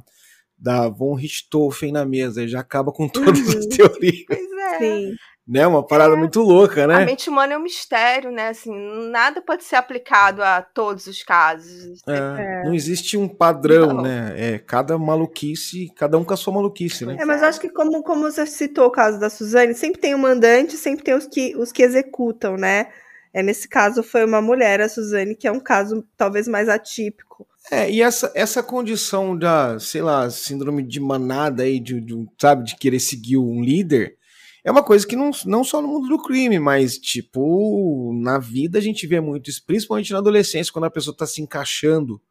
da 0.56 0.88
von 0.88 1.16
Richthofen 1.16 1.92
na 1.92 2.06
mesa. 2.06 2.44
E 2.44 2.48
já 2.48 2.60
acaba 2.60 2.92
com 2.92 3.08
todas 3.10 3.40
as 3.50 3.64
Uhum. 3.64 3.70
teorias. 3.70 4.26
Pois 4.28 4.52
é. 4.74 4.78
Sim. 4.78 5.16
Né? 5.50 5.66
Uma 5.66 5.82
parada 5.84 6.16
muito 6.16 6.42
louca, 6.42 6.84
A 6.84 6.88
né? 6.88 7.06
mente 7.06 7.28
humana 7.28 7.56
é 7.56 7.58
um 7.58 7.64
mistério, 7.64 8.32
né? 8.32 8.50
Assim, 8.50 8.72
nada 9.10 9.42
pode 9.42 9.64
ser 9.64 9.78
aplicado 9.78 10.44
a 10.44 10.62
todos 10.62 11.08
os 11.08 11.24
casos. 11.24 12.02
É, 12.08 12.64
Não 12.64 12.74
existe 12.74 13.18
um 13.18 13.28
padrão, 13.28 13.88
Não. 13.88 14.04
né? 14.04 14.34
É 14.38 14.60
cada 14.60 14.96
maluquice, 14.98 15.92
cada 15.96 16.20
um 16.20 16.24
com 16.24 16.36
a 16.36 16.38
sua 16.38 16.54
maluquice, 16.54 17.04
né? 17.04 17.18
É, 17.20 17.26
mas 17.26 17.42
acho 17.42 17.60
que 17.60 17.70
como, 17.70 18.04
como 18.04 18.32
você 18.32 18.46
citou 18.46 18.86
o 18.86 18.92
caso 18.92 19.20
da 19.20 19.28
Suzane, 19.28 19.74
sempre 19.74 20.00
tem 20.00 20.14
o 20.14 20.20
mandante, 20.20 20.78
sempre 20.78 21.04
tem 21.04 21.16
os 21.16 21.26
que, 21.26 21.56
os 21.58 21.72
que 21.72 21.82
executam, 21.82 22.56
né? 22.56 22.88
É, 23.34 23.42
nesse 23.42 23.68
caso 23.68 24.04
foi 24.04 24.26
uma 24.26 24.42
mulher, 24.42 24.82
a 24.82 24.90
Suzane, 24.90 25.36
que 25.36 25.48
é 25.48 25.52
um 25.52 25.60
caso 25.60 26.06
talvez 26.16 26.48
mais 26.48 26.70
atípico. 26.70 27.48
É, 27.72 27.90
e 27.90 28.02
essa, 28.02 28.32
essa 28.34 28.64
condição 28.64 29.38
da, 29.38 29.80
sei 29.80 30.02
lá, 30.02 30.30
síndrome 30.30 30.82
de 30.82 31.00
manada 31.00 31.64
aí, 31.64 31.80
de, 31.80 32.02
de, 32.02 32.28
sabe, 32.40 32.64
de 32.64 32.76
querer 32.76 33.00
seguir 33.00 33.38
um 33.38 33.62
líder, 33.62 34.16
é 34.64 34.72
uma 34.72 34.84
coisa 34.84 35.08
que 35.08 35.16
não, 35.16 35.32
não 35.46 35.64
só 35.64 35.82
no 35.82 35.88
mundo 35.88 36.08
do 36.08 36.22
crime, 36.22 36.60
mas, 36.60 36.98
tipo, 36.98 38.14
na 38.22 38.38
vida 38.38 38.78
a 38.78 38.82
gente 38.82 39.08
vê 39.08 39.20
muito 39.20 39.50
isso, 39.50 39.64
principalmente 39.66 40.12
na 40.12 40.20
adolescência, 40.20 40.72
quando 40.74 40.86
a 40.86 40.92
pessoa 40.92 41.16
tá 41.16 41.26
se 41.26 41.42
encaixando, 41.42 42.22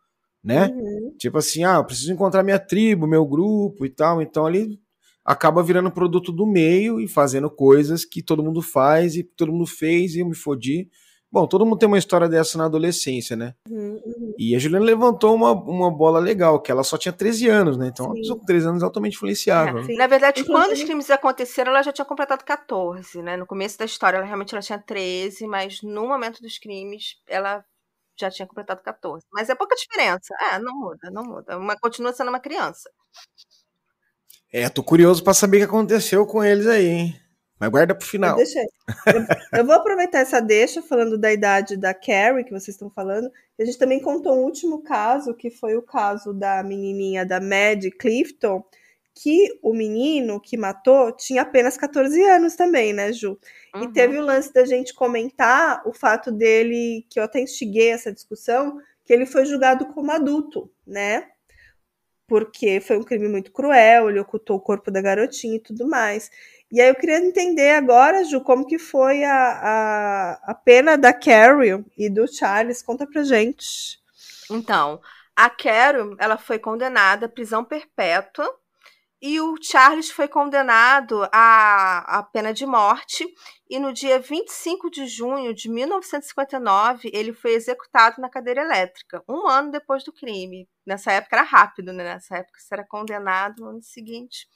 né? 0.43 0.69
Uhum. 0.69 1.15
Tipo 1.19 1.39
assim, 1.39 1.65
ah, 1.65 1.77
eu 1.77 1.85
preciso 1.85 2.13
encontrar 2.13 2.43
minha 2.43 2.59
tribo, 2.59 3.07
meu 3.07 3.27
grupo 3.27 3.85
e 3.87 3.91
tal, 3.91 4.21
então 4.21 4.47
ali 4.47 4.79
acaba 5.25 5.63
virando 5.63 5.91
produto 5.91 6.33
do 6.33 6.47
meio 6.47 7.01
e 7.01 7.07
fazendo 7.07 7.51
coisas 7.51 8.05
que 8.05 8.23
todo 8.23 8.43
mundo 8.43 8.63
faz 8.63 9.15
e 9.15 9.23
todo 9.23 9.53
mundo 9.53 9.67
fez 9.67 10.15
e 10.15 10.21
eu 10.21 10.27
me 10.27 10.35
fodi. 10.35 10.89
Bom, 11.31 11.47
todo 11.47 11.67
mundo 11.67 11.79
tem 11.79 11.87
uma 11.87 11.99
história 11.99 12.27
dessa 12.27 12.57
na 12.57 12.65
adolescência, 12.65 13.37
né? 13.37 13.55
Uhum, 13.69 14.01
uhum. 14.05 14.35
E 14.39 14.57
a 14.57 14.59
Juliana 14.59 14.85
levantou 14.85 15.35
uma, 15.35 15.53
uma 15.53 15.91
bola 15.91 16.19
legal, 16.19 16.61
que 16.61 16.73
ela 16.73 16.83
só 16.83 16.97
tinha 16.97 17.13
13 17.13 17.49
anos, 17.49 17.77
né? 17.77 17.89
Então, 17.89 18.07
Sim. 18.07 18.13
uma 18.13 18.21
pessoa 18.21 18.39
com 18.39 18.47
13 18.47 18.67
anos 18.69 18.83
é 18.83 18.85
altamente 18.87 19.17
influenciável. 19.17 19.81
É, 19.81 19.95
na 19.95 20.07
verdade, 20.07 20.43
quando 20.45 20.73
os 20.73 20.83
crimes 20.83 21.11
aconteceram, 21.11 21.71
ela 21.71 21.83
já 21.83 21.93
tinha 21.93 22.05
completado 22.05 22.43
14, 22.45 23.23
né? 23.23 23.37
No 23.37 23.47
começo 23.47 23.79
da 23.79 23.85
história, 23.85 24.17
ela 24.17 24.27
realmente 24.27 24.55
ela 24.55 24.63
tinha 24.63 24.79
13, 24.79 25.47
mas 25.47 25.83
no 25.83 26.09
momento 26.09 26.41
dos 26.41 26.59
crimes, 26.59 27.17
ela 27.27 27.63
já 28.19 28.31
tinha 28.31 28.47
completado 28.47 28.83
14. 28.83 29.27
Mas 29.31 29.51
é 29.51 29.55
pouca 29.55 29.77
diferença. 29.77 30.35
É, 30.53 30.59
não 30.59 30.75
muda, 30.75 31.11
não 31.11 31.23
muda. 31.23 31.59
Uma, 31.59 31.77
continua 31.77 32.13
sendo 32.15 32.29
uma 32.29 32.41
criança. 32.41 32.91
É, 34.51 34.69
tô 34.71 34.83
curioso 34.83 35.23
para 35.23 35.35
saber 35.35 35.59
o 35.59 35.61
que 35.61 35.67
aconteceu 35.67 36.27
com 36.27 36.43
eles 36.43 36.67
aí, 36.67 36.87
hein? 36.87 37.21
Mas 37.59 37.71
guarda 37.71 37.95
pro 37.95 38.07
final. 38.07 38.37
Deixa 38.37 38.61
eu, 38.61 39.59
eu 39.59 39.67
vou 39.67 39.75
aproveitar 39.75 40.21
essa 40.21 40.41
deixa, 40.41 40.81
falando 40.81 41.19
da 41.19 41.33
idade 41.33 41.77
da 41.77 41.93
Carrie, 41.93 42.45
que 42.45 42.53
vocês 42.53 42.69
estão 42.69 42.89
falando. 42.89 43.31
A 43.59 43.65
gente 43.65 43.79
também 43.79 44.01
contou 44.01 44.35
um 44.37 44.45
último 44.45 44.83
caso, 44.83 45.35
que 45.35 45.51
foi 45.51 45.77
o 45.77 45.83
caso 45.83 46.33
da 46.33 46.63
menininha 46.63 47.27
da 47.27 47.41
Mad 47.41 47.85
Clifton, 47.99 48.65
que 49.21 49.59
o 49.61 49.75
menino 49.75 50.41
que 50.41 50.57
matou 50.57 51.11
tinha 51.11 51.43
apenas 51.43 51.77
14 51.77 52.23
anos 52.23 52.55
também, 52.55 52.93
né, 52.93 53.13
Ju? 53.13 53.37
Uhum. 53.75 53.83
E 53.83 53.93
teve 53.93 54.17
o 54.17 54.23
lance 54.23 54.53
da 54.53 54.65
gente 54.65 54.95
comentar 54.95 55.83
o 55.85 55.93
fato 55.93 56.31
dele, 56.31 57.05
que 57.11 57.19
eu 57.19 57.25
até 57.25 57.41
instiguei 57.41 57.91
essa 57.91 58.13
discussão, 58.13 58.79
que 59.05 59.13
ele 59.13 59.27
foi 59.27 59.45
julgado 59.45 59.87
como 59.87 60.13
adulto, 60.13 60.71
né? 60.87 61.27
Porque 62.29 62.79
foi 62.81 62.97
um 62.97 63.03
crime 63.03 63.27
muito 63.27 63.51
cruel, 63.51 64.09
ele 64.09 64.21
ocultou 64.21 64.57
o 64.57 64.61
corpo 64.61 64.91
da 64.91 65.01
garotinha 65.01 65.57
e 65.57 65.61
tudo 65.61 65.89
mais. 65.89 66.31
E 66.71 66.81
aí 66.81 66.89
eu 66.89 66.95
queria 66.95 67.17
entender 67.17 67.71
agora, 67.71 68.25
Ju, 68.25 68.43
como 68.43 68.67
que 68.67 68.79
foi 68.79 69.25
a, 69.25 69.33
a, 69.35 70.33
a 70.51 70.55
pena 70.55 70.99
da 70.99 71.15
Carrie 71.15 71.83
e 71.97 72.11
do 72.11 72.27
Charles. 72.31 72.83
Conta 72.83 73.07
pra 73.07 73.25
gente. 73.25 73.99
Então, 74.51 75.01
a 75.35 75.49
Carrie, 75.49 76.15
ela 76.19 76.37
foi 76.37 76.59
condenada 76.59 77.25
à 77.25 77.29
prisão 77.29 77.65
perpétua 77.65 78.55
e 79.21 79.41
o 79.41 79.57
Charles 79.61 80.11
foi 80.11 80.29
condenado 80.29 81.27
à, 81.33 82.19
à 82.19 82.23
pena 82.23 82.53
de 82.53 82.67
morte. 82.67 83.27
E 83.71 83.79
no 83.79 83.93
dia 83.93 84.21
25 84.21 84.91
de 84.91 85.07
junho 85.07 85.55
de 85.55 85.71
1959, 85.71 87.11
ele 87.15 87.33
foi 87.33 87.53
executado 87.53 88.21
na 88.21 88.29
cadeira 88.29 88.63
elétrica, 88.63 89.23
um 89.29 89.49
ano 89.49 89.71
depois 89.71 90.05
do 90.05 90.13
crime. 90.13 90.69
Nessa 90.87 91.13
época 91.13 91.37
era 91.37 91.45
rápido, 91.45 91.93
né? 91.93 92.05
Nessa 92.05 92.37
época 92.37 92.61
você 92.61 92.75
era 92.75 92.85
condenado 92.87 93.63
no 93.63 93.71
ano 93.71 93.83
seguinte 93.83 94.47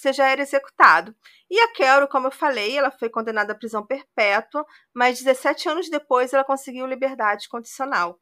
você 0.00 0.12
já 0.12 0.28
era 0.28 0.42
executado. 0.42 1.14
E 1.50 1.58
a 1.60 1.72
Carol, 1.72 2.08
como 2.08 2.26
eu 2.26 2.32
falei, 2.32 2.76
ela 2.76 2.90
foi 2.90 3.08
condenada 3.08 3.52
à 3.52 3.56
prisão 3.56 3.86
perpétua, 3.86 4.64
mas 4.94 5.20
17 5.22 5.68
anos 5.68 5.88
depois 5.88 6.32
ela 6.32 6.44
conseguiu 6.44 6.86
liberdade 6.86 7.48
condicional. 7.48 8.20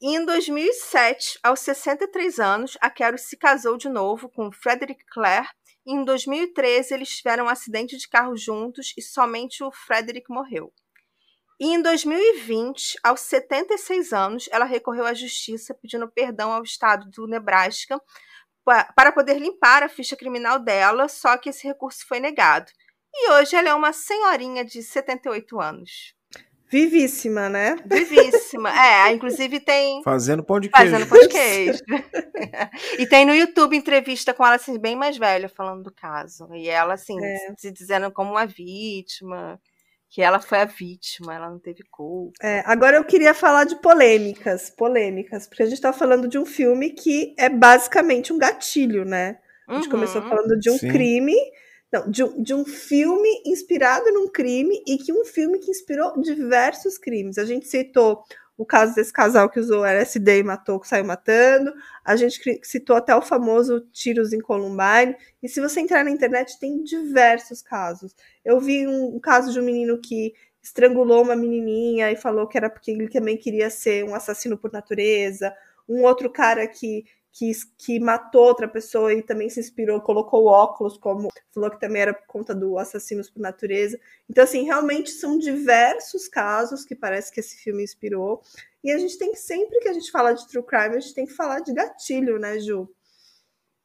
E 0.00 0.16
em 0.16 0.24
2007, 0.24 1.38
aos 1.44 1.60
63 1.60 2.40
anos, 2.40 2.76
a 2.80 2.90
Carol 2.90 3.18
se 3.18 3.36
casou 3.36 3.76
de 3.76 3.88
novo 3.88 4.28
com 4.28 4.50
Frederick 4.50 5.04
Clare. 5.06 5.48
E 5.86 5.92
em 5.92 6.04
2013, 6.04 6.94
eles 6.94 7.08
tiveram 7.08 7.44
um 7.44 7.48
acidente 7.48 7.96
de 7.96 8.08
carro 8.08 8.36
juntos 8.36 8.92
e 8.96 9.02
somente 9.02 9.62
o 9.62 9.70
Frederick 9.70 10.28
morreu. 10.28 10.72
E 11.60 11.66
em 11.66 11.80
2020, 11.80 12.98
aos 13.04 13.20
76 13.20 14.12
anos, 14.12 14.48
ela 14.50 14.64
recorreu 14.64 15.06
à 15.06 15.14
justiça 15.14 15.72
pedindo 15.72 16.10
perdão 16.10 16.52
ao 16.52 16.64
estado 16.64 17.08
do 17.08 17.28
Nebraska 17.28 18.00
para 18.64 19.12
poder 19.12 19.38
limpar 19.38 19.82
a 19.82 19.88
ficha 19.88 20.16
criminal 20.16 20.58
dela, 20.58 21.08
só 21.08 21.36
que 21.36 21.50
esse 21.50 21.66
recurso 21.66 22.06
foi 22.06 22.20
negado. 22.20 22.70
E 23.14 23.30
hoje 23.32 23.56
ela 23.56 23.68
é 23.68 23.74
uma 23.74 23.92
senhorinha 23.92 24.64
de 24.64 24.82
78 24.82 25.60
anos. 25.60 26.14
Vivíssima, 26.70 27.50
né? 27.50 27.76
Vivíssima. 27.84 28.72
É, 28.72 29.12
inclusive 29.12 29.60
tem. 29.60 30.02
Fazendo 30.02 30.42
pão 30.42 30.58
de 30.58 30.70
queijo. 30.70 30.90
Fazendo 30.90 31.08
pão 31.08 31.20
de 31.20 31.28
queijo. 31.28 31.80
e 32.98 33.06
tem 33.06 33.26
no 33.26 33.34
YouTube 33.34 33.76
entrevista 33.76 34.32
com 34.32 34.44
ela, 34.44 34.56
assim, 34.56 34.78
bem 34.78 34.96
mais 34.96 35.18
velha, 35.18 35.50
falando 35.50 35.82
do 35.82 35.92
caso. 35.92 36.48
E 36.54 36.70
ela, 36.70 36.94
assim, 36.94 37.22
é. 37.22 37.54
se 37.58 37.70
dizendo 37.70 38.10
como 38.10 38.30
uma 38.30 38.46
vítima 38.46 39.60
que 40.12 40.20
ela 40.20 40.38
foi 40.38 40.58
a 40.58 40.66
vítima, 40.66 41.34
ela 41.34 41.48
não 41.48 41.58
teve 41.58 41.82
culpa. 41.90 42.34
É, 42.42 42.62
agora 42.66 42.98
eu 42.98 43.04
queria 43.04 43.32
falar 43.32 43.64
de 43.64 43.76
polêmicas, 43.76 44.68
polêmicas, 44.68 45.46
porque 45.46 45.62
a 45.62 45.66
gente 45.66 45.76
está 45.76 45.90
falando 45.90 46.28
de 46.28 46.38
um 46.38 46.44
filme 46.44 46.90
que 46.90 47.34
é 47.38 47.48
basicamente 47.48 48.30
um 48.30 48.36
gatilho, 48.36 49.06
né? 49.06 49.38
A 49.66 49.74
gente 49.74 49.86
uhum. 49.86 49.92
começou 49.92 50.20
falando 50.20 50.60
de 50.60 50.68
um 50.68 50.76
Sim. 50.76 50.90
crime, 50.90 51.34
não, 51.90 52.10
de 52.10 52.24
um, 52.24 52.42
de 52.42 52.52
um 52.52 52.62
filme 52.62 53.42
inspirado 53.46 54.04
num 54.12 54.28
crime 54.28 54.82
e 54.86 54.98
que 54.98 55.14
um 55.14 55.24
filme 55.24 55.58
que 55.58 55.70
inspirou 55.70 56.20
diversos 56.20 56.98
crimes. 56.98 57.38
A 57.38 57.46
gente 57.46 57.66
citou 57.66 58.22
o 58.56 58.66
caso 58.66 58.94
desse 58.94 59.12
casal 59.12 59.48
que 59.48 59.58
usou 59.58 59.84
LSD 59.84 60.38
e 60.38 60.42
matou, 60.42 60.78
que 60.78 60.86
saiu 60.86 61.04
matando. 61.04 61.72
A 62.04 62.16
gente 62.16 62.60
citou 62.62 62.96
até 62.96 63.14
o 63.14 63.22
famoso 63.22 63.80
tiros 63.92 64.32
em 64.32 64.40
Columbine. 64.40 65.16
E 65.42 65.48
se 65.48 65.60
você 65.60 65.80
entrar 65.80 66.04
na 66.04 66.10
internet, 66.10 66.58
tem 66.58 66.82
diversos 66.82 67.62
casos. 67.62 68.14
Eu 68.44 68.60
vi 68.60 68.86
um, 68.86 69.16
um 69.16 69.20
caso 69.20 69.52
de 69.52 69.58
um 69.58 69.64
menino 69.64 69.98
que 70.00 70.34
estrangulou 70.62 71.22
uma 71.22 71.34
menininha 71.34 72.10
e 72.12 72.16
falou 72.16 72.46
que 72.46 72.56
era 72.56 72.70
porque 72.70 72.90
ele 72.90 73.08
também 73.08 73.36
queria 73.36 73.68
ser 73.68 74.04
um 74.04 74.14
assassino 74.14 74.56
por 74.56 74.70
natureza. 74.70 75.52
Um 75.88 76.04
outro 76.04 76.30
cara 76.30 76.66
que 76.66 77.04
que, 77.32 77.50
que 77.78 77.98
matou 77.98 78.44
outra 78.44 78.68
pessoa 78.68 79.12
e 79.12 79.22
também 79.22 79.48
se 79.48 79.58
inspirou, 79.58 80.00
colocou 80.00 80.46
óculos, 80.46 80.98
como 80.98 81.28
falou 81.52 81.70
que 81.70 81.80
também 81.80 82.02
era 82.02 82.12
por 82.12 82.26
conta 82.26 82.54
do 82.54 82.78
Assassinos 82.78 83.30
por 83.30 83.40
Natureza. 83.40 83.98
Então, 84.28 84.44
assim, 84.44 84.64
realmente 84.64 85.10
são 85.10 85.38
diversos 85.38 86.28
casos 86.28 86.84
que 86.84 86.94
parece 86.94 87.32
que 87.32 87.40
esse 87.40 87.56
filme 87.56 87.82
inspirou. 87.82 88.42
E 88.84 88.92
a 88.92 88.98
gente 88.98 89.16
tem 89.16 89.34
sempre 89.34 89.80
que 89.80 89.88
a 89.88 89.92
gente 89.92 90.10
fala 90.10 90.32
de 90.32 90.46
true 90.46 90.62
crime, 90.62 90.96
a 90.96 91.00
gente 91.00 91.14
tem 91.14 91.26
que 91.26 91.32
falar 91.32 91.60
de 91.60 91.72
gatilho, 91.72 92.38
né, 92.38 92.58
Ju? 92.58 92.88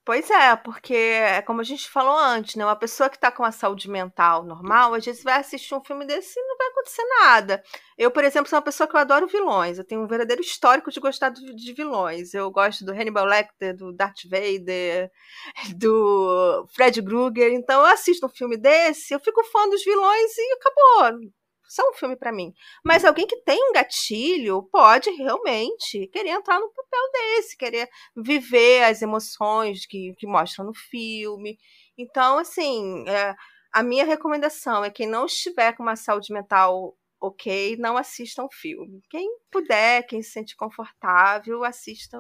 Pois 0.08 0.30
é, 0.30 0.56
porque 0.56 0.94
é 0.94 1.42
como 1.42 1.60
a 1.60 1.66
gente 1.66 1.90
falou 1.90 2.18
antes, 2.18 2.56
né? 2.56 2.64
Uma 2.64 2.78
pessoa 2.78 3.10
que 3.10 3.18
está 3.18 3.30
com 3.30 3.44
a 3.44 3.52
saúde 3.52 3.90
mental 3.90 4.42
normal, 4.42 4.94
às 4.94 5.04
vezes 5.04 5.22
vai 5.22 5.38
assistir 5.38 5.76
um 5.76 5.84
filme 5.84 6.06
desse 6.06 6.40
e 6.40 6.48
não 6.48 6.58
vai 6.58 6.68
acontecer 6.68 7.04
nada. 7.20 7.62
Eu, 7.98 8.10
por 8.10 8.24
exemplo, 8.24 8.50
sou 8.50 8.56
uma 8.56 8.64
pessoa 8.64 8.88
que 8.88 8.96
eu 8.96 9.02
adoro 9.02 9.28
vilões. 9.28 9.78
Eu 9.78 9.84
tenho 9.84 10.02
um 10.02 10.08
verdadeiro 10.08 10.42
histórico 10.42 10.90
de 10.92 11.02
gostar 11.02 11.32
de 11.32 11.74
vilões. 11.74 12.34
Eu 12.34 12.50
gosto 12.50 12.86
do 12.86 12.94
Hannibal 12.94 13.26
Lecter, 13.26 13.76
do 13.76 13.92
Darth 13.92 14.24
Vader, 14.30 15.12
do 15.76 16.66
Fred 16.74 17.04
Krueger. 17.04 17.52
Então, 17.52 17.82
eu 17.82 17.88
assisto 17.88 18.28
um 18.28 18.30
filme 18.30 18.56
desse, 18.56 19.14
eu 19.14 19.20
fico 19.20 19.44
fã 19.44 19.68
dos 19.68 19.84
vilões 19.84 20.38
e 20.38 20.54
acabou 20.54 21.20
são 21.68 21.92
um 21.92 21.94
filme 21.94 22.16
para 22.16 22.32
mim. 22.32 22.54
Mas 22.84 23.04
alguém 23.06 23.28
que 23.28 23.42
tem 23.44 23.62
um 23.70 23.74
gatilho 23.74 24.64
pode 24.72 25.10
realmente 25.12 26.08
querer 26.08 26.30
entrar 26.30 26.60
no 26.60 26.70
papel 26.70 27.12
desse, 27.14 27.58
querer 27.58 27.90
viver 28.16 28.84
as 28.84 29.02
emoções 29.02 29.86
que, 29.86 30.14
que 30.18 30.28
mostram 30.28 30.66
no 30.66 30.74
filme. 30.74 31.58
Então, 31.98 32.38
assim, 32.38 33.08
é, 33.08 33.36
a 33.72 33.84
minha 33.84 34.06
recomendação 34.06 34.84
é 34.84 34.90
quem 34.90 35.08
não 35.08 35.26
estiver 35.26 35.74
com 35.74 35.84
uma 35.84 35.96
saúde 35.96 36.34
mental 36.34 36.96
ok, 37.20 37.76
não 37.78 37.98
assista 37.98 38.44
um 38.44 38.50
filme. 38.52 39.02
Quem 39.10 39.28
puder, 39.52 40.04
quem 40.04 40.22
se 40.22 40.32
sente 40.32 40.56
confortável, 40.56 41.64
assista, 41.64 42.18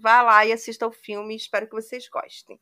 vá 0.00 0.22
lá 0.22 0.46
e 0.46 0.52
assista 0.52 0.86
o 0.86 0.92
filme. 0.92 1.36
Espero 1.36 1.68
que 1.68 1.74
vocês 1.74 2.08
gostem. 2.08 2.58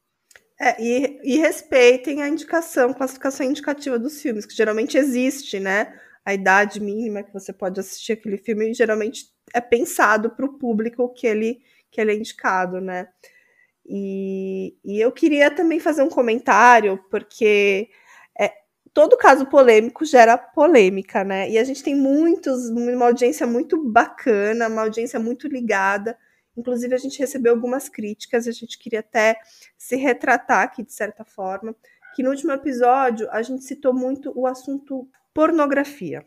É, 0.59 0.82
e, 0.82 1.20
e, 1.22 1.38
respeitem 1.38 2.22
a 2.22 2.28
indicação, 2.28 2.94
classificação 2.94 3.44
indicativa 3.44 3.98
dos 3.98 4.22
filmes, 4.22 4.46
que 4.46 4.54
geralmente 4.54 4.96
existe, 4.96 5.61
né? 5.61 5.94
A 6.24 6.32
idade 6.32 6.80
mínima 6.80 7.22
que 7.22 7.32
você 7.32 7.52
pode 7.52 7.78
assistir 7.78 8.12
aquele 8.12 8.38
filme 8.38 8.72
geralmente 8.72 9.26
é 9.52 9.61
pensado 9.61 10.30
para 10.30 10.46
o 10.46 10.59
público 10.59 11.12
que 11.12 11.26
ele, 11.26 11.61
que 11.90 12.00
ele 12.00 12.12
é 12.12 12.16
indicado, 12.16 12.80
né? 12.80 13.09
E, 13.86 14.76
e 14.84 14.98
eu 15.00 15.12
queria 15.12 15.50
também 15.50 15.78
fazer 15.78 16.02
um 16.02 16.09
comentário, 16.09 16.98
porque 17.11 17.90
é, 18.40 18.50
todo 18.94 19.16
caso 19.16 19.46
polêmico 19.46 20.07
gera 20.07 20.38
polêmica, 20.38 21.22
né? 21.22 21.50
E 21.50 21.59
a 21.59 21.64
gente 21.64 21.82
tem 21.82 21.94
muitos, 21.94 22.70
uma 22.70 23.07
audiência 23.07 23.46
muito 23.46 23.82
bacana, 23.84 24.68
uma 24.68 24.82
audiência 24.82 25.20
muito 25.20 25.46
ligada 25.48 26.18
Inclusive, 26.57 26.94
a 26.94 26.98
gente 26.98 27.18
recebeu 27.18 27.52
algumas 27.52 27.88
críticas, 27.88 28.48
a 28.48 28.52
gente 28.52 28.78
queria 28.78 29.00
até 29.00 29.38
se 29.76 29.96
retratar 29.96 30.62
aqui 30.62 30.82
de 30.82 30.92
certa 30.92 31.24
forma, 31.24 31.74
que 32.14 32.22
no 32.22 32.30
último 32.30 32.52
episódio 32.52 33.28
a 33.30 33.42
gente 33.42 33.64
citou 33.64 33.92
muito 33.92 34.32
o 34.34 34.46
assunto 34.46 35.09
pornografia. 35.34 36.24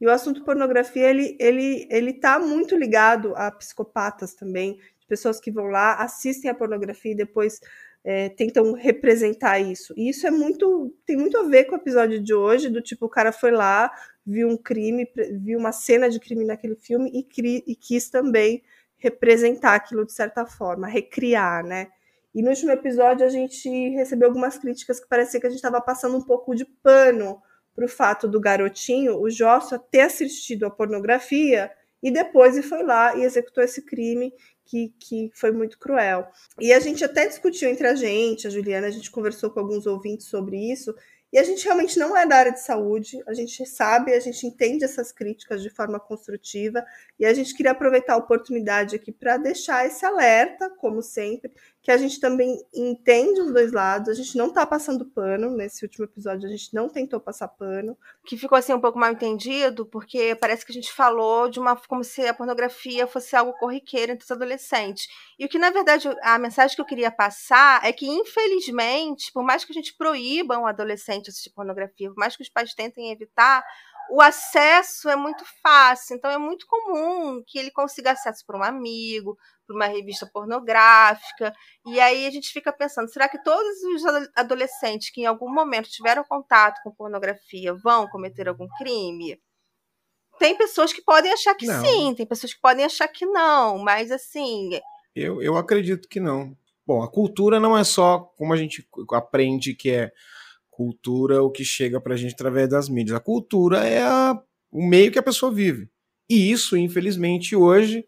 E 0.00 0.06
o 0.06 0.10
assunto 0.10 0.44
pornografia, 0.44 1.08
ele, 1.08 1.36
ele, 1.38 1.86
ele 1.88 2.12
tá 2.12 2.38
muito 2.38 2.76
ligado 2.76 3.32
a 3.36 3.50
psicopatas 3.50 4.34
também, 4.34 4.78
pessoas 5.06 5.38
que 5.38 5.50
vão 5.50 5.66
lá, 5.66 5.94
assistem 5.94 6.50
a 6.50 6.54
pornografia 6.54 7.12
e 7.12 7.16
depois 7.16 7.60
é, 8.02 8.28
tentam 8.28 8.72
representar 8.72 9.58
isso. 9.60 9.94
E 9.96 10.08
isso 10.08 10.26
é 10.26 10.30
muito, 10.30 10.94
tem 11.06 11.16
muito 11.16 11.38
a 11.38 11.44
ver 11.44 11.64
com 11.64 11.74
o 11.74 11.78
episódio 11.78 12.20
de 12.20 12.34
hoje, 12.34 12.68
do 12.68 12.82
tipo, 12.82 13.06
o 13.06 13.08
cara 13.08 13.32
foi 13.32 13.50
lá, 13.50 13.90
viu 14.26 14.48
um 14.48 14.56
crime, 14.56 15.08
viu 15.40 15.58
uma 15.58 15.72
cena 15.72 16.10
de 16.10 16.18
crime 16.18 16.44
naquele 16.44 16.76
filme 16.76 17.10
e, 17.14 17.22
cri, 17.22 17.62
e 17.66 17.74
quis 17.74 18.10
também 18.10 18.62
representar 19.04 19.74
aquilo 19.74 20.06
de 20.06 20.14
certa 20.14 20.46
forma, 20.46 20.86
recriar, 20.86 21.62
né? 21.62 21.88
E 22.34 22.42
no 22.42 22.48
último 22.48 22.72
episódio 22.72 23.24
a 23.26 23.28
gente 23.28 23.68
recebeu 23.90 24.28
algumas 24.28 24.56
críticas 24.56 24.98
que 24.98 25.06
parecia 25.06 25.38
que 25.38 25.46
a 25.46 25.50
gente 25.50 25.58
estava 25.58 25.78
passando 25.78 26.16
um 26.16 26.22
pouco 26.22 26.54
de 26.54 26.64
pano 26.64 27.38
para 27.76 27.84
o 27.84 27.88
fato 27.88 28.26
do 28.26 28.40
garotinho, 28.40 29.20
o 29.20 29.28
Joshua, 29.28 29.78
ter 29.78 30.00
assistido 30.00 30.64
a 30.64 30.70
pornografia 30.70 31.70
e 32.02 32.10
depois 32.10 32.56
ele 32.56 32.66
foi 32.66 32.82
lá 32.82 33.14
e 33.14 33.24
executou 33.24 33.62
esse 33.62 33.82
crime 33.82 34.32
que, 34.64 34.94
que 34.98 35.30
foi 35.34 35.52
muito 35.52 35.78
cruel. 35.78 36.26
E 36.58 36.72
a 36.72 36.80
gente 36.80 37.04
até 37.04 37.26
discutiu 37.26 37.68
entre 37.68 37.86
a 37.86 37.94
gente, 37.94 38.46
a 38.46 38.50
Juliana, 38.50 38.86
a 38.86 38.90
gente 38.90 39.10
conversou 39.10 39.50
com 39.50 39.60
alguns 39.60 39.86
ouvintes 39.86 40.26
sobre 40.28 40.56
isso, 40.72 40.94
e 41.34 41.38
a 41.38 41.42
gente 41.42 41.64
realmente 41.64 41.98
não 41.98 42.16
é 42.16 42.24
da 42.24 42.36
área 42.36 42.52
de 42.52 42.60
saúde, 42.60 43.20
a 43.26 43.34
gente 43.34 43.66
sabe, 43.66 44.14
a 44.14 44.20
gente 44.20 44.46
entende 44.46 44.84
essas 44.84 45.10
críticas 45.10 45.60
de 45.60 45.68
forma 45.68 45.98
construtiva, 45.98 46.86
e 47.18 47.26
a 47.26 47.34
gente 47.34 47.52
queria 47.56 47.72
aproveitar 47.72 48.14
a 48.14 48.18
oportunidade 48.18 48.94
aqui 48.94 49.10
para 49.10 49.36
deixar 49.36 49.84
esse 49.84 50.06
alerta, 50.06 50.70
como 50.78 51.02
sempre, 51.02 51.52
que 51.84 51.90
a 51.90 51.98
gente 51.98 52.18
também 52.18 52.58
entende 52.74 53.42
os 53.42 53.52
dois 53.52 53.70
lados, 53.70 54.08
a 54.08 54.14
gente 54.14 54.38
não 54.38 54.46
está 54.46 54.64
passando 54.64 55.04
pano, 55.04 55.50
nesse 55.50 55.84
último 55.84 56.06
episódio 56.06 56.48
a 56.48 56.50
gente 56.50 56.72
não 56.72 56.88
tentou 56.88 57.20
passar 57.20 57.46
pano. 57.46 57.94
Que 58.24 58.38
ficou 58.38 58.56
assim 58.56 58.72
um 58.72 58.80
pouco 58.80 58.98
mal 58.98 59.12
entendido, 59.12 59.84
porque 59.84 60.34
parece 60.34 60.64
que 60.64 60.72
a 60.72 60.74
gente 60.74 60.90
falou 60.90 61.46
de 61.50 61.60
uma 61.60 61.76
como 61.76 62.02
se 62.02 62.26
a 62.26 62.32
pornografia 62.32 63.06
fosse 63.06 63.36
algo 63.36 63.52
corriqueiro 63.58 64.12
entre 64.12 64.24
os 64.24 64.30
adolescentes. 64.30 65.08
E 65.38 65.44
o 65.44 65.48
que, 65.48 65.58
na 65.58 65.68
verdade, 65.68 66.08
a 66.22 66.38
mensagem 66.38 66.74
que 66.74 66.80
eu 66.80 66.86
queria 66.86 67.10
passar 67.10 67.84
é 67.84 67.92
que, 67.92 68.06
infelizmente, 68.08 69.30
por 69.30 69.44
mais 69.44 69.62
que 69.62 69.72
a 69.72 69.74
gente 69.74 69.94
proíba 69.94 70.58
um 70.58 70.66
adolescente 70.66 71.28
assistir 71.28 71.50
pornografia, 71.50 72.08
por 72.08 72.16
mais 72.16 72.34
que 72.34 72.42
os 72.42 72.48
pais 72.48 72.72
tentem 72.72 73.12
evitar, 73.12 73.62
o 74.10 74.20
acesso 74.20 75.08
é 75.08 75.16
muito 75.16 75.44
fácil, 75.62 76.16
então 76.16 76.30
é 76.30 76.38
muito 76.38 76.66
comum 76.66 77.42
que 77.46 77.58
ele 77.58 77.70
consiga 77.70 78.12
acesso 78.12 78.44
por 78.46 78.56
um 78.56 78.62
amigo, 78.62 79.36
por 79.66 79.74
uma 79.74 79.86
revista 79.86 80.26
pornográfica, 80.26 81.54
e 81.86 81.98
aí 82.00 82.26
a 82.26 82.30
gente 82.30 82.52
fica 82.52 82.72
pensando, 82.72 83.08
será 83.10 83.28
que 83.28 83.42
todos 83.42 83.82
os 83.82 84.28
adolescentes 84.36 85.10
que 85.10 85.22
em 85.22 85.26
algum 85.26 85.52
momento 85.52 85.88
tiveram 85.88 86.24
contato 86.24 86.80
com 86.82 86.94
pornografia 86.94 87.74
vão 87.74 88.06
cometer 88.08 88.48
algum 88.48 88.68
crime? 88.78 89.40
Tem 90.38 90.56
pessoas 90.56 90.92
que 90.92 91.02
podem 91.02 91.32
achar 91.32 91.54
que 91.54 91.66
não. 91.66 91.84
sim, 91.84 92.14
tem 92.14 92.26
pessoas 92.26 92.52
que 92.52 92.60
podem 92.60 92.84
achar 92.84 93.08
que 93.08 93.24
não, 93.24 93.78
mas 93.78 94.10
assim. 94.10 94.70
Eu, 95.14 95.40
eu 95.40 95.56
acredito 95.56 96.08
que 96.08 96.18
não. 96.18 96.56
Bom, 96.86 97.02
a 97.02 97.10
cultura 97.10 97.58
não 97.60 97.78
é 97.78 97.84
só 97.84 98.18
como 98.36 98.52
a 98.52 98.56
gente 98.56 98.86
aprende 99.12 99.74
que 99.74 99.90
é 99.90 100.12
Cultura, 100.74 101.40
o 101.40 101.52
que 101.52 101.64
chega 101.64 102.00
para 102.00 102.14
a 102.14 102.16
gente 102.16 102.34
através 102.34 102.68
das 102.68 102.88
mídias. 102.88 103.16
A 103.16 103.20
cultura 103.20 103.86
é 103.86 104.02
a, 104.02 104.36
o 104.72 104.84
meio 104.84 105.12
que 105.12 105.18
a 105.20 105.22
pessoa 105.22 105.52
vive. 105.52 105.88
E 106.28 106.50
isso, 106.50 106.76
infelizmente, 106.76 107.54
hoje 107.54 108.04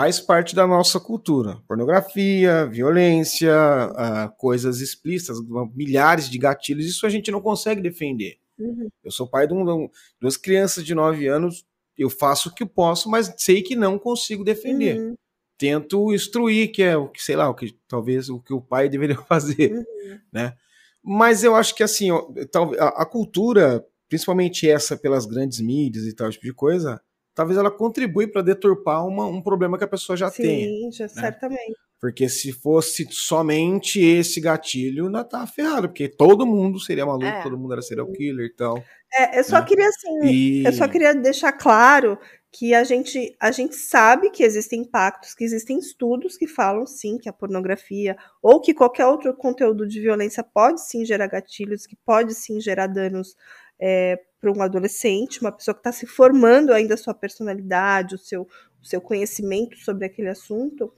faz 0.00 0.18
parte 0.18 0.54
da 0.54 0.66
nossa 0.66 0.98
cultura. 0.98 1.58
Pornografia, 1.68 2.64
violência, 2.64 3.52
uh, 3.52 4.34
coisas 4.38 4.80
explícitas, 4.80 5.36
milhares 5.74 6.30
de 6.30 6.38
gatilhos, 6.38 6.86
isso 6.86 7.04
a 7.04 7.10
gente 7.10 7.30
não 7.30 7.42
consegue 7.42 7.82
defender. 7.82 8.38
Uhum. 8.58 8.88
Eu 9.04 9.10
sou 9.10 9.28
pai 9.28 9.46
de, 9.46 9.52
um, 9.52 9.62
de 9.62 9.90
duas 10.18 10.38
crianças 10.38 10.86
de 10.86 10.94
9 10.94 11.26
anos, 11.26 11.66
eu 11.98 12.08
faço 12.08 12.48
o 12.48 12.54
que 12.54 12.64
posso, 12.64 13.10
mas 13.10 13.34
sei 13.36 13.60
que 13.60 13.76
não 13.76 13.98
consigo 13.98 14.42
defender. 14.42 14.98
Uhum. 14.98 15.14
Tento 15.58 16.14
instruir, 16.14 16.72
que 16.72 16.82
é 16.82 16.96
o 16.96 17.06
que, 17.06 17.22
sei 17.22 17.36
lá, 17.36 17.50
o 17.50 17.54
que 17.54 17.76
talvez 17.86 18.30
o 18.30 18.40
que 18.40 18.54
o 18.54 18.60
pai 18.62 18.88
deveria 18.88 19.18
fazer, 19.28 19.70
uhum. 19.70 20.18
né? 20.32 20.54
Mas 21.04 21.44
eu 21.44 21.54
acho 21.54 21.74
que 21.74 21.82
assim, 21.82 22.08
a, 22.10 23.02
a 23.02 23.04
cultura, 23.04 23.84
principalmente 24.08 24.66
essa 24.66 24.96
pelas 24.96 25.26
grandes 25.26 25.60
mídias 25.60 26.06
e 26.06 26.14
tal 26.14 26.30
tipo 26.30 26.46
de 26.46 26.54
coisa, 26.54 27.02
talvez 27.34 27.58
ela 27.58 27.70
contribui 27.70 28.26
para 28.26 28.42
deturpar 28.42 29.06
uma, 29.06 29.26
um 29.26 29.42
problema 29.42 29.78
que 29.78 29.84
a 29.84 29.88
pessoa 29.88 30.16
já 30.16 30.30
Sim, 30.30 30.42
tem. 30.42 30.92
Sim, 30.92 31.02
né? 31.02 31.08
certamente. 31.08 31.78
Porque 32.00 32.30
se 32.30 32.50
fosse 32.50 33.06
somente 33.10 34.00
esse 34.00 34.40
gatilho, 34.40 35.06
ainda 35.06 35.22
tá 35.22 35.46
ferrado, 35.46 35.88
porque 35.88 36.08
todo 36.08 36.46
mundo 36.46 36.80
seria 36.80 37.04
maluco, 37.04 37.26
é. 37.26 37.42
todo 37.42 37.58
mundo 37.58 37.74
era 37.74 37.82
serial 37.82 38.10
killer 38.10 38.46
e 38.46 38.54
tal. 38.54 38.82
É, 39.12 39.38
eu 39.38 39.44
só 39.44 39.58
né? 39.60 39.66
queria 39.66 39.86
assim, 39.86 40.24
e... 40.24 40.64
eu 40.64 40.72
só 40.72 40.88
queria 40.88 41.14
deixar 41.14 41.52
claro 41.52 42.18
que 42.52 42.74
a 42.74 42.82
gente, 42.84 43.36
a 43.38 43.50
gente 43.52 43.76
sabe 43.76 44.30
que 44.30 44.42
existem 44.42 44.80
impactos, 44.80 45.34
que 45.34 45.44
existem 45.44 45.78
estudos 45.78 46.36
que 46.36 46.46
falam 46.46 46.86
sim 46.86 47.16
que 47.16 47.28
a 47.28 47.32
pornografia 47.32 48.16
ou 48.42 48.60
que 48.60 48.74
qualquer 48.74 49.06
outro 49.06 49.32
conteúdo 49.34 49.86
de 49.86 50.00
violência 50.00 50.42
pode 50.42 50.80
sim 50.80 51.04
gerar 51.04 51.28
gatilhos, 51.28 51.86
que 51.86 51.96
pode 52.04 52.34
sim 52.34 52.60
gerar 52.60 52.88
danos 52.88 53.36
é, 53.80 54.18
para 54.40 54.50
um 54.50 54.62
adolescente, 54.62 55.40
uma 55.40 55.52
pessoa 55.52 55.74
que 55.74 55.80
está 55.80 55.92
se 55.92 56.06
formando 56.06 56.72
ainda 56.72 56.94
a 56.94 56.96
sua 56.96 57.14
personalidade, 57.14 58.14
o 58.14 58.18
seu, 58.18 58.42
o 58.82 58.86
seu 58.86 59.00
conhecimento 59.00 59.76
sobre 59.78 60.06
aquele 60.06 60.28
assunto 60.28 60.92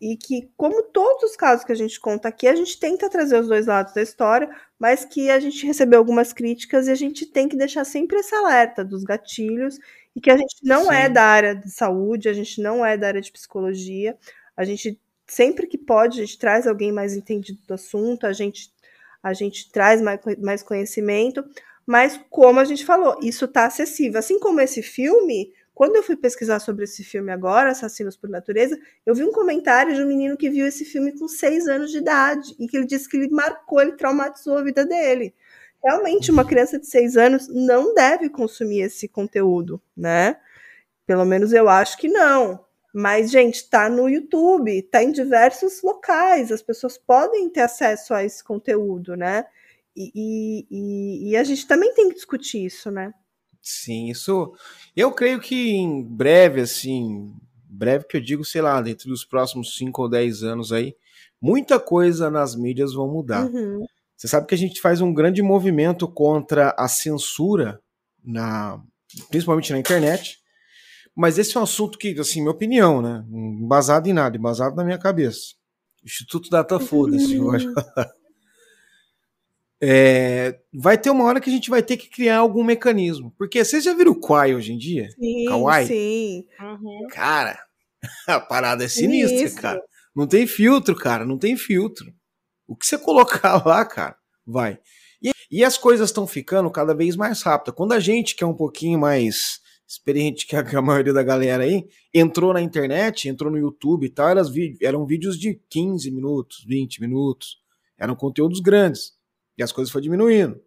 e 0.00 0.16
que, 0.16 0.48
como 0.56 0.82
todos 0.84 1.30
os 1.30 1.36
casos 1.36 1.64
que 1.64 1.72
a 1.72 1.74
gente 1.74 1.98
conta 2.00 2.28
aqui, 2.28 2.46
a 2.46 2.54
gente 2.54 2.78
tenta 2.78 3.10
trazer 3.10 3.40
os 3.40 3.48
dois 3.48 3.66
lados 3.66 3.92
da 3.92 4.00
história, 4.00 4.48
mas 4.78 5.04
que 5.04 5.28
a 5.30 5.40
gente 5.40 5.66
recebeu 5.66 5.98
algumas 5.98 6.32
críticas 6.32 6.86
e 6.86 6.90
a 6.90 6.94
gente 6.94 7.26
tem 7.26 7.48
que 7.48 7.56
deixar 7.56 7.84
sempre 7.84 8.18
esse 8.18 8.34
alerta 8.34 8.84
dos 8.84 9.02
gatilhos 9.02 9.78
e 10.14 10.20
que 10.20 10.30
a 10.30 10.36
gente 10.36 10.56
não 10.62 10.90
é 10.92 11.00
Sim. 11.00 11.02
é 11.02 11.08
da 11.08 11.24
área 11.24 11.54
de 11.54 11.70
saúde, 11.70 12.28
a 12.28 12.32
gente 12.32 12.62
não 12.62 12.86
é 12.86 12.96
da 12.96 13.08
área 13.08 13.20
de 13.20 13.32
psicologia, 13.32 14.16
a 14.56 14.64
gente 14.64 14.98
sempre 15.26 15.66
que 15.66 15.76
pode, 15.76 16.20
a 16.20 16.24
gente 16.24 16.38
traz 16.38 16.66
alguém 16.66 16.92
mais 16.92 17.14
entendido 17.14 17.58
do 17.66 17.74
assunto, 17.74 18.26
a 18.26 18.32
gente 18.32 18.72
a 19.20 19.32
gente 19.32 19.70
traz 19.72 20.00
mais, 20.00 20.20
mais 20.38 20.62
conhecimento, 20.62 21.44
mas 21.88 22.20
como 22.28 22.60
a 22.60 22.64
gente 22.64 22.84
falou, 22.84 23.18
isso 23.22 23.46
está 23.46 23.64
acessível. 23.64 24.18
Assim 24.18 24.38
como 24.38 24.60
esse 24.60 24.82
filme, 24.82 25.54
quando 25.72 25.96
eu 25.96 26.02
fui 26.02 26.18
pesquisar 26.18 26.58
sobre 26.58 26.84
esse 26.84 27.02
filme 27.02 27.32
agora, 27.32 27.70
Assassinos 27.70 28.14
por 28.14 28.28
Natureza, 28.28 28.78
eu 29.06 29.14
vi 29.14 29.24
um 29.24 29.32
comentário 29.32 29.94
de 29.94 30.02
um 30.02 30.06
menino 30.06 30.36
que 30.36 30.50
viu 30.50 30.66
esse 30.66 30.84
filme 30.84 31.18
com 31.18 31.26
seis 31.26 31.66
anos 31.66 31.90
de 31.90 31.96
idade 31.96 32.54
e 32.58 32.68
que 32.68 32.76
ele 32.76 32.84
disse 32.84 33.08
que 33.08 33.16
ele 33.16 33.30
marcou, 33.30 33.80
ele 33.80 33.92
traumatizou 33.92 34.58
a 34.58 34.62
vida 34.62 34.84
dele. 34.84 35.34
Realmente, 35.82 36.30
uma 36.30 36.44
criança 36.44 36.78
de 36.78 36.86
seis 36.86 37.16
anos 37.16 37.48
não 37.48 37.94
deve 37.94 38.28
consumir 38.28 38.82
esse 38.82 39.08
conteúdo, 39.08 39.80
né? 39.96 40.36
Pelo 41.06 41.24
menos 41.24 41.54
eu 41.54 41.70
acho 41.70 41.96
que 41.96 42.08
não. 42.08 42.62
Mas, 42.92 43.30
gente, 43.30 43.66
tá 43.70 43.88
no 43.88 44.10
YouTube, 44.10 44.82
tá 44.82 45.02
em 45.02 45.10
diversos 45.10 45.82
locais, 45.82 46.52
as 46.52 46.60
pessoas 46.60 46.98
podem 46.98 47.48
ter 47.48 47.62
acesso 47.62 48.12
a 48.12 48.22
esse 48.22 48.44
conteúdo, 48.44 49.16
né? 49.16 49.46
E, 49.98 50.64
e, 50.70 51.30
e 51.30 51.36
a 51.36 51.42
gente 51.42 51.66
também 51.66 51.92
tem 51.92 52.08
que 52.08 52.14
discutir 52.14 52.64
isso, 52.64 52.88
né? 52.88 53.12
Sim, 53.60 54.08
isso. 54.08 54.52
Eu 54.94 55.10
creio 55.10 55.40
que 55.40 55.72
em 55.72 56.02
breve, 56.04 56.60
assim, 56.60 57.34
breve 57.68 58.06
que 58.06 58.16
eu 58.16 58.20
digo, 58.20 58.44
sei 58.44 58.62
lá, 58.62 58.80
dentro 58.80 59.08
dos 59.08 59.24
próximos 59.24 59.76
5 59.76 60.00
ou 60.00 60.08
10 60.08 60.44
anos 60.44 60.72
aí, 60.72 60.94
muita 61.40 61.80
coisa 61.80 62.30
nas 62.30 62.54
mídias 62.54 62.94
vão 62.94 63.08
mudar. 63.08 63.46
Uhum. 63.46 63.84
Você 64.16 64.28
sabe 64.28 64.46
que 64.46 64.54
a 64.54 64.58
gente 64.58 64.80
faz 64.80 65.00
um 65.00 65.12
grande 65.12 65.42
movimento 65.42 66.06
contra 66.06 66.74
a 66.78 66.86
censura, 66.86 67.80
na, 68.24 68.80
principalmente 69.28 69.72
na 69.72 69.78
internet. 69.78 70.38
Mas 71.14 71.38
esse 71.38 71.56
é 71.56 71.60
um 71.60 71.64
assunto 71.64 71.98
que, 71.98 72.18
assim, 72.20 72.40
minha 72.40 72.52
opinião, 72.52 73.02
né? 73.02 73.24
Embasado 73.28 74.08
em 74.08 74.12
nada, 74.12 74.36
embasado 74.36 74.76
na 74.76 74.84
minha 74.84 74.98
cabeça. 74.98 75.54
Instituto 76.04 76.48
Data 76.48 76.78
Foda-se, 76.78 77.38
uhum. 77.38 77.74
É, 79.80 80.58
vai 80.74 80.98
ter 80.98 81.10
uma 81.10 81.24
hora 81.24 81.40
que 81.40 81.48
a 81.48 81.52
gente 81.52 81.70
vai 81.70 81.82
ter 81.82 81.96
que 81.96 82.08
criar 82.08 82.38
algum 82.38 82.64
mecanismo. 82.64 83.32
Porque 83.38 83.64
vocês 83.64 83.84
já 83.84 83.94
viram 83.94 84.12
o 84.12 84.20
Kawaii 84.20 84.54
hoje 84.54 84.72
em 84.72 84.78
dia? 84.78 85.08
Sim, 85.10 85.44
Kawaii? 85.46 85.86
sim. 85.86 86.44
Uhum. 86.60 87.06
Cara, 87.10 87.58
a 88.26 88.40
parada 88.40 88.84
é 88.84 88.88
sinistra, 88.88 89.42
Isso. 89.42 89.60
cara. 89.60 89.82
Não 90.14 90.26
tem 90.26 90.46
filtro, 90.46 90.96
cara, 90.96 91.24
não 91.24 91.38
tem 91.38 91.56
filtro. 91.56 92.12
O 92.66 92.74
que 92.74 92.86
você 92.86 92.98
colocar 92.98 93.62
lá, 93.66 93.84
cara, 93.84 94.16
vai. 94.46 94.78
E, 95.22 95.30
e 95.50 95.64
as 95.64 95.78
coisas 95.78 96.10
estão 96.10 96.26
ficando 96.26 96.70
cada 96.70 96.94
vez 96.94 97.16
mais 97.16 97.42
rápidas. 97.42 97.74
Quando 97.76 97.92
a 97.92 98.00
gente, 98.00 98.34
que 98.34 98.42
é 98.42 98.46
um 98.46 98.54
pouquinho 98.54 98.98
mais 98.98 99.60
experiente 99.86 100.46
que 100.46 100.54
a, 100.54 100.62
que 100.62 100.76
a 100.76 100.82
maioria 100.82 101.14
da 101.14 101.22
galera 101.22 101.64
aí, 101.64 101.86
entrou 102.12 102.52
na 102.52 102.60
internet, 102.60 103.26
entrou 103.26 103.50
no 103.50 103.56
YouTube 103.56 104.04
e 104.04 104.10
tal, 104.10 104.28
eram, 104.28 104.42
eram 104.82 105.06
vídeos 105.06 105.38
de 105.38 105.58
15 105.70 106.10
minutos, 106.10 106.62
20 106.66 107.00
minutos. 107.00 107.56
Eram 107.98 108.14
conteúdos 108.14 108.60
grandes. 108.60 109.17
E 109.58 109.62
as 109.62 109.72
coisas 109.72 109.90
foram 109.90 110.04
diminuindo. 110.04 110.60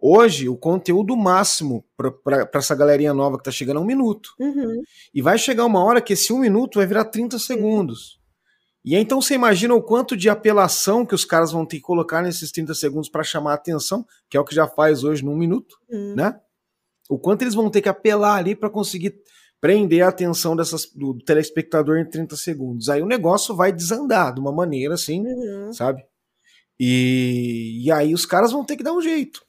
Hoje, 0.00 0.48
o 0.48 0.56
conteúdo 0.56 1.16
máximo 1.16 1.84
para 2.24 2.48
essa 2.54 2.74
galerinha 2.74 3.12
nova 3.12 3.36
que 3.36 3.44
tá 3.44 3.50
chegando 3.50 3.78
é 3.78 3.82
um 3.82 3.86
minuto. 3.86 4.30
Uhum. 4.38 4.82
E 5.12 5.20
vai 5.20 5.36
chegar 5.36 5.66
uma 5.66 5.84
hora 5.84 6.00
que 6.00 6.12
esse 6.12 6.32
um 6.32 6.38
minuto 6.38 6.76
vai 6.76 6.86
virar 6.86 7.04
30 7.04 7.38
segundos. 7.38 8.18
E 8.84 8.94
aí, 8.94 9.02
então 9.02 9.20
você 9.20 9.34
imagina 9.34 9.74
o 9.74 9.82
quanto 9.82 10.16
de 10.16 10.30
apelação 10.30 11.04
que 11.04 11.14
os 11.14 11.24
caras 11.24 11.50
vão 11.50 11.66
ter 11.66 11.76
que 11.76 11.82
colocar 11.82 12.22
nesses 12.22 12.52
30 12.52 12.74
segundos 12.74 13.08
para 13.08 13.24
chamar 13.24 13.50
a 13.50 13.54
atenção, 13.54 14.06
que 14.30 14.36
é 14.36 14.40
o 14.40 14.44
que 14.44 14.54
já 14.54 14.68
faz 14.68 15.02
hoje 15.02 15.24
num 15.24 15.36
minuto, 15.36 15.76
uhum. 15.90 16.14
né? 16.14 16.38
O 17.10 17.18
quanto 17.18 17.42
eles 17.42 17.54
vão 17.54 17.68
ter 17.68 17.82
que 17.82 17.88
apelar 17.88 18.36
ali 18.36 18.54
para 18.54 18.70
conseguir 18.70 19.20
prender 19.60 20.02
a 20.02 20.08
atenção 20.08 20.54
dessas, 20.54 20.86
do 20.94 21.18
telespectador 21.18 21.98
em 21.98 22.08
30 22.08 22.36
segundos. 22.36 22.88
Aí 22.88 23.02
o 23.02 23.06
negócio 23.06 23.54
vai 23.54 23.72
desandar 23.72 24.32
de 24.32 24.40
uma 24.40 24.52
maneira 24.52 24.94
assim, 24.94 25.26
uhum. 25.26 25.72
sabe? 25.72 26.04
E, 26.78 27.82
e 27.84 27.90
aí 27.90 28.14
os 28.14 28.24
caras 28.24 28.52
vão 28.52 28.64
ter 28.64 28.76
que 28.76 28.82
dar 28.82 28.92
um 28.92 29.02
jeito. 29.02 29.42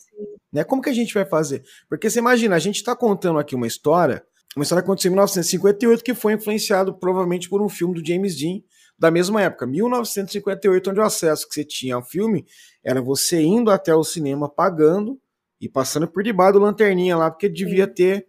Né? 0.51 0.63
Como 0.63 0.81
que 0.81 0.89
a 0.89 0.93
gente 0.93 1.13
vai 1.13 1.25
fazer? 1.25 1.63
Porque 1.87 2.09
você 2.09 2.19
imagina, 2.19 2.55
a 2.55 2.59
gente 2.59 2.77
está 2.77 2.95
contando 2.95 3.39
aqui 3.39 3.55
uma 3.55 3.67
história, 3.67 4.23
uma 4.55 4.63
história 4.63 4.81
que 4.81 4.87
aconteceu 4.87 5.09
em 5.09 5.13
1958 5.13 6.03
que 6.03 6.13
foi 6.13 6.33
influenciado 6.33 6.93
provavelmente 6.97 7.47
por 7.47 7.61
um 7.61 7.69
filme 7.69 7.93
do 7.93 8.05
James 8.05 8.35
Dean 8.35 8.61
da 8.99 9.09
mesma 9.09 9.41
época, 9.41 9.65
1958, 9.65 10.89
onde 10.89 10.99
o 10.99 11.03
acesso 11.03 11.47
que 11.47 11.53
você 11.53 11.63
tinha 11.63 11.95
ao 11.95 12.03
filme 12.03 12.45
era 12.83 13.01
você 13.01 13.41
indo 13.41 13.71
até 13.71 13.95
o 13.95 14.03
cinema 14.03 14.49
pagando 14.49 15.17
e 15.61 15.69
passando 15.69 16.05
por 16.05 16.21
debaixo 16.21 16.53
do 16.53 16.59
lanterninha 16.59 17.15
lá, 17.15 17.31
porque 17.31 17.47
devia 17.47 17.85
Sim. 17.85 17.93
ter 17.93 18.27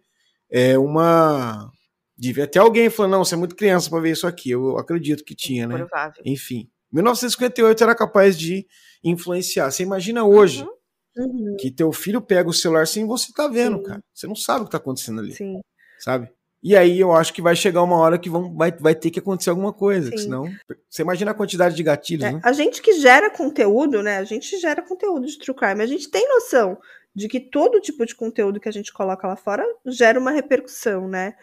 é, 0.49 0.77
uma. 0.77 1.69
Devia 2.17 2.47
ter 2.47 2.59
alguém 2.59 2.89
falando, 2.89 3.13
não, 3.13 3.25
você 3.25 3.35
é 3.35 3.37
muito 3.37 3.55
criança 3.55 3.89
para 3.89 3.99
ver 3.99 4.11
isso 4.11 4.27
aqui. 4.27 4.51
Eu 4.51 4.77
acredito 4.77 5.25
que 5.25 5.35
tinha, 5.35 5.67
né? 5.67 5.77
Provável. 5.77 6.21
Enfim. 6.25 6.69
1958 6.91 7.83
era 7.83 7.95
capaz 7.95 8.37
de 8.37 8.65
influenciar. 9.03 9.71
Você 9.71 9.83
imagina 9.83 10.23
hoje 10.23 10.63
Uhum. 10.63 10.81
Uhum, 11.17 11.57
que 11.59 11.69
teu 11.69 11.91
filho 11.91 12.21
pega 12.21 12.49
o 12.49 12.53
celular 12.53 12.87
sem 12.87 13.05
você 13.05 13.33
tá 13.33 13.45
vendo, 13.45 13.79
Sim. 13.79 13.83
cara. 13.83 14.03
Você 14.13 14.27
não 14.27 14.35
sabe 14.35 14.61
o 14.61 14.65
que 14.65 14.71
tá 14.71 14.77
acontecendo 14.77 15.19
ali, 15.19 15.33
sim. 15.33 15.59
sabe? 15.99 16.31
E 16.63 16.73
aí 16.73 16.99
eu 16.99 17.11
acho 17.11 17.33
que 17.33 17.41
vai 17.41 17.55
chegar 17.55 17.81
uma 17.81 17.97
hora 17.97 18.17
que 18.19 18.29
vão, 18.29 18.55
vai, 18.55 18.71
vai 18.71 18.93
ter 18.95 19.09
que 19.09 19.19
acontecer 19.19 19.49
alguma 19.49 19.73
coisa, 19.73 20.15
senão. 20.15 20.45
Você 20.89 21.01
imagina 21.01 21.31
a 21.31 21.33
quantidade 21.33 21.75
de 21.75 21.83
gatilhos, 21.83 22.23
É, 22.23 22.31
né? 22.33 22.41
a 22.43 22.53
gente 22.53 22.81
que 22.81 22.93
gera 22.93 23.29
conteúdo, 23.29 24.01
né? 24.03 24.19
A 24.19 24.23
gente 24.23 24.57
gera 24.59 24.81
conteúdo 24.81 25.25
de 25.25 25.37
true 25.39 25.55
crime. 25.55 25.81
A 25.81 25.87
gente 25.87 26.09
tem 26.09 26.27
noção 26.29 26.77
de 27.15 27.27
que 27.27 27.39
todo 27.39 27.81
tipo 27.81 28.05
de 28.05 28.15
conteúdo 28.15 28.59
que 28.59 28.69
a 28.69 28.71
gente 28.71 28.93
coloca 28.93 29.27
lá 29.27 29.35
fora 29.35 29.65
gera 29.87 30.19
uma 30.19 30.31
repercussão, 30.31 31.07
né? 31.07 31.33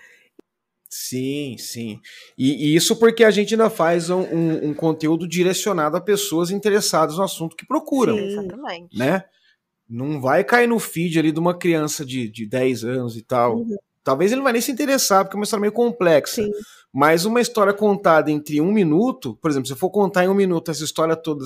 Sim, 0.91 1.57
sim. 1.59 2.01
E, 2.37 2.69
e 2.71 2.77
isso 2.77 2.97
porque 2.97 3.23
a 3.25 3.31
gente 3.31 3.55
ainda 3.55 3.69
faz 3.69 4.09
um, 4.11 4.21
um- 4.23 4.69
um 4.71 4.75
conteúdo 4.75 5.29
direcionado 5.29 5.97
a 5.97 6.01
pessoas 6.01 6.51
interessadas 6.51 7.17
no 7.17 7.23
assunto 7.23 7.55
que 7.57 7.67
procuram, 7.67 8.17
Sim. 8.17 8.27
Exatamente. 8.29 8.97
né? 8.99 9.25
Não 9.89 10.21
vai 10.21 10.45
cair 10.45 10.67
no 10.67 10.79
feed 10.79 11.19
ali 11.19 11.33
de 11.33 11.39
uma 11.41 11.57
criança 11.57 12.05
de, 12.05 12.29
de 12.29 12.47
10 12.47 12.85
anos 12.85 13.17
e 13.17 13.23
tal. 13.23 13.59
Uhum. 13.59 13.77
Talvez 14.05 14.31
ele 14.33 14.39
não 14.39 14.45
vai 14.45 14.53
nem 14.55 14.63
se 14.63 14.73
interessar, 14.73 15.25
porque 15.25 15.37
é 15.37 15.39
uma 15.39 15.45
história 15.45 15.61
meio 15.61 15.73
complexa. 15.73 16.43
Sim. 16.43 16.51
Mas 16.93 17.27
uma 17.27 17.41
história 17.41 17.75
contada 17.75 18.31
entre 18.31 18.59
um 18.61 18.73
minuto, 18.73 19.37
por 19.43 19.51
exemplo, 19.51 19.67
se 19.67 19.73
eu 19.75 19.77
for 19.77 19.91
contar 19.91 20.25
em 20.25 20.29
um 20.29 20.35
minuto 20.35 20.71
essa 20.71 20.83
história 20.85 21.15
toda 21.15 21.45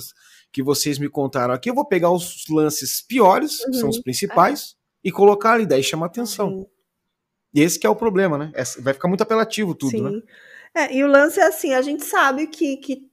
que 0.53 0.63
vocês 0.63 0.99
me 0.99 1.09
contaram 1.09 1.53
aqui, 1.55 1.69
eu 1.71 1.75
vou 1.75 1.85
pegar 1.87 2.11
os 2.11 2.45
lances 2.49 3.01
piores, 3.01 3.65
que 3.65 3.73
são 3.75 3.89
os 3.89 3.97
Uhum. 3.97 4.03
principais, 4.03 4.77
e 5.03 5.11
colocar 5.11 5.55
ali, 5.55 5.67
daí 5.67 5.83
chama 5.83 6.07
atenção. 6.07 6.67
E 7.55 7.61
esse 7.61 7.79
que 7.79 7.87
é 7.87 7.91
o 7.91 7.97
problema, 7.97 8.39
né? 8.39 8.51
Essa- 8.55 8.81
Vai 8.81 8.95
ficar 8.95 9.09
muito 9.09 9.23
apelativo 9.23 9.75
tudo, 9.75 9.91
Sim. 9.91 10.03
né? 10.03 10.23
É, 10.75 10.95
e 10.95 11.05
o 11.05 11.07
lance 11.07 11.39
é 11.39 11.45
assim, 11.47 11.75
a 11.75 11.83
gente 11.83 12.05
sabe 12.05 12.47
que, 12.47 12.79
que 12.79 13.11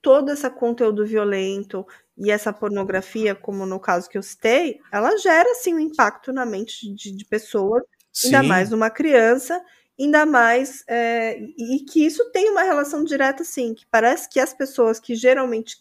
todo 0.00 0.30
esse 0.30 0.48
conteúdo 0.50 1.04
violento 1.06 1.86
e 2.16 2.30
essa 2.30 2.52
pornografia, 2.52 3.34
como 3.34 3.66
no 3.66 3.78
caso 3.78 4.08
que 4.08 4.16
eu 4.18 4.22
citei, 4.22 4.80
ela 4.90 5.16
gera 5.18 5.50
assim 5.52 5.74
um 5.74 5.78
impacto 5.78 6.32
na 6.32 6.44
mente 6.44 6.92
de, 6.94 7.12
de 7.12 7.24
pessoas, 7.24 7.82
ainda 8.24 8.42
Sim. 8.42 8.48
mais 8.48 8.70
numa 8.70 8.90
criança, 8.90 9.62
ainda 9.98 10.26
mais 10.26 10.84
é, 10.88 11.38
e, 11.58 11.80
que 11.88 12.04
isso 12.04 12.30
tem 12.32 12.50
uma 12.50 12.62
relação 12.62 13.04
direta, 13.04 13.42
assim, 13.42 13.74
que 13.74 13.86
parece 13.90 14.28
que 14.28 14.40
as 14.40 14.52
pessoas 14.52 14.98
que 14.98 15.14
geralmente 15.14 15.76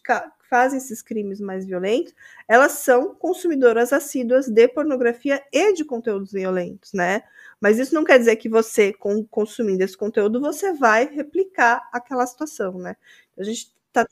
fazem 0.49 0.77
esses 0.77 1.01
crimes 1.01 1.39
mais 1.39 1.65
violentos, 1.65 2.13
elas 2.47 2.73
são 2.73 3.15
consumidoras 3.15 3.93
assíduas 3.93 4.47
de 4.47 4.67
pornografia 4.67 5.41
e 5.51 5.73
de 5.73 5.85
conteúdos 5.85 6.31
violentos, 6.33 6.91
né? 6.93 7.23
Mas 7.61 7.77
isso 7.77 7.93
não 7.93 8.03
quer 8.03 8.17
dizer 8.17 8.35
que 8.37 8.49
você, 8.49 8.91
com, 8.91 9.23
consumindo 9.23 9.83
esse 9.83 9.95
conteúdo, 9.95 10.41
você 10.41 10.73
vai 10.73 11.05
replicar 11.05 11.87
aquela 11.93 12.25
situação, 12.25 12.73
né? 12.79 12.95
A 13.37 13.43
gente 13.43 13.71
tá. 13.93 14.05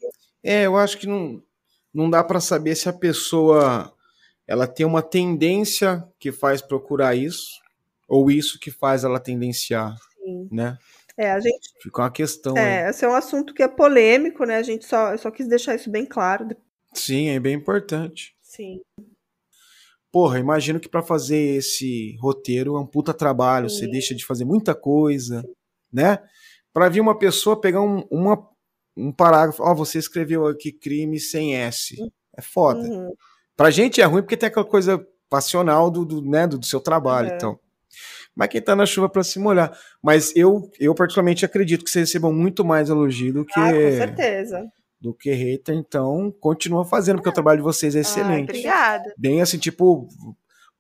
É, 0.44 0.68
eu 0.68 0.78
acho 0.78 1.00
que 1.00 1.08
não, 1.08 1.42
não 1.92 2.10
dá 2.10 2.24
pra 2.24 2.40
saber 2.40 2.76
se 2.76 2.88
a 2.88 2.94
pessoa 2.94 3.92
ela 4.48 4.68
tem 4.68 4.86
uma 4.86 5.02
tendência 5.02 6.08
que 6.20 6.32
faz 6.32 6.62
procurar 6.62 7.16
isso, 7.16 7.60
ou 8.08 8.30
isso 8.30 8.60
que 8.60 8.70
faz 8.70 9.04
ela 9.04 9.20
tendenciar, 9.20 9.96
Assim, 9.96 10.48
né? 10.52 10.78
é, 11.18 11.32
a 11.32 11.40
gente. 11.40 11.74
Fica 11.82 12.04
uma 12.04 12.12
questão 12.12 12.56
aí. 12.56 12.64
É, 12.64 12.90
esse 12.90 13.04
é 13.04 13.10
um 13.10 13.14
assunto 13.14 13.54
que 13.54 13.64
é 13.64 13.68
polêmico, 13.68 14.46
né? 14.46 14.58
A 14.58 14.64
gente 14.64 14.86
só, 14.86 15.12
eu 15.12 15.18
só 15.18 15.32
quis 15.32 15.48
deixar 15.48 15.76
isso 15.76 15.90
bem 15.90 16.06
claro. 16.06 16.48
Sim, 16.94 17.30
é 17.30 17.40
bem 17.40 17.56
importante. 17.56 18.36
Sim. 18.42 18.82
Porra, 20.12 20.40
imagino 20.40 20.80
que 20.80 20.90
pra 20.90 21.04
fazer 21.04 21.38
esse 21.58 22.16
roteiro 22.20 22.76
é 22.76 22.80
um 22.80 22.86
puta 22.86 23.14
trabalho, 23.14 23.70
você 23.70 23.86
Sim. 23.86 23.92
deixa 23.92 24.16
de 24.16 24.26
fazer 24.26 24.44
muita 24.44 24.74
coisa, 24.74 25.44
né? 25.94 26.18
Pra 26.74 26.90
vir 26.90 27.00
uma 27.02 27.18
pessoa 27.18 27.60
pegar 27.60 27.82
um, 27.82 28.04
uma, 28.10 28.48
um 28.98 29.12
parágrafo, 29.12 29.62
ó, 29.62 29.74
você 29.76 30.00
escreveu 30.00 30.48
aqui 30.48 30.72
crime 30.72 31.20
sem 31.20 31.56
S. 31.56 31.96
É 32.36 32.42
foda. 32.42 32.80
Uhum. 32.80 33.14
Pra 33.56 33.70
gente 33.70 34.02
é 34.02 34.06
ruim 34.06 34.22
porque 34.22 34.38
tem 34.38 34.48
aquela 34.48 34.66
coisa 34.66 35.06
passional 35.30 35.92
do, 35.92 36.04
do, 36.06 36.22
né, 36.24 36.48
do, 36.48 36.58
do 36.58 36.66
seu 36.66 36.80
trabalho 36.80 37.30
É. 37.32 37.36
então. 37.36 37.60
Mas 38.36 38.48
quem 38.50 38.62
tá 38.62 38.76
na 38.76 38.86
chuva 38.86 39.10
pra 39.10 39.24
se 39.24 39.38
molhar. 39.38 39.78
Mas 40.02 40.34
eu, 40.36 40.70
eu 40.80 40.96
particularmente 40.96 41.44
acredito 41.44 41.84
que 41.84 41.90
vocês 41.90 42.08
recebam 42.08 42.32
muito 42.32 42.64
mais 42.64 42.90
elogio 42.90 43.34
do 43.34 43.46
que, 43.46 43.60
Ah, 43.60 43.74
com 43.74 43.98
certeza. 43.98 44.66
Do 45.02 45.14
que 45.14 45.32
hater, 45.32 45.76
então 45.76 46.34
continua 46.42 46.84
fazendo, 46.84 47.18
porque 47.18 47.30
o 47.30 47.34
trabalho 47.34 47.58
de 47.60 47.64
vocês 47.64 47.96
é 47.96 48.00
excelente. 48.02 48.50
Obrigada. 48.50 49.14
bem 49.18 49.42
assim, 49.42 49.58
tipo, 49.58 50.08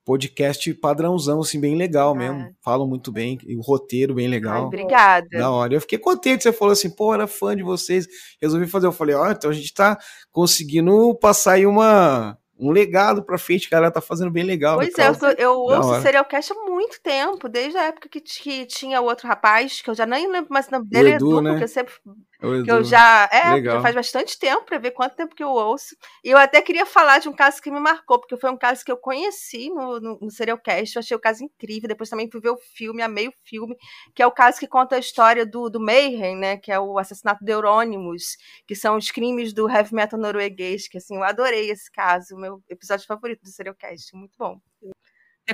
podcast 0.03 0.73
padrãozão, 0.73 1.39
assim, 1.41 1.59
bem 1.59 1.75
legal 1.75 2.11
Ah. 2.11 2.15
mesmo. 2.15 2.55
Falam 2.61 2.87
muito 2.87 3.11
bem, 3.11 3.37
e 3.45 3.55
o 3.55 3.61
roteiro 3.61 4.15
bem 4.15 4.25
Ai, 4.25 4.31
legal. 4.31 4.65
obrigada. 4.65 5.27
Da 5.31 5.51
hora. 5.51 5.73
Eu 5.73 5.81
fiquei 5.81 5.97
contente, 5.99 6.43
você 6.43 6.51
falou 6.51 6.71
assim, 6.73 6.89
pô, 6.89 7.13
era 7.13 7.27
fã 7.27 7.55
de 7.55 7.63
vocês, 7.63 8.07
resolvi 8.41 8.65
fazer. 8.67 8.87
Eu 8.87 8.91
falei, 8.91 9.15
ó, 9.15 9.29
então 9.31 9.49
a 9.49 9.53
gente 9.53 9.73
tá 9.73 9.97
conseguindo 10.31 11.15
passar 11.15 11.53
aí 11.53 11.65
uma, 11.65 12.37
um 12.57 12.71
legado 12.71 13.23
pra 13.23 13.37
frente, 13.37 13.69
cara, 13.69 13.91
tá 13.91 14.01
fazendo 14.01 14.31
bem 14.31 14.43
legal. 14.43 14.77
Pois 14.77 14.97
e 14.97 15.01
é, 15.01 15.07
eu, 15.07 15.31
eu 15.37 15.51
ouço 15.59 15.89
hora. 15.89 16.01
Serialcast 16.01 16.53
há 16.53 16.55
muito 16.69 16.99
tempo, 17.03 17.47
desde 17.47 17.77
a 17.77 17.83
época 17.83 18.09
que, 18.09 18.19
que 18.19 18.65
tinha 18.65 18.99
outro 19.01 19.27
rapaz, 19.27 19.81
que 19.81 19.89
eu 19.89 19.95
já 19.95 20.05
nem 20.07 20.29
lembro 20.29 20.51
mais 20.51 20.67
o 20.67 20.71
nome 20.71 20.85
O 20.85 20.89
dele, 20.89 21.09
Edu, 21.11 21.27
Edu, 21.29 21.41
né? 21.41 21.49
porque 21.51 21.63
eu 21.65 21.67
sempre 21.69 21.93
O 22.05 22.15
que 22.39 22.71
eu 22.71 22.83
já. 22.83 23.29
É, 23.31 23.53
Legal. 23.55 23.75
já 23.75 23.81
faz 23.81 23.95
bastante 23.95 24.39
tempo 24.39 24.63
pra 24.63 24.77
ver 24.77 24.91
quanto 24.91 25.15
tempo 25.15 25.35
que 25.35 25.43
eu 25.43 25.49
ouço. 25.49 25.95
E 26.23 26.29
eu 26.29 26.37
até 26.37 26.61
queria 26.61 26.85
falar 26.85 27.19
de 27.19 27.27
um 27.27 27.33
caso 27.33 27.61
que 27.61 27.69
me 27.69 27.79
marcou, 27.79 28.17
porque 28.17 28.37
foi 28.37 28.49
um 28.49 28.57
caso 28.57 28.83
que 28.85 28.91
eu 28.91 28.97
conheci 28.97 29.69
no, 29.69 29.99
no, 29.99 30.19
no 30.21 30.31
Serialcast. 30.31 30.95
Eu 30.95 30.99
achei 31.01 31.17
o 31.17 31.19
caso 31.19 31.43
incrível. 31.43 31.89
Depois 31.89 32.09
também 32.09 32.29
fui 32.31 32.39
ver 32.39 32.51
o 32.51 32.57
filme, 32.57 33.01
amei 33.01 33.27
o 33.27 33.33
filme, 33.43 33.75
que 34.15 34.23
é 34.23 34.27
o 34.27 34.31
caso 34.31 34.57
que 34.57 34.67
conta 34.67 34.95
a 34.95 34.99
história 34.99 35.45
do, 35.45 35.69
do 35.69 35.79
Mayhem, 35.79 36.37
né? 36.37 36.57
Que 36.57 36.71
é 36.71 36.79
o 36.79 36.97
assassinato 36.97 37.43
de 37.43 37.51
Eurônimos, 37.51 38.37
que 38.65 38.75
são 38.75 38.95
os 38.95 39.11
crimes 39.11 39.51
do 39.51 39.69
heavy 39.69 39.93
metal 39.93 40.19
norueguês. 40.19 40.87
Que 40.87 40.97
assim, 40.97 41.17
eu 41.17 41.23
adorei 41.23 41.69
esse 41.69 41.91
caso, 41.91 42.37
meu 42.37 42.63
episódio 42.69 43.05
favorito 43.05 43.41
do 43.43 43.49
Serialcast. 43.49 44.15
Muito 44.15 44.37
bom. 44.37 44.59
Pô, 44.81 44.91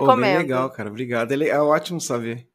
Recomendo. 0.06 0.22
bem 0.22 0.38
legal, 0.38 0.70
cara. 0.70 0.90
Obrigado. 0.90 1.32
É 1.32 1.60
ótimo 1.60 2.00
saber. 2.00 2.48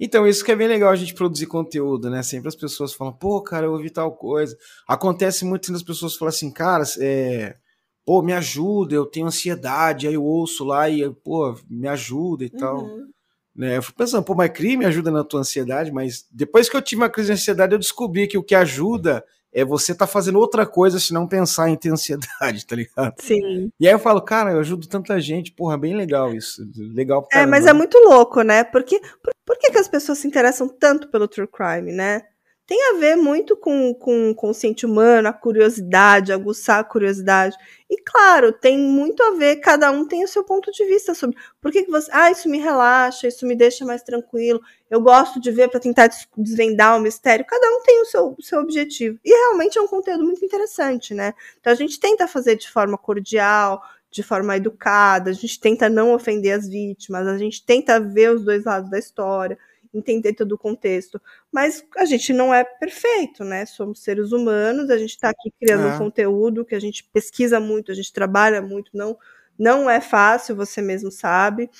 Então, 0.00 0.26
isso 0.26 0.44
que 0.44 0.52
é 0.52 0.56
bem 0.56 0.68
legal 0.68 0.90
a 0.90 0.96
gente 0.96 1.14
produzir 1.14 1.46
conteúdo, 1.46 2.08
né? 2.08 2.22
Sempre 2.22 2.48
as 2.48 2.54
pessoas 2.54 2.92
falam, 2.92 3.12
pô, 3.12 3.42
cara, 3.42 3.66
eu 3.66 3.72
ouvi 3.72 3.90
tal 3.90 4.12
coisa. 4.12 4.56
Acontece 4.86 5.44
muito 5.44 5.66
quando 5.68 5.76
as 5.76 5.82
pessoas 5.82 6.16
falam 6.16 6.30
assim, 6.30 6.52
cara, 6.52 6.84
é, 7.00 7.56
pô, 8.04 8.22
me 8.22 8.32
ajuda, 8.32 8.94
eu 8.94 9.04
tenho 9.04 9.26
ansiedade, 9.26 10.06
aí 10.06 10.14
eu 10.14 10.24
ouço 10.24 10.64
lá 10.64 10.88
e, 10.88 11.10
pô, 11.10 11.54
me 11.68 11.88
ajuda 11.88 12.44
e 12.44 12.50
tal. 12.50 12.84
Uhum. 12.84 13.10
Né? 13.54 13.76
Eu 13.76 13.82
fui 13.82 13.92
pensando, 13.92 14.22
pô, 14.22 14.36
mas 14.36 14.52
crime 14.52 14.84
ajuda 14.84 15.10
na 15.10 15.24
tua 15.24 15.40
ansiedade, 15.40 15.90
mas 15.90 16.24
depois 16.30 16.68
que 16.68 16.76
eu 16.76 16.82
tive 16.82 17.02
uma 17.02 17.10
crise 17.10 17.26
de 17.26 17.32
ansiedade, 17.32 17.74
eu 17.74 17.78
descobri 17.78 18.28
que 18.28 18.38
o 18.38 18.42
que 18.42 18.54
ajuda 18.54 19.24
é 19.52 19.64
você 19.64 19.94
tá 19.94 20.06
fazendo 20.06 20.38
outra 20.38 20.66
coisa 20.66 21.00
se 21.00 21.12
não 21.12 21.26
pensar 21.26 21.68
em 21.68 21.76
ter 21.76 21.90
ansiedade, 21.90 22.64
tá 22.66 22.76
ligado? 22.76 23.14
Sim. 23.18 23.70
E 23.78 23.86
aí 23.86 23.92
eu 23.92 23.98
falo, 23.98 24.20
cara, 24.20 24.52
eu 24.52 24.60
ajudo 24.60 24.88
tanta 24.88 25.20
gente, 25.20 25.52
porra, 25.52 25.78
bem 25.78 25.96
legal 25.96 26.34
isso. 26.34 26.62
Legal 26.76 27.26
pra 27.26 27.40
É, 27.40 27.46
mas 27.46 27.66
é 27.66 27.72
muito 27.72 27.98
louco, 27.98 28.42
né? 28.42 28.64
Porque, 28.64 29.00
por, 29.00 29.32
por 29.46 29.58
que, 29.58 29.70
que 29.70 29.78
as 29.78 29.88
pessoas 29.88 30.18
se 30.18 30.28
interessam 30.28 30.68
tanto 30.68 31.10
pelo 31.10 31.28
true 31.28 31.48
crime, 31.48 31.92
né? 31.92 32.22
Tem 32.68 32.78
a 32.90 32.98
ver 32.98 33.16
muito 33.16 33.56
com, 33.56 33.94
com 33.94 34.30
o 34.30 34.34
consciente 34.34 34.84
humano, 34.84 35.26
a 35.26 35.32
curiosidade, 35.32 36.34
aguçar 36.34 36.80
a 36.80 36.84
curiosidade. 36.84 37.56
E 37.88 37.96
claro, 38.02 38.52
tem 38.52 38.76
muito 38.76 39.22
a 39.22 39.30
ver, 39.30 39.56
cada 39.56 39.90
um 39.90 40.06
tem 40.06 40.22
o 40.22 40.28
seu 40.28 40.44
ponto 40.44 40.70
de 40.70 40.84
vista 40.84 41.14
sobre 41.14 41.34
por 41.62 41.72
que, 41.72 41.84
que 41.84 41.90
você. 41.90 42.10
Ah, 42.12 42.30
isso 42.30 42.46
me 42.46 42.58
relaxa, 42.58 43.26
isso 43.26 43.46
me 43.46 43.56
deixa 43.56 43.86
mais 43.86 44.02
tranquilo. 44.02 44.60
Eu 44.90 45.00
gosto 45.00 45.40
de 45.40 45.50
ver 45.50 45.70
para 45.70 45.80
tentar 45.80 46.08
des- 46.08 46.28
desvendar 46.36 46.94
o 46.98 47.00
mistério. 47.00 47.46
Cada 47.48 47.66
um 47.70 47.82
tem 47.82 48.02
o 48.02 48.04
seu, 48.04 48.34
o 48.38 48.42
seu 48.42 48.60
objetivo. 48.60 49.18
E 49.24 49.30
realmente 49.30 49.78
é 49.78 49.80
um 49.80 49.88
conteúdo 49.88 50.22
muito 50.22 50.44
interessante, 50.44 51.14
né? 51.14 51.32
Então 51.58 51.72
a 51.72 51.76
gente 51.76 51.98
tenta 51.98 52.28
fazer 52.28 52.56
de 52.56 52.70
forma 52.70 52.98
cordial, 52.98 53.82
de 54.10 54.22
forma 54.22 54.54
educada, 54.56 55.30
a 55.30 55.32
gente 55.32 55.58
tenta 55.58 55.88
não 55.88 56.12
ofender 56.14 56.52
as 56.52 56.68
vítimas, 56.68 57.26
a 57.26 57.38
gente 57.38 57.64
tenta 57.64 57.98
ver 57.98 58.34
os 58.34 58.44
dois 58.44 58.64
lados 58.64 58.90
da 58.90 58.98
história, 58.98 59.58
entender 59.98 60.32
todo 60.34 60.52
o 60.52 60.58
contexto. 60.58 61.20
Mas 61.52 61.84
a 61.96 62.04
gente 62.04 62.32
não 62.32 62.52
é 62.54 62.64
perfeito, 62.64 63.44
né? 63.44 63.66
Somos 63.66 64.02
seres 64.02 64.32
humanos, 64.32 64.90
a 64.90 64.98
gente 64.98 65.10
está 65.10 65.30
aqui 65.30 65.52
criando 65.60 65.88
É. 65.88 65.94
um 65.94 65.98
conteúdo 65.98 66.64
que 66.64 66.74
a 66.74 66.80
gente 66.80 67.04
pesquisa 67.12 67.60
muito, 67.60 67.92
a 67.92 67.94
gente 67.94 68.12
trabalha 68.12 68.62
muito, 68.62 68.90
não, 68.94 69.16
não 69.58 69.88
é 69.90 70.00
fácil, 70.00 70.56
você 70.56 70.80
mesmo 70.80 71.10
sabe. 71.10 71.70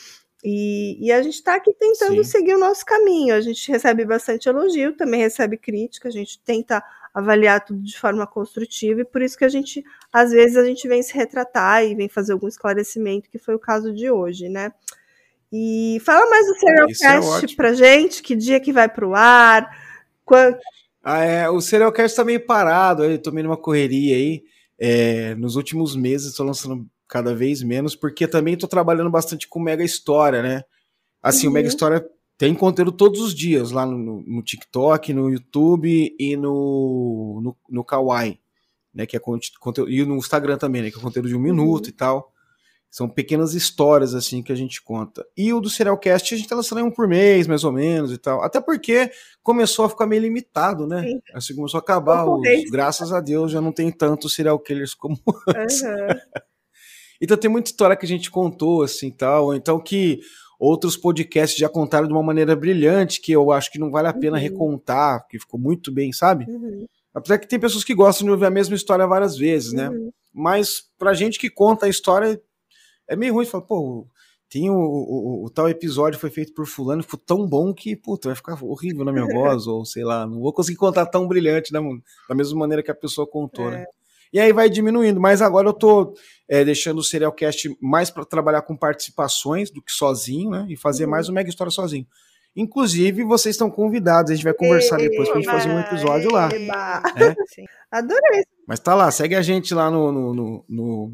E, 0.44 1.04
e 1.04 1.10
a 1.10 1.20
gente 1.20 1.34
está 1.34 1.56
aqui 1.56 1.74
tentando 1.74 2.22
Sim. 2.22 2.30
seguir 2.30 2.54
o 2.54 2.58
nosso 2.58 2.84
caminho. 2.84 3.34
A 3.34 3.40
gente 3.40 3.70
recebe 3.70 4.04
bastante 4.04 4.48
elogio, 4.48 4.96
também 4.96 5.20
recebe 5.20 5.56
crítica, 5.56 6.08
a 6.08 6.12
gente 6.12 6.40
tenta 6.44 6.82
avaliar 7.12 7.64
tudo 7.64 7.82
de 7.82 7.98
forma 7.98 8.24
construtiva, 8.26 9.00
e 9.00 9.04
por 9.04 9.20
isso 9.22 9.36
que 9.36 9.44
a 9.44 9.48
gente, 9.48 9.82
às 10.12 10.30
vezes, 10.30 10.56
a 10.56 10.64
gente 10.64 10.86
vem 10.86 11.02
se 11.02 11.12
retratar 11.14 11.84
e 11.84 11.94
vem 11.96 12.08
fazer 12.08 12.32
algum 12.32 12.46
esclarecimento, 12.46 13.28
que 13.28 13.38
foi 13.38 13.56
o 13.56 13.58
caso 13.58 13.92
de 13.92 14.08
hoje, 14.10 14.48
né? 14.48 14.72
E 15.52 16.00
fala 16.04 16.28
mais 16.28 16.46
do 16.46 16.54
é 16.54 16.58
Serialcast 16.58 17.30
ótimo. 17.30 17.56
pra 17.56 17.72
gente, 17.72 18.22
que 18.22 18.36
dia 18.36 18.60
que 18.60 18.72
vai 18.72 18.88
pro 18.88 19.14
ar, 19.14 19.68
quanto. 20.24 20.58
Ah, 21.02 21.24
é, 21.24 21.48
o 21.48 21.60
Serialcast 21.60 22.16
tá 22.16 22.24
meio 22.24 22.44
parado, 22.44 23.04
eu 23.04 23.18
tô 23.18 23.30
meio 23.32 23.46
numa 23.46 23.56
correria 23.56 24.16
aí. 24.16 24.42
É, 24.78 25.34
nos 25.36 25.56
últimos 25.56 25.96
meses, 25.96 26.34
tô 26.34 26.44
lançando 26.44 26.86
cada 27.08 27.34
vez 27.34 27.62
menos, 27.62 27.96
porque 27.96 28.28
também 28.28 28.56
tô 28.56 28.68
trabalhando 28.68 29.10
bastante 29.10 29.48
com 29.48 29.58
Mega 29.58 29.82
História, 29.82 30.42
né? 30.42 30.62
Assim, 31.22 31.46
uhum. 31.46 31.52
o 31.52 31.54
Mega 31.54 31.66
uhum. 31.66 31.72
História 31.72 32.06
tem 32.36 32.54
conteúdo 32.54 32.92
todos 32.92 33.20
os 33.20 33.34
dias 33.34 33.70
lá 33.70 33.86
no, 33.86 34.22
no 34.22 34.42
TikTok, 34.42 35.12
no 35.12 35.30
YouTube 35.30 36.14
e 36.18 36.36
no, 36.36 37.40
no, 37.42 37.56
no 37.68 37.84
Kawaii, 37.84 38.38
né? 38.94 39.06
Que 39.06 39.16
é 39.16 39.20
conteúdo, 39.20 39.90
e 39.90 40.04
no 40.04 40.16
Instagram 40.16 40.58
também, 40.58 40.82
né? 40.82 40.90
Que 40.90 40.98
é 40.98 41.00
conteúdo 41.00 41.28
de 41.28 41.34
um 41.34 41.40
minuto 41.40 41.86
uhum. 41.86 41.90
e 41.90 41.92
tal. 41.92 42.32
São 42.90 43.08
pequenas 43.08 43.54
histórias, 43.54 44.14
assim, 44.14 44.42
que 44.42 44.50
a 44.50 44.54
gente 44.54 44.82
conta. 44.82 45.24
E 45.36 45.52
o 45.52 45.60
do 45.60 45.68
Serialcast, 45.68 46.34
a 46.34 46.36
gente 46.38 46.48
tá 46.48 46.56
lançando 46.56 46.82
um 46.82 46.90
por 46.90 47.06
mês, 47.06 47.46
mais 47.46 47.62
ou 47.62 47.70
menos, 47.70 48.10
e 48.10 48.16
tal. 48.18 48.42
Até 48.42 48.60
porque 48.60 49.10
começou 49.42 49.84
a 49.84 49.90
ficar 49.90 50.06
meio 50.06 50.22
limitado, 50.22 50.86
né? 50.86 51.02
Sim. 51.02 51.20
Assim, 51.34 51.54
começou 51.54 51.78
a 51.78 51.82
acabar. 51.82 52.26
Os, 52.26 52.40
graças 52.70 53.12
a 53.12 53.20
Deus, 53.20 53.52
já 53.52 53.60
não 53.60 53.72
tem 53.72 53.90
tantos 53.90 54.34
serial 54.34 54.58
killers 54.58 54.94
como 54.94 55.18
antes. 55.54 55.82
Uhum. 55.82 55.88
então 57.20 57.36
tem 57.36 57.50
muita 57.50 57.70
história 57.70 57.96
que 57.96 58.06
a 58.06 58.08
gente 58.08 58.30
contou, 58.30 58.82
assim, 58.82 59.10
tal. 59.10 59.46
Ou 59.46 59.54
então 59.54 59.78
que 59.78 60.20
outros 60.58 60.96
podcasts 60.96 61.58
já 61.58 61.68
contaram 61.68 62.08
de 62.08 62.12
uma 62.12 62.22
maneira 62.22 62.56
brilhante, 62.56 63.20
que 63.20 63.32
eu 63.32 63.52
acho 63.52 63.70
que 63.70 63.78
não 63.78 63.90
vale 63.90 64.08
a 64.08 64.14
pena 64.14 64.38
uhum. 64.38 64.42
recontar, 64.42 65.26
que 65.28 65.38
ficou 65.38 65.60
muito 65.60 65.92
bem, 65.92 66.12
sabe? 66.12 66.46
Uhum. 66.48 66.86
Apesar 67.14 67.38
que 67.38 67.48
tem 67.48 67.60
pessoas 67.60 67.84
que 67.84 67.94
gostam 67.94 68.24
de 68.24 68.30
ouvir 68.30 68.46
a 68.46 68.50
mesma 68.50 68.74
história 68.74 69.06
várias 69.06 69.36
vezes, 69.36 69.72
né? 69.72 69.88
Uhum. 69.88 70.10
Mas 70.32 70.82
pra 70.98 71.14
gente 71.14 71.38
que 71.38 71.50
conta 71.50 71.86
a 71.86 71.88
história, 71.88 72.40
é 73.08 73.16
meio 73.16 73.34
ruim. 73.34 73.46
Fala, 73.46 73.64
pô, 73.64 74.06
tem 74.50 74.70
o, 74.70 74.74
o, 74.74 75.44
o, 75.44 75.50
tal 75.50 75.68
episódio 75.68 76.18
foi 76.18 76.30
feito 76.30 76.54
por 76.54 76.66
fulano, 76.66 77.02
ficou 77.02 77.18
tão 77.18 77.46
bom 77.46 77.74
que, 77.74 77.94
puta, 77.94 78.28
vai 78.28 78.36
ficar 78.36 78.58
horrível 78.64 79.04
na 79.04 79.12
minha 79.12 79.26
voz, 79.32 79.66
ou 79.66 79.84
sei 79.84 80.04
lá, 80.04 80.26
não 80.26 80.40
vou 80.40 80.52
conseguir 80.52 80.78
contar 80.78 81.06
tão 81.06 81.28
brilhante 81.28 81.72
né, 81.72 81.80
da 82.28 82.34
mesma 82.34 82.58
maneira 82.58 82.82
que 82.82 82.90
a 82.90 82.94
pessoa 82.94 83.26
contou, 83.26 83.70
né? 83.70 83.76
é. 83.76 83.78
né? 83.80 83.86
E 84.30 84.38
aí 84.38 84.52
vai 84.52 84.68
diminuindo, 84.68 85.18
mas 85.18 85.40
agora 85.40 85.68
eu 85.68 85.72
tô 85.72 86.14
é, 86.46 86.62
deixando 86.62 86.98
o 86.98 87.02
Serialcast 87.02 87.74
mais 87.80 88.10
para 88.10 88.26
trabalhar 88.26 88.60
com 88.60 88.76
participações 88.76 89.70
do 89.70 89.82
que 89.82 89.90
sozinho, 89.90 90.50
né? 90.50 90.66
E 90.68 90.76
fazer 90.76 91.04
uhum. 91.04 91.10
mais 91.12 91.28
uma 91.28 91.36
mega 91.36 91.48
história 91.48 91.70
sozinho. 91.70 92.06
Inclusive, 92.54 93.24
vocês 93.24 93.54
estão 93.54 93.70
convidados, 93.70 94.30
a 94.30 94.34
gente 94.34 94.44
vai 94.44 94.52
conversar 94.52 94.98
depois 94.98 95.28
pra 95.28 95.38
gente 95.38 95.50
fazer 95.50 95.70
um 95.70 95.80
episódio 95.80 96.30
lá. 96.30 96.48
É? 97.16 97.34
Adorei. 97.90 98.44
Mas 98.66 98.80
tá 98.80 98.94
lá, 98.94 99.10
segue 99.10 99.34
a 99.34 99.42
gente 99.42 99.72
lá 99.72 99.90
no, 99.90 100.12
no, 100.12 100.34
no, 100.34 100.64
no 100.68 101.12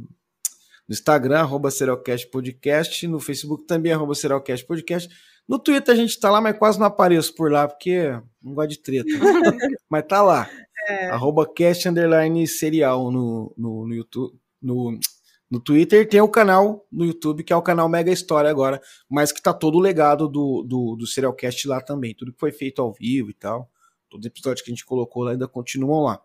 no 0.88 0.92
Instagram, 0.92 1.40
arroba 1.40 1.70
Serialcast 1.70 2.28
Podcast, 2.30 3.06
no 3.06 3.20
Facebook 3.20 3.66
também, 3.66 3.92
arroba 3.92 4.14
Serialcast 4.14 4.66
Podcast. 4.66 5.08
No 5.48 5.58
Twitter 5.58 5.94
a 5.94 5.96
gente 5.96 6.18
tá 6.18 6.30
lá, 6.30 6.40
mas 6.40 6.56
quase 6.58 6.78
não 6.78 6.86
apareço 6.86 7.34
por 7.34 7.50
lá, 7.50 7.68
porque 7.68 8.10
não 8.42 8.54
gosto 8.54 8.70
de 8.70 8.78
treta. 8.80 9.08
mas 9.90 10.04
tá 10.06 10.22
lá. 10.22 10.48
É. 10.88 11.08
Arroba 11.08 11.46
cast 11.46 11.88
underline 11.88 12.46
serial 12.46 13.10
no, 13.10 13.54
no, 13.56 13.86
no 13.86 13.94
YouTube. 13.94 14.38
No, 14.60 14.98
no 15.50 15.60
Twitter 15.60 16.08
tem 16.08 16.20
o 16.20 16.28
canal 16.28 16.86
no 16.90 17.04
YouTube, 17.04 17.44
que 17.44 17.52
é 17.52 17.56
o 17.56 17.62
canal 17.62 17.88
Mega 17.88 18.10
História 18.10 18.50
agora, 18.50 18.80
mas 19.08 19.30
que 19.30 19.42
tá 19.42 19.52
todo 19.52 19.76
o 19.76 19.80
legado 19.80 20.28
do, 20.28 20.62
do, 20.62 20.96
do 20.96 21.06
Serialcast 21.06 21.68
lá 21.68 21.80
também. 21.80 22.14
Tudo 22.14 22.32
que 22.32 22.40
foi 22.40 22.50
feito 22.50 22.80
ao 22.80 22.92
vivo 22.92 23.30
e 23.30 23.34
tal. 23.34 23.70
Todos 24.08 24.24
os 24.24 24.30
episódios 24.30 24.62
que 24.62 24.70
a 24.70 24.74
gente 24.74 24.84
colocou 24.84 25.22
lá 25.22 25.32
ainda 25.32 25.46
continuam 25.46 26.04
lá. 26.04 26.20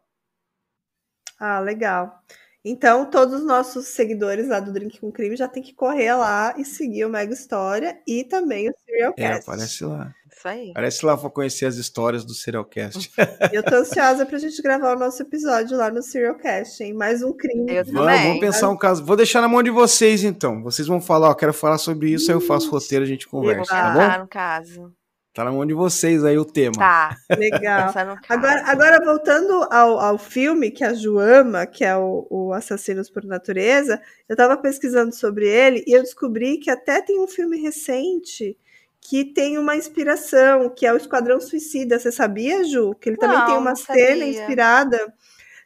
Ah, 1.38 1.60
legal. 1.60 2.22
Então, 2.64 3.05
todos 3.10 3.36
os 3.36 3.45
nossos 3.45 3.88
seguidores 3.88 4.49
lá 4.49 4.60
do 4.60 4.74
Drink 4.74 4.99
com 4.99 5.12
Crime 5.12 5.36
já 5.36 5.47
tem 5.47 5.64
que 5.64 5.74
correr 5.74 6.14
lá 6.14 6.53
e 6.57 6.66
seguir 6.66 7.05
o 7.05 7.10
Mega 7.10 7.34
História 7.34 7.97
e 8.05 8.24
também 8.26 8.70
o 8.70 8.74
Serialcast. 8.86 9.22
É, 9.22 9.41
aparece 9.41 9.86
lá. 9.86 10.14
Isso 10.30 10.47
aí. 10.47 10.72
Aparece 10.72 11.05
lá 11.05 11.18
para 11.18 11.30
conhecer 11.30 11.66
as 11.66 11.76
histórias 11.76 12.26
do 12.26 12.34
Serialcast. 12.34 13.12
Eu 13.51 13.64
tô 13.64 13.76
ansiosa 13.76 14.26
pra 14.26 14.38
gente 14.38 14.62
gravar 14.62 14.95
o 14.95 14.99
nosso 14.99 15.22
episódio 15.22 15.78
lá 15.78 15.89
no 15.89 16.03
Serialcast, 16.03 16.84
hein? 16.84 16.93
Mais 16.93 17.24
um 17.24 17.32
crime. 17.32 17.72
Eu 17.72 17.86
vamos, 17.86 18.01
também. 18.01 18.24
vamos 18.28 18.39
pensar 18.39 18.70
um 18.70 18.78
caso. 18.78 19.05
Vou 19.05 19.16
deixar 19.16 19.41
na 19.41 19.47
mão 19.47 19.64
de 19.64 19.70
vocês, 19.70 20.24
então. 20.24 20.62
Vocês 20.62 20.88
vão 20.88 21.01
falar, 21.01 21.30
ó, 21.30 21.34
quero 21.34 21.53
falar 21.53 21.78
sobre 21.78 22.12
isso, 22.12 22.30
aí 22.30 22.36
eu 22.36 22.41
faço 22.41 22.70
roteiro, 22.70 23.05
a 23.05 23.07
gente 23.07 23.28
conversa, 23.28 23.72
tá 23.72 23.93
bom? 23.93 24.24
no 24.24 24.28
caso. 24.28 24.93
Tá 25.39 25.45
na 25.45 25.53
mão 25.53 25.65
de 25.65 25.73
vocês 25.73 26.25
aí 26.25 26.37
o 26.37 26.43
tema. 26.43 26.75
Tá. 26.75 27.15
Legal. 27.39 27.93
agora, 28.27 28.61
agora, 28.65 29.05
voltando 29.05 29.65
ao, 29.71 29.97
ao 29.97 30.17
filme 30.17 30.69
que 30.69 30.83
a 30.83 30.93
Ju 30.93 31.17
ama, 31.17 31.65
que 31.65 31.85
é 31.85 31.95
o, 31.95 32.27
o 32.29 32.51
Assassinos 32.51 33.09
por 33.09 33.23
Natureza, 33.23 34.01
eu 34.27 34.35
tava 34.35 34.57
pesquisando 34.57 35.15
sobre 35.15 35.47
ele 35.47 35.81
e 35.87 35.93
eu 35.93 36.03
descobri 36.03 36.57
que 36.57 36.69
até 36.69 37.01
tem 37.01 37.21
um 37.21 37.25
filme 37.25 37.57
recente 37.57 38.57
que 38.99 39.23
tem 39.23 39.57
uma 39.57 39.77
inspiração, 39.77 40.69
que 40.69 40.85
é 40.85 40.91
o 40.91 40.97
Esquadrão 40.97 41.39
Suicida. 41.39 41.97
Você 41.97 42.11
sabia, 42.11 42.65
Ju? 42.65 42.93
Que 42.95 43.07
ele 43.07 43.17
também 43.17 43.37
não, 43.37 43.45
tem 43.45 43.55
uma 43.55 43.75
cena 43.77 44.25
inspirada. 44.25 45.13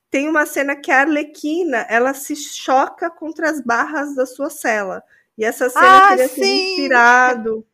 Tem 0.07 0.29
uma 0.29 0.45
cena 0.45 0.75
que 0.75 0.91
a 0.91 0.99
Arlequina, 0.99 1.83
ela 1.89 2.13
se 2.13 2.35
choca 2.35 3.09
contra 3.09 3.49
as 3.49 3.59
barras 3.59 4.13
da 4.13 4.27
sua 4.27 4.51
cela. 4.51 5.01
E 5.35 5.43
essa 5.43 5.67
cena 5.67 6.05
ah, 6.05 6.09
teria 6.09 6.27
sim. 6.27 6.35
sido 6.35 6.45
inspirado. 6.45 7.65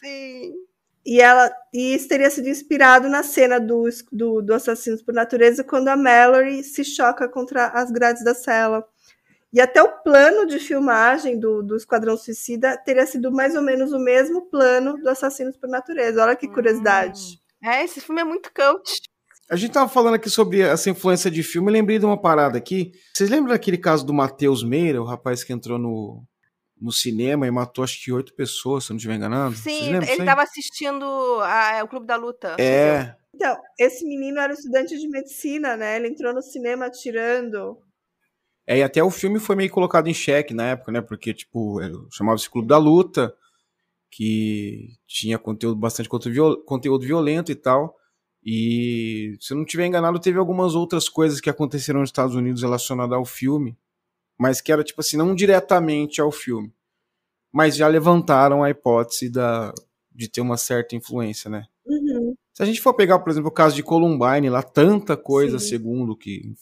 Sim 0.00 0.71
e 1.04 1.20
ela 1.20 1.50
e 1.72 1.94
isso 1.94 2.08
teria 2.08 2.30
sido 2.30 2.48
inspirado 2.48 3.08
na 3.08 3.22
cena 3.22 3.58
do, 3.58 3.88
do, 4.10 4.42
do 4.42 4.54
Assassinos 4.54 5.02
por 5.02 5.12
Natureza, 5.12 5.64
quando 5.64 5.88
a 5.88 5.96
Mallory 5.96 6.62
se 6.62 6.84
choca 6.84 7.28
contra 7.28 7.68
as 7.68 7.90
grades 7.90 8.22
da 8.22 8.34
cela. 8.34 8.84
E 9.52 9.60
até 9.60 9.82
o 9.82 10.02
plano 10.02 10.46
de 10.46 10.58
filmagem 10.58 11.38
do, 11.38 11.62
do 11.62 11.76
Esquadrão 11.76 12.16
Suicida 12.16 12.76
teria 12.76 13.04
sido 13.04 13.30
mais 13.30 13.54
ou 13.54 13.62
menos 13.62 13.92
o 13.92 13.98
mesmo 13.98 14.42
plano 14.48 14.96
do 14.96 15.08
Assassinos 15.08 15.56
por 15.56 15.68
Natureza. 15.68 16.22
Olha 16.22 16.36
que 16.36 16.48
curiosidade. 16.48 17.20
Hum. 17.62 17.68
É, 17.68 17.84
esse 17.84 18.00
filme 18.00 18.22
é 18.22 18.24
muito 18.24 18.50
cult. 18.54 19.02
A 19.50 19.56
gente 19.56 19.72
tava 19.72 19.88
falando 19.88 20.14
aqui 20.14 20.30
sobre 20.30 20.60
essa 20.60 20.88
influência 20.88 21.30
de 21.30 21.42
filme, 21.42 21.68
eu 21.68 21.72
lembrei 21.74 21.98
de 21.98 22.06
uma 22.06 22.20
parada 22.20 22.56
aqui. 22.56 22.92
Vocês 23.14 23.28
lembram 23.28 23.52
daquele 23.52 23.76
caso 23.76 24.06
do 24.06 24.14
Matheus 24.14 24.64
Meira, 24.64 25.02
o 25.02 25.04
rapaz 25.04 25.44
que 25.44 25.52
entrou 25.52 25.78
no, 25.78 26.24
no 26.82 26.90
cinema 26.90 27.46
e 27.46 27.50
matou 27.50 27.84
acho 27.84 28.02
que 28.02 28.12
oito 28.12 28.34
pessoas, 28.34 28.84
se 28.84 28.90
não 28.90 28.96
estiver 28.96 29.14
enganado. 29.14 29.54
Sim, 29.54 29.94
ele 29.94 30.04
estava 30.04 30.42
assistindo 30.42 31.04
a, 31.40 31.80
o 31.84 31.88
Clube 31.88 32.06
da 32.06 32.16
Luta. 32.16 32.56
É. 32.58 33.14
Então, 33.32 33.56
esse 33.78 34.04
menino 34.04 34.40
era 34.40 34.52
estudante 34.52 34.98
de 34.98 35.08
medicina, 35.08 35.76
né? 35.76 35.96
Ele 35.96 36.08
entrou 36.08 36.34
no 36.34 36.42
cinema 36.42 36.86
atirando. 36.86 37.78
É, 38.66 38.78
e 38.78 38.82
até 38.82 39.02
o 39.02 39.10
filme 39.10 39.38
foi 39.38 39.54
meio 39.54 39.70
colocado 39.70 40.08
em 40.08 40.14
xeque 40.14 40.52
na 40.52 40.70
época, 40.70 40.90
né? 40.90 41.00
Porque, 41.00 41.32
tipo, 41.32 41.78
chamava-se 42.10 42.50
Clube 42.50 42.68
da 42.68 42.78
Luta, 42.78 43.34
que 44.10 44.90
tinha 45.06 45.38
conteúdo, 45.38 45.76
bastante 45.76 46.08
conteúdo 46.08 47.06
violento 47.06 47.52
e 47.52 47.54
tal. 47.54 47.96
E, 48.44 49.36
se 49.40 49.52
eu 49.52 49.56
não 49.56 49.64
estiver 49.64 49.86
enganado, 49.86 50.18
teve 50.18 50.38
algumas 50.38 50.74
outras 50.74 51.08
coisas 51.08 51.40
que 51.40 51.48
aconteceram 51.48 52.00
nos 52.00 52.08
Estados 52.08 52.34
Unidos 52.34 52.62
relacionadas 52.62 53.16
ao 53.16 53.24
filme 53.24 53.78
mas 54.42 54.60
que 54.60 54.72
era 54.72 54.82
tipo 54.82 55.00
assim, 55.00 55.16
não 55.16 55.36
diretamente 55.36 56.20
ao 56.20 56.32
filme. 56.32 56.74
Mas 57.52 57.76
já 57.76 57.86
levantaram 57.86 58.64
a 58.64 58.70
hipótese 58.70 59.30
da, 59.30 59.72
de 60.12 60.28
ter 60.28 60.40
uma 60.40 60.56
certa 60.56 60.96
influência, 60.96 61.48
né? 61.48 61.64
Uhum. 61.86 62.34
Se 62.52 62.60
a 62.60 62.66
gente 62.66 62.80
for 62.80 62.92
pegar, 62.92 63.20
por 63.20 63.30
exemplo, 63.30 63.50
o 63.50 63.54
caso 63.54 63.76
de 63.76 63.84
Columbine, 63.84 64.50
lá 64.50 64.60
tanta 64.60 65.16
coisa, 65.16 65.60
Sim. 65.60 65.68
segundo 65.68 66.16
que 66.16 66.52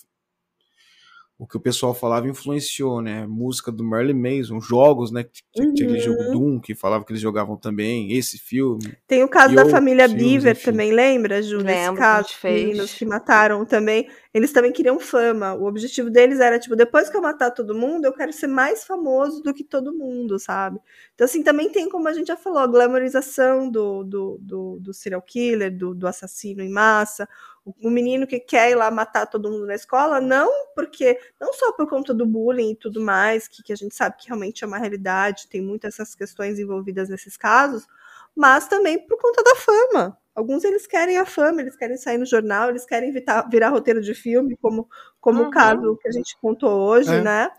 o 1.41 1.47
que 1.47 1.57
o 1.57 1.61
pessoal 1.61 1.95
falava 1.95 2.29
influenciou, 2.29 3.01
né? 3.01 3.27
Música 3.27 3.73
do 3.73 3.83
Marilyn 3.83 4.13
Mason, 4.13 4.61
jogos, 4.61 5.11
né? 5.11 5.25
Tinha 5.55 5.67
uhum. 5.67 5.73
aquele 5.73 5.99
jogo 5.99 6.23
Doom 6.33 6.61
que 6.61 6.75
falava 6.75 7.03
que 7.03 7.13
eles 7.13 7.23
jogavam 7.23 7.57
também, 7.57 8.13
esse 8.13 8.37
filme. 8.37 8.95
Tem 9.09 9.25
o 9.25 9.29
caso 9.29 9.55
da 9.55 9.65
família 9.65 10.07
Beaver 10.07 10.63
também, 10.63 10.93
lembra, 10.93 11.43
Ju? 11.43 11.57
Lembro, 11.57 11.99
caso, 11.99 12.29
meninos 12.45 12.93
que 12.93 13.07
mataram 13.07 13.65
também. 13.65 14.07
Eles 14.33 14.53
também 14.53 14.73
queriam 14.73 15.01
fama. 15.01 15.55
O 15.55 15.65
objetivo 15.67 16.09
deles 16.09 16.39
era, 16.41 16.59
tipo, 16.59 16.77
depois 16.77 17.09
que 17.09 17.17
eu 17.17 17.23
matar 17.23 17.51
todo 17.51 17.75
mundo, 17.75 18.05
eu 18.05 18.13
quero 18.13 18.33
ser 18.33 18.47
mais 18.47 18.85
famoso 18.85 19.43
do 19.43 19.53
que 19.53 19.65
todo 19.65 19.93
mundo, 19.93 20.39
sabe? 20.39 20.81
Então, 21.15 21.25
assim, 21.25 21.43
também 21.43 21.71
tem, 21.71 21.89
como 21.89 22.07
a 22.09 22.13
gente 22.13 22.29
já 22.29 22.37
falou, 22.37 22.61
a 22.61 22.67
glamorização 22.67 23.69
do, 23.69 24.05
do, 24.05 24.39
do, 24.41 24.79
do 24.81 24.95
serial 24.95 25.21
killer, 25.23 25.77
do, 25.77 25.95
do 25.95 26.07
assassino 26.07 26.63
em 26.63 26.71
massa, 26.71 27.29
o 27.65 27.91
menino 27.91 28.27
que 28.27 28.39
quer 28.41 28.71
ir 28.71 28.75
lá 28.75 28.91
matar 28.91 29.27
todo 29.27 29.51
mundo 29.51 29.67
na 29.67 29.75
escola, 29.75 30.21
não 30.21 30.51
porque, 30.75 31.19
não 31.41 31.53
só 31.53 31.73
por 31.73 31.89
conta 31.89 32.15
do 32.15 32.25
bullying 32.27 32.71
e 32.73 32.77
tudo 32.77 33.01
mais, 33.01 33.47
que, 33.49 33.63
que 33.63 33.73
a 33.73 33.77
gente 33.77 33.95
sabe 33.95 34.17
que 34.19 34.29
realmente 34.29 34.65
é 34.65 34.67
uma 34.67 34.79
realidade, 34.79 35.49
tem 35.49 35.61
muitas 35.61 35.95
essas 35.95 36.15
questões 36.15 36.59
envolvidas 36.59 37.09
nesses 37.09 37.37
casos, 37.37 37.87
mas 38.35 38.67
também 38.69 38.99
por 39.07 39.19
conta 39.21 39.43
da 39.43 39.57
fama. 39.57 40.20
Alguns 40.35 40.65
eles 40.65 40.87
querem 40.87 41.19
a 41.19 41.27
fama, 41.27 41.61
eles 41.61 41.77
querem 41.77 41.97
sair 41.97 42.19
no 42.19 42.27
jornal, 42.27 42.71
eles 42.71 42.87
querem 42.87 43.13
virar, 43.13 43.49
virar 43.51 43.69
roteiro 43.71 44.01
de 44.01 44.15
filme, 44.15 44.57
como, 44.61 44.89
como 45.21 45.43
uhum. 45.43 45.49
o 45.49 45.51
caso 45.51 45.99
que 46.01 46.09
a 46.09 46.13
gente 46.13 46.37
contou 46.41 46.81
hoje, 46.81 47.13
é. 47.13 47.21
né? 47.21 47.51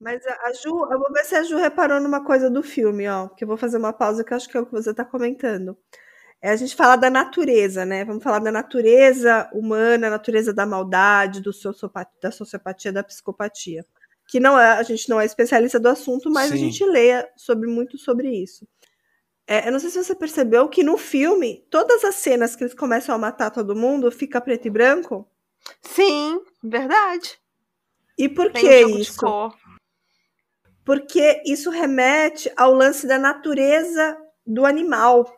Mas 0.00 0.26
a 0.26 0.52
Ju, 0.54 0.70
eu 0.90 0.98
vou 0.98 1.12
ver 1.12 1.24
se 1.24 1.34
a 1.34 1.42
Ju 1.42 1.58
reparou 1.58 2.00
numa 2.00 2.24
coisa 2.24 2.50
do 2.50 2.62
filme, 2.62 3.06
ó, 3.06 3.28
que 3.28 3.44
eu 3.44 3.48
vou 3.48 3.58
fazer 3.58 3.76
uma 3.76 3.92
pausa 3.92 4.24
que 4.24 4.32
eu 4.32 4.36
acho 4.36 4.48
que 4.48 4.56
é 4.56 4.60
o 4.60 4.66
que 4.66 4.72
você 4.72 4.90
está 4.90 5.04
comentando 5.04 5.76
é 6.42 6.50
a 6.50 6.56
gente 6.56 6.74
falar 6.74 6.96
da 6.96 7.10
natureza, 7.10 7.84
né? 7.84 8.04
Vamos 8.04 8.22
falar 8.22 8.38
da 8.38 8.50
natureza 8.50 9.48
humana, 9.52 10.08
natureza 10.08 10.54
da 10.54 10.64
maldade, 10.64 11.40
do 11.40 11.52
sociopatia, 11.52 12.18
da 12.22 12.30
sociopatia, 12.30 12.92
da 12.92 13.04
psicopatia. 13.04 13.84
Que 14.26 14.40
não 14.40 14.58
é, 14.58 14.72
a 14.72 14.82
gente 14.82 15.08
não 15.08 15.20
é 15.20 15.26
especialista 15.26 15.78
do 15.78 15.88
assunto, 15.88 16.30
mas 16.30 16.48
Sim. 16.48 16.54
a 16.54 16.56
gente 16.56 16.84
lê 16.84 17.28
sobre 17.36 17.68
muito 17.68 17.98
sobre 17.98 18.30
isso. 18.30 18.66
É, 19.50 19.66
eu 19.66 19.72
não 19.72 19.80
sei 19.80 19.90
se 19.90 20.04
você 20.04 20.14
percebeu 20.14 20.68
que 20.68 20.84
no 20.84 20.96
filme, 20.96 21.66
todas 21.68 22.04
as 22.04 22.14
cenas 22.14 22.54
que 22.54 22.62
eles 22.62 22.72
começam 22.72 23.12
a 23.12 23.18
matar 23.18 23.50
todo 23.50 23.74
mundo 23.74 24.08
fica 24.12 24.40
preto 24.40 24.68
e 24.68 24.70
branco. 24.70 25.28
Sim, 25.82 26.40
verdade. 26.62 27.36
E 28.16 28.28
por 28.28 28.52
Tem 28.52 28.62
que 28.62 28.84
um 28.84 28.96
isso? 28.96 29.16
porque 30.84 31.42
isso 31.44 31.68
remete 31.68 32.48
ao 32.56 32.72
lance 32.72 33.08
da 33.08 33.18
natureza 33.18 34.16
do 34.46 34.64
animal, 34.64 35.28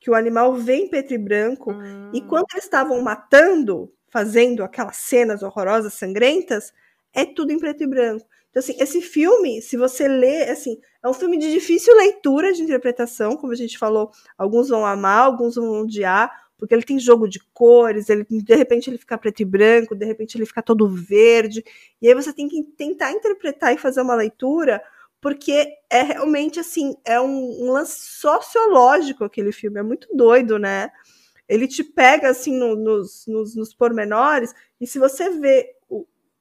que 0.00 0.10
o 0.10 0.16
animal 0.16 0.54
vem 0.54 0.88
preto 0.88 1.14
e 1.14 1.18
branco, 1.18 1.72
hum. 1.72 2.10
e 2.12 2.20
quando 2.22 2.46
eles 2.50 2.64
estavam 2.64 3.00
matando, 3.00 3.92
fazendo 4.08 4.64
aquelas 4.64 4.96
cenas 4.96 5.44
horrorosas, 5.44 5.94
sangrentas, 5.94 6.72
é 7.12 7.24
tudo 7.24 7.52
em 7.52 7.60
preto 7.60 7.84
e 7.84 7.86
branco. 7.86 8.26
Então, 8.56 8.64
assim, 8.64 8.82
esse 8.82 9.02
filme, 9.02 9.60
se 9.60 9.76
você 9.76 10.08
lê, 10.08 10.44
assim, 10.44 10.80
é 11.04 11.08
um 11.10 11.12
filme 11.12 11.36
de 11.36 11.52
difícil 11.52 11.94
leitura 11.94 12.54
de 12.54 12.62
interpretação, 12.62 13.36
como 13.36 13.52
a 13.52 13.56
gente 13.56 13.76
falou, 13.76 14.10
alguns 14.38 14.70
vão 14.70 14.86
amar, 14.86 15.26
alguns 15.26 15.56
vão 15.56 15.82
odiar, 15.82 16.30
porque 16.56 16.74
ele 16.74 16.82
tem 16.82 16.98
jogo 16.98 17.28
de 17.28 17.38
cores, 17.52 18.08
ele 18.08 18.24
de 18.26 18.54
repente 18.54 18.88
ele 18.88 18.96
fica 18.96 19.18
preto 19.18 19.40
e 19.42 19.44
branco, 19.44 19.94
de 19.94 20.06
repente 20.06 20.38
ele 20.38 20.46
fica 20.46 20.62
todo 20.62 20.88
verde, 20.88 21.62
e 22.00 22.08
aí 22.08 22.14
você 22.14 22.32
tem 22.32 22.48
que 22.48 22.62
tentar 22.62 23.12
interpretar 23.12 23.74
e 23.74 23.78
fazer 23.78 24.00
uma 24.00 24.14
leitura, 24.14 24.82
porque 25.20 25.74
é 25.90 26.00
realmente 26.00 26.58
assim, 26.58 26.96
é 27.04 27.20
um, 27.20 27.62
um 27.62 27.70
lance 27.72 28.00
sociológico 28.06 29.22
aquele 29.22 29.52
filme, 29.52 29.80
é 29.80 29.82
muito 29.82 30.08
doido, 30.16 30.58
né? 30.58 30.90
Ele 31.46 31.68
te 31.68 31.84
pega 31.84 32.30
assim 32.30 32.58
no, 32.58 32.74
nos, 32.74 33.26
nos, 33.26 33.54
nos 33.54 33.74
pormenores, 33.74 34.54
e 34.80 34.86
se 34.86 34.98
você 34.98 35.28
vê 35.28 35.75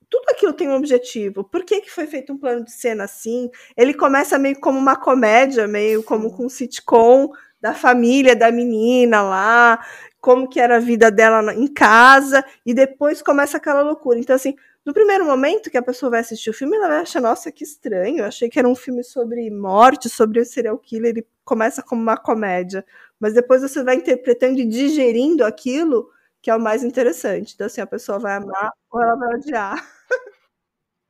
tudo 0.10 0.26
aquilo 0.30 0.54
tem 0.54 0.68
um 0.70 0.76
objetivo. 0.76 1.44
Por 1.44 1.64
que, 1.64 1.82
que 1.82 1.92
foi 1.92 2.08
feito 2.08 2.34
um 2.34 2.38
plano 2.38 2.64
de 2.64 2.72
cena 2.72 3.04
assim? 3.04 3.50
Ele 3.76 3.94
começa 3.94 4.38
meio 4.38 4.60
como 4.60 4.78
uma 4.78 4.96
comédia, 4.96 5.68
meio 5.68 6.04
como 6.04 6.32
com 6.32 6.46
um 6.46 6.50
sitcom 6.50 7.30
da 7.60 7.74
família 7.74 8.36
da 8.36 8.52
menina 8.52 9.22
lá, 9.22 9.84
como 10.22 10.48
que 10.48 10.60
era 10.60 10.78
a 10.78 10.80
vida 10.80 11.10
dela 11.10 11.54
em 11.54 11.68
casa, 11.68 12.44
e 12.66 12.74
depois 12.74 13.22
começa 13.22 13.58
aquela 13.58 13.82
loucura. 13.82 14.20
Então, 14.20 14.36
assim, 14.36 14.56
no 14.86 14.94
primeiro 14.94 15.26
momento 15.26 15.72
que 15.72 15.78
a 15.78 15.82
pessoa 15.82 16.12
vai 16.12 16.20
assistir 16.20 16.52
o 16.52 16.54
filme, 16.54 16.78
ela 16.78 16.88
vai 16.88 17.00
achar, 17.00 17.20
nossa, 17.20 17.52
que 17.52 17.64
estranho, 17.64 18.20
eu 18.20 18.26
achei 18.26 18.50
que 18.50 18.60
era 18.60 18.68
um 18.68 18.76
filme 18.76 19.04
sobre 19.04 19.50
morte, 19.50 20.10
sobre 20.10 20.40
o 20.40 20.46
serial 20.46 20.78
killer, 20.78 21.10
ele 21.12 21.28
começa 21.44 21.82
como 21.82 22.02
uma 22.02 22.18
comédia. 22.18 22.86
Mas 23.20 23.34
depois 23.34 23.64
você 23.64 23.84
vai 23.84 23.96
interpretando 23.96 24.60
e 24.60 24.66
digerindo 24.66 25.44
aquilo, 25.44 26.10
que 26.46 26.52
é 26.52 26.56
o 26.56 26.62
mais 26.62 26.84
interessante. 26.84 27.56
Então, 27.56 27.66
assim, 27.66 27.82
a 27.82 27.88
pessoa 27.88 28.20
vai 28.20 28.36
amar 28.36 28.72
ou 28.92 29.02
ela 29.02 29.16
vai 29.16 29.36
odiar. 29.36 29.84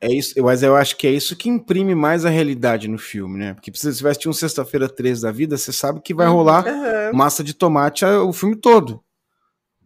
É 0.01 0.11
isso, 0.11 0.35
mas 0.43 0.61
eu 0.61 0.75
acho 0.75 0.97
que 0.97 1.07
é 1.07 1.11
isso 1.11 1.37
que 1.37 1.49
imprime 1.49 1.95
mais 1.95 2.25
a 2.25 2.29
realidade 2.29 2.87
no 2.87 2.97
filme, 2.97 3.39
né? 3.39 3.53
Porque 3.53 3.71
se 3.73 3.91
você 3.91 4.03
vai 4.03 4.11
assistir 4.11 4.27
um 4.27 4.33
Sexta-feira 4.33 4.89
13 4.89 5.21
da 5.21 5.31
vida, 5.31 5.57
você 5.57 5.71
sabe 5.71 6.01
que 6.01 6.13
vai 6.13 6.27
rolar 6.27 6.65
uhum. 6.67 7.17
massa 7.17 7.43
de 7.43 7.55
tomate 7.55 8.03
o 8.05 8.31
filme 8.33 8.57
todo. 8.57 9.01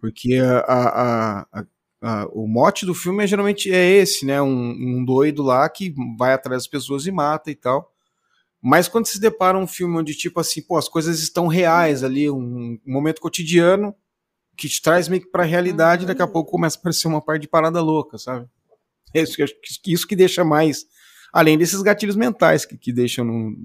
Porque 0.02 0.36
a, 0.36 0.60
a, 0.60 1.40
a, 1.54 1.66
a, 2.02 2.26
o 2.34 2.48
mote 2.48 2.88
do 2.88 2.96
filme 2.96 3.24
é, 3.24 3.28
geralmente 3.28 3.72
é 3.72 3.88
esse, 3.88 4.26
né? 4.26 4.42
Um, 4.42 4.72
um, 4.72 5.06
doido 5.06 5.44
lá 5.44 5.70
que 5.70 5.94
vai 6.18 6.34
atrás 6.34 6.64
das 6.64 6.68
pessoas 6.68 7.06
e 7.06 7.12
mata 7.12 7.50
e 7.50 7.56
tal. 7.56 7.94
Mas 8.62 8.90
quando 8.90 9.06
se 9.06 9.22
depara 9.22 9.58
um 9.58 9.68
filme 9.68 9.96
onde, 9.96 10.16
tipo 10.16 10.40
assim, 10.40 10.62
pô, 10.62 10.76
as 10.76 10.90
coisas 10.90 11.20
estão 11.20 11.48
reais 11.48 12.04
ali, 12.04 12.30
um, 12.30 12.80
um 12.86 12.92
momento 12.92 13.22
cotidiano 13.22 13.96
que 14.60 14.68
te 14.68 14.82
traz 14.82 15.08
meio 15.08 15.22
que 15.22 15.32
pra 15.32 15.44
realidade, 15.44 16.04
uhum. 16.04 16.08
daqui 16.08 16.22
a 16.22 16.28
pouco 16.28 16.52
começa 16.52 16.78
a 16.78 16.80
aparecer 16.80 17.08
uma 17.08 17.22
parte 17.22 17.44
de 17.44 17.48
parada 17.48 17.82
louca, 17.82 18.18
sabe? 18.18 18.48
É 19.14 19.22
isso, 19.22 19.38
isso 19.88 20.08
que 20.08 20.16
deixa 20.16 20.44
mais. 20.44 20.86
Além 21.34 21.58
desses 21.58 21.82
gatilhos 21.82 22.16
mentais 22.16 22.66
que, 22.66 22.78
que 22.78 22.92
deixam 22.92 23.26
no, 23.26 23.56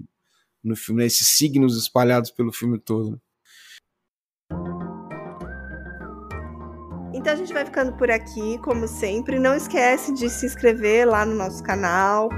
no 0.63 0.77
filme, 0.77 1.01
né? 1.01 1.07
esses 1.07 1.37
signos 1.37 1.77
espalhados 1.77 2.31
pelo 2.31 2.53
filme 2.53 2.79
todo. 2.79 3.21
Então 7.13 7.33
a 7.33 7.37
gente 7.37 7.53
vai 7.53 7.65
ficando 7.65 7.97
por 7.97 8.11
aqui, 8.11 8.59
como 8.59 8.87
sempre. 8.87 9.39
Não 9.39 9.55
esquece 9.55 10.13
de 10.13 10.29
se 10.29 10.47
inscrever 10.47 11.09
lá 11.09 11.25
no 11.25 11.35
nosso 11.35 11.63
canal, 11.63 12.29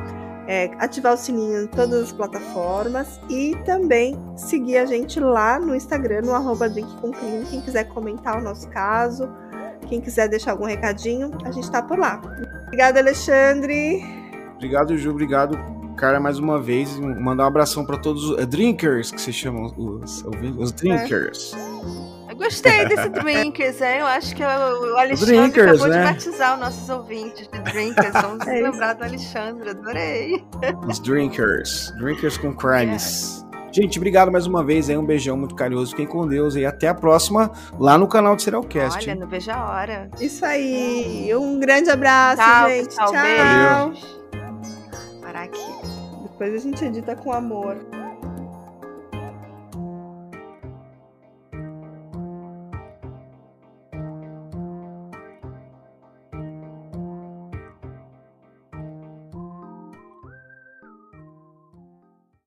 é, 0.47 0.71
ativar 0.79 1.15
o 1.15 1.17
sininho 1.17 1.65
em 1.65 1.67
todas 1.67 2.05
as 2.05 2.13
plataformas 2.13 3.21
e 3.29 3.57
também 3.65 4.17
seguir 4.37 4.79
a 4.79 4.87
gente 4.87 5.19
lá 5.19 5.59
no 5.59 5.75
Instagram, 5.75 6.23
no 6.23 6.33
arroba 6.33 6.71
Quem 6.71 7.61
quiser 7.61 7.85
comentar 7.85 8.39
o 8.39 8.43
nosso 8.43 8.69
caso, 8.69 9.29
quem 9.89 10.01
quiser 10.01 10.29
deixar 10.29 10.53
algum 10.53 10.67
recadinho, 10.67 11.31
a 11.45 11.51
gente 11.51 11.71
tá 11.71 11.83
por 11.83 11.99
lá. 11.99 12.21
Obrigada, 12.67 13.01
Alexandre. 13.01 14.03
Obrigado, 14.55 14.97
Ju. 14.97 15.11
Obrigado, 15.11 15.59
cara, 15.97 16.19
mais 16.19 16.39
uma 16.39 16.61
vez. 16.61 16.99
Mandar 16.99 17.45
um 17.45 17.49
abração 17.49 17.85
para 17.85 17.97
todos 17.97 18.31
os 18.31 18.47
drinkers, 18.47 19.11
que 19.11 19.21
se 19.21 19.33
chamam 19.33 19.73
os, 19.77 20.25
os 20.59 20.73
drinkers. 20.73 21.55
É. 21.55 22.26
Gostei 22.37 22.87
desse 22.87 23.09
drinkers, 23.09 23.81
hein? 23.81 23.99
Eu 24.01 24.07
acho 24.07 24.35
que 24.35 24.43
o 24.43 24.97
Alexandre 24.97 25.37
drinkers, 25.37 25.81
acabou 25.81 25.89
né? 25.89 25.99
de 25.99 26.13
batizar 26.13 26.55
os 26.55 26.61
nossos 26.61 26.89
ouvintes 26.89 27.49
de 27.49 27.59
drinkers. 27.61 28.13
Vamos 28.21 28.47
é 28.47 28.61
lembrar 28.61 28.95
do 28.95 29.05
Alexandre, 29.05 29.71
adorei. 29.71 30.45
Os 30.87 30.99
drinkers. 31.01 31.93
Drinkers 31.99 32.37
com 32.37 32.55
crimes. 32.55 33.43
É. 33.43 33.47
Gente, 33.73 33.99
obrigado 33.99 34.33
mais 34.33 34.47
uma 34.47 34.65
vez 34.65 34.89
aí, 34.89 34.97
um 34.97 35.05
beijão 35.05 35.37
muito 35.37 35.55
carinhoso, 35.55 35.91
fiquem 35.91 36.07
com 36.07 36.27
Deus 36.27 36.55
e 36.55 36.65
até 36.65 36.89
a 36.89 36.95
próxima 36.95 37.51
lá 37.79 37.99
no 37.99 38.09
canal 38.09 38.35
do 38.35 38.41
Serialcast. 38.41 39.05
Olha, 39.05 39.21
não 39.21 39.29
vejo 39.29 39.51
a 39.51 39.71
hora. 39.71 40.11
Isso 40.19 40.47
aí, 40.47 41.29
um 41.35 41.61
grande 41.61 41.91
abraço, 41.91 42.41
tchau, 42.41 42.69
gente. 42.71 42.89
Tchau. 42.89 43.13
tchau. 43.13 43.93
Parar 45.21 45.43
aqui. 45.43 45.75
Depois 46.23 46.55
a 46.55 46.59
gente 46.59 46.83
edita 46.85 47.15
com 47.17 47.33
amor. 47.33 47.77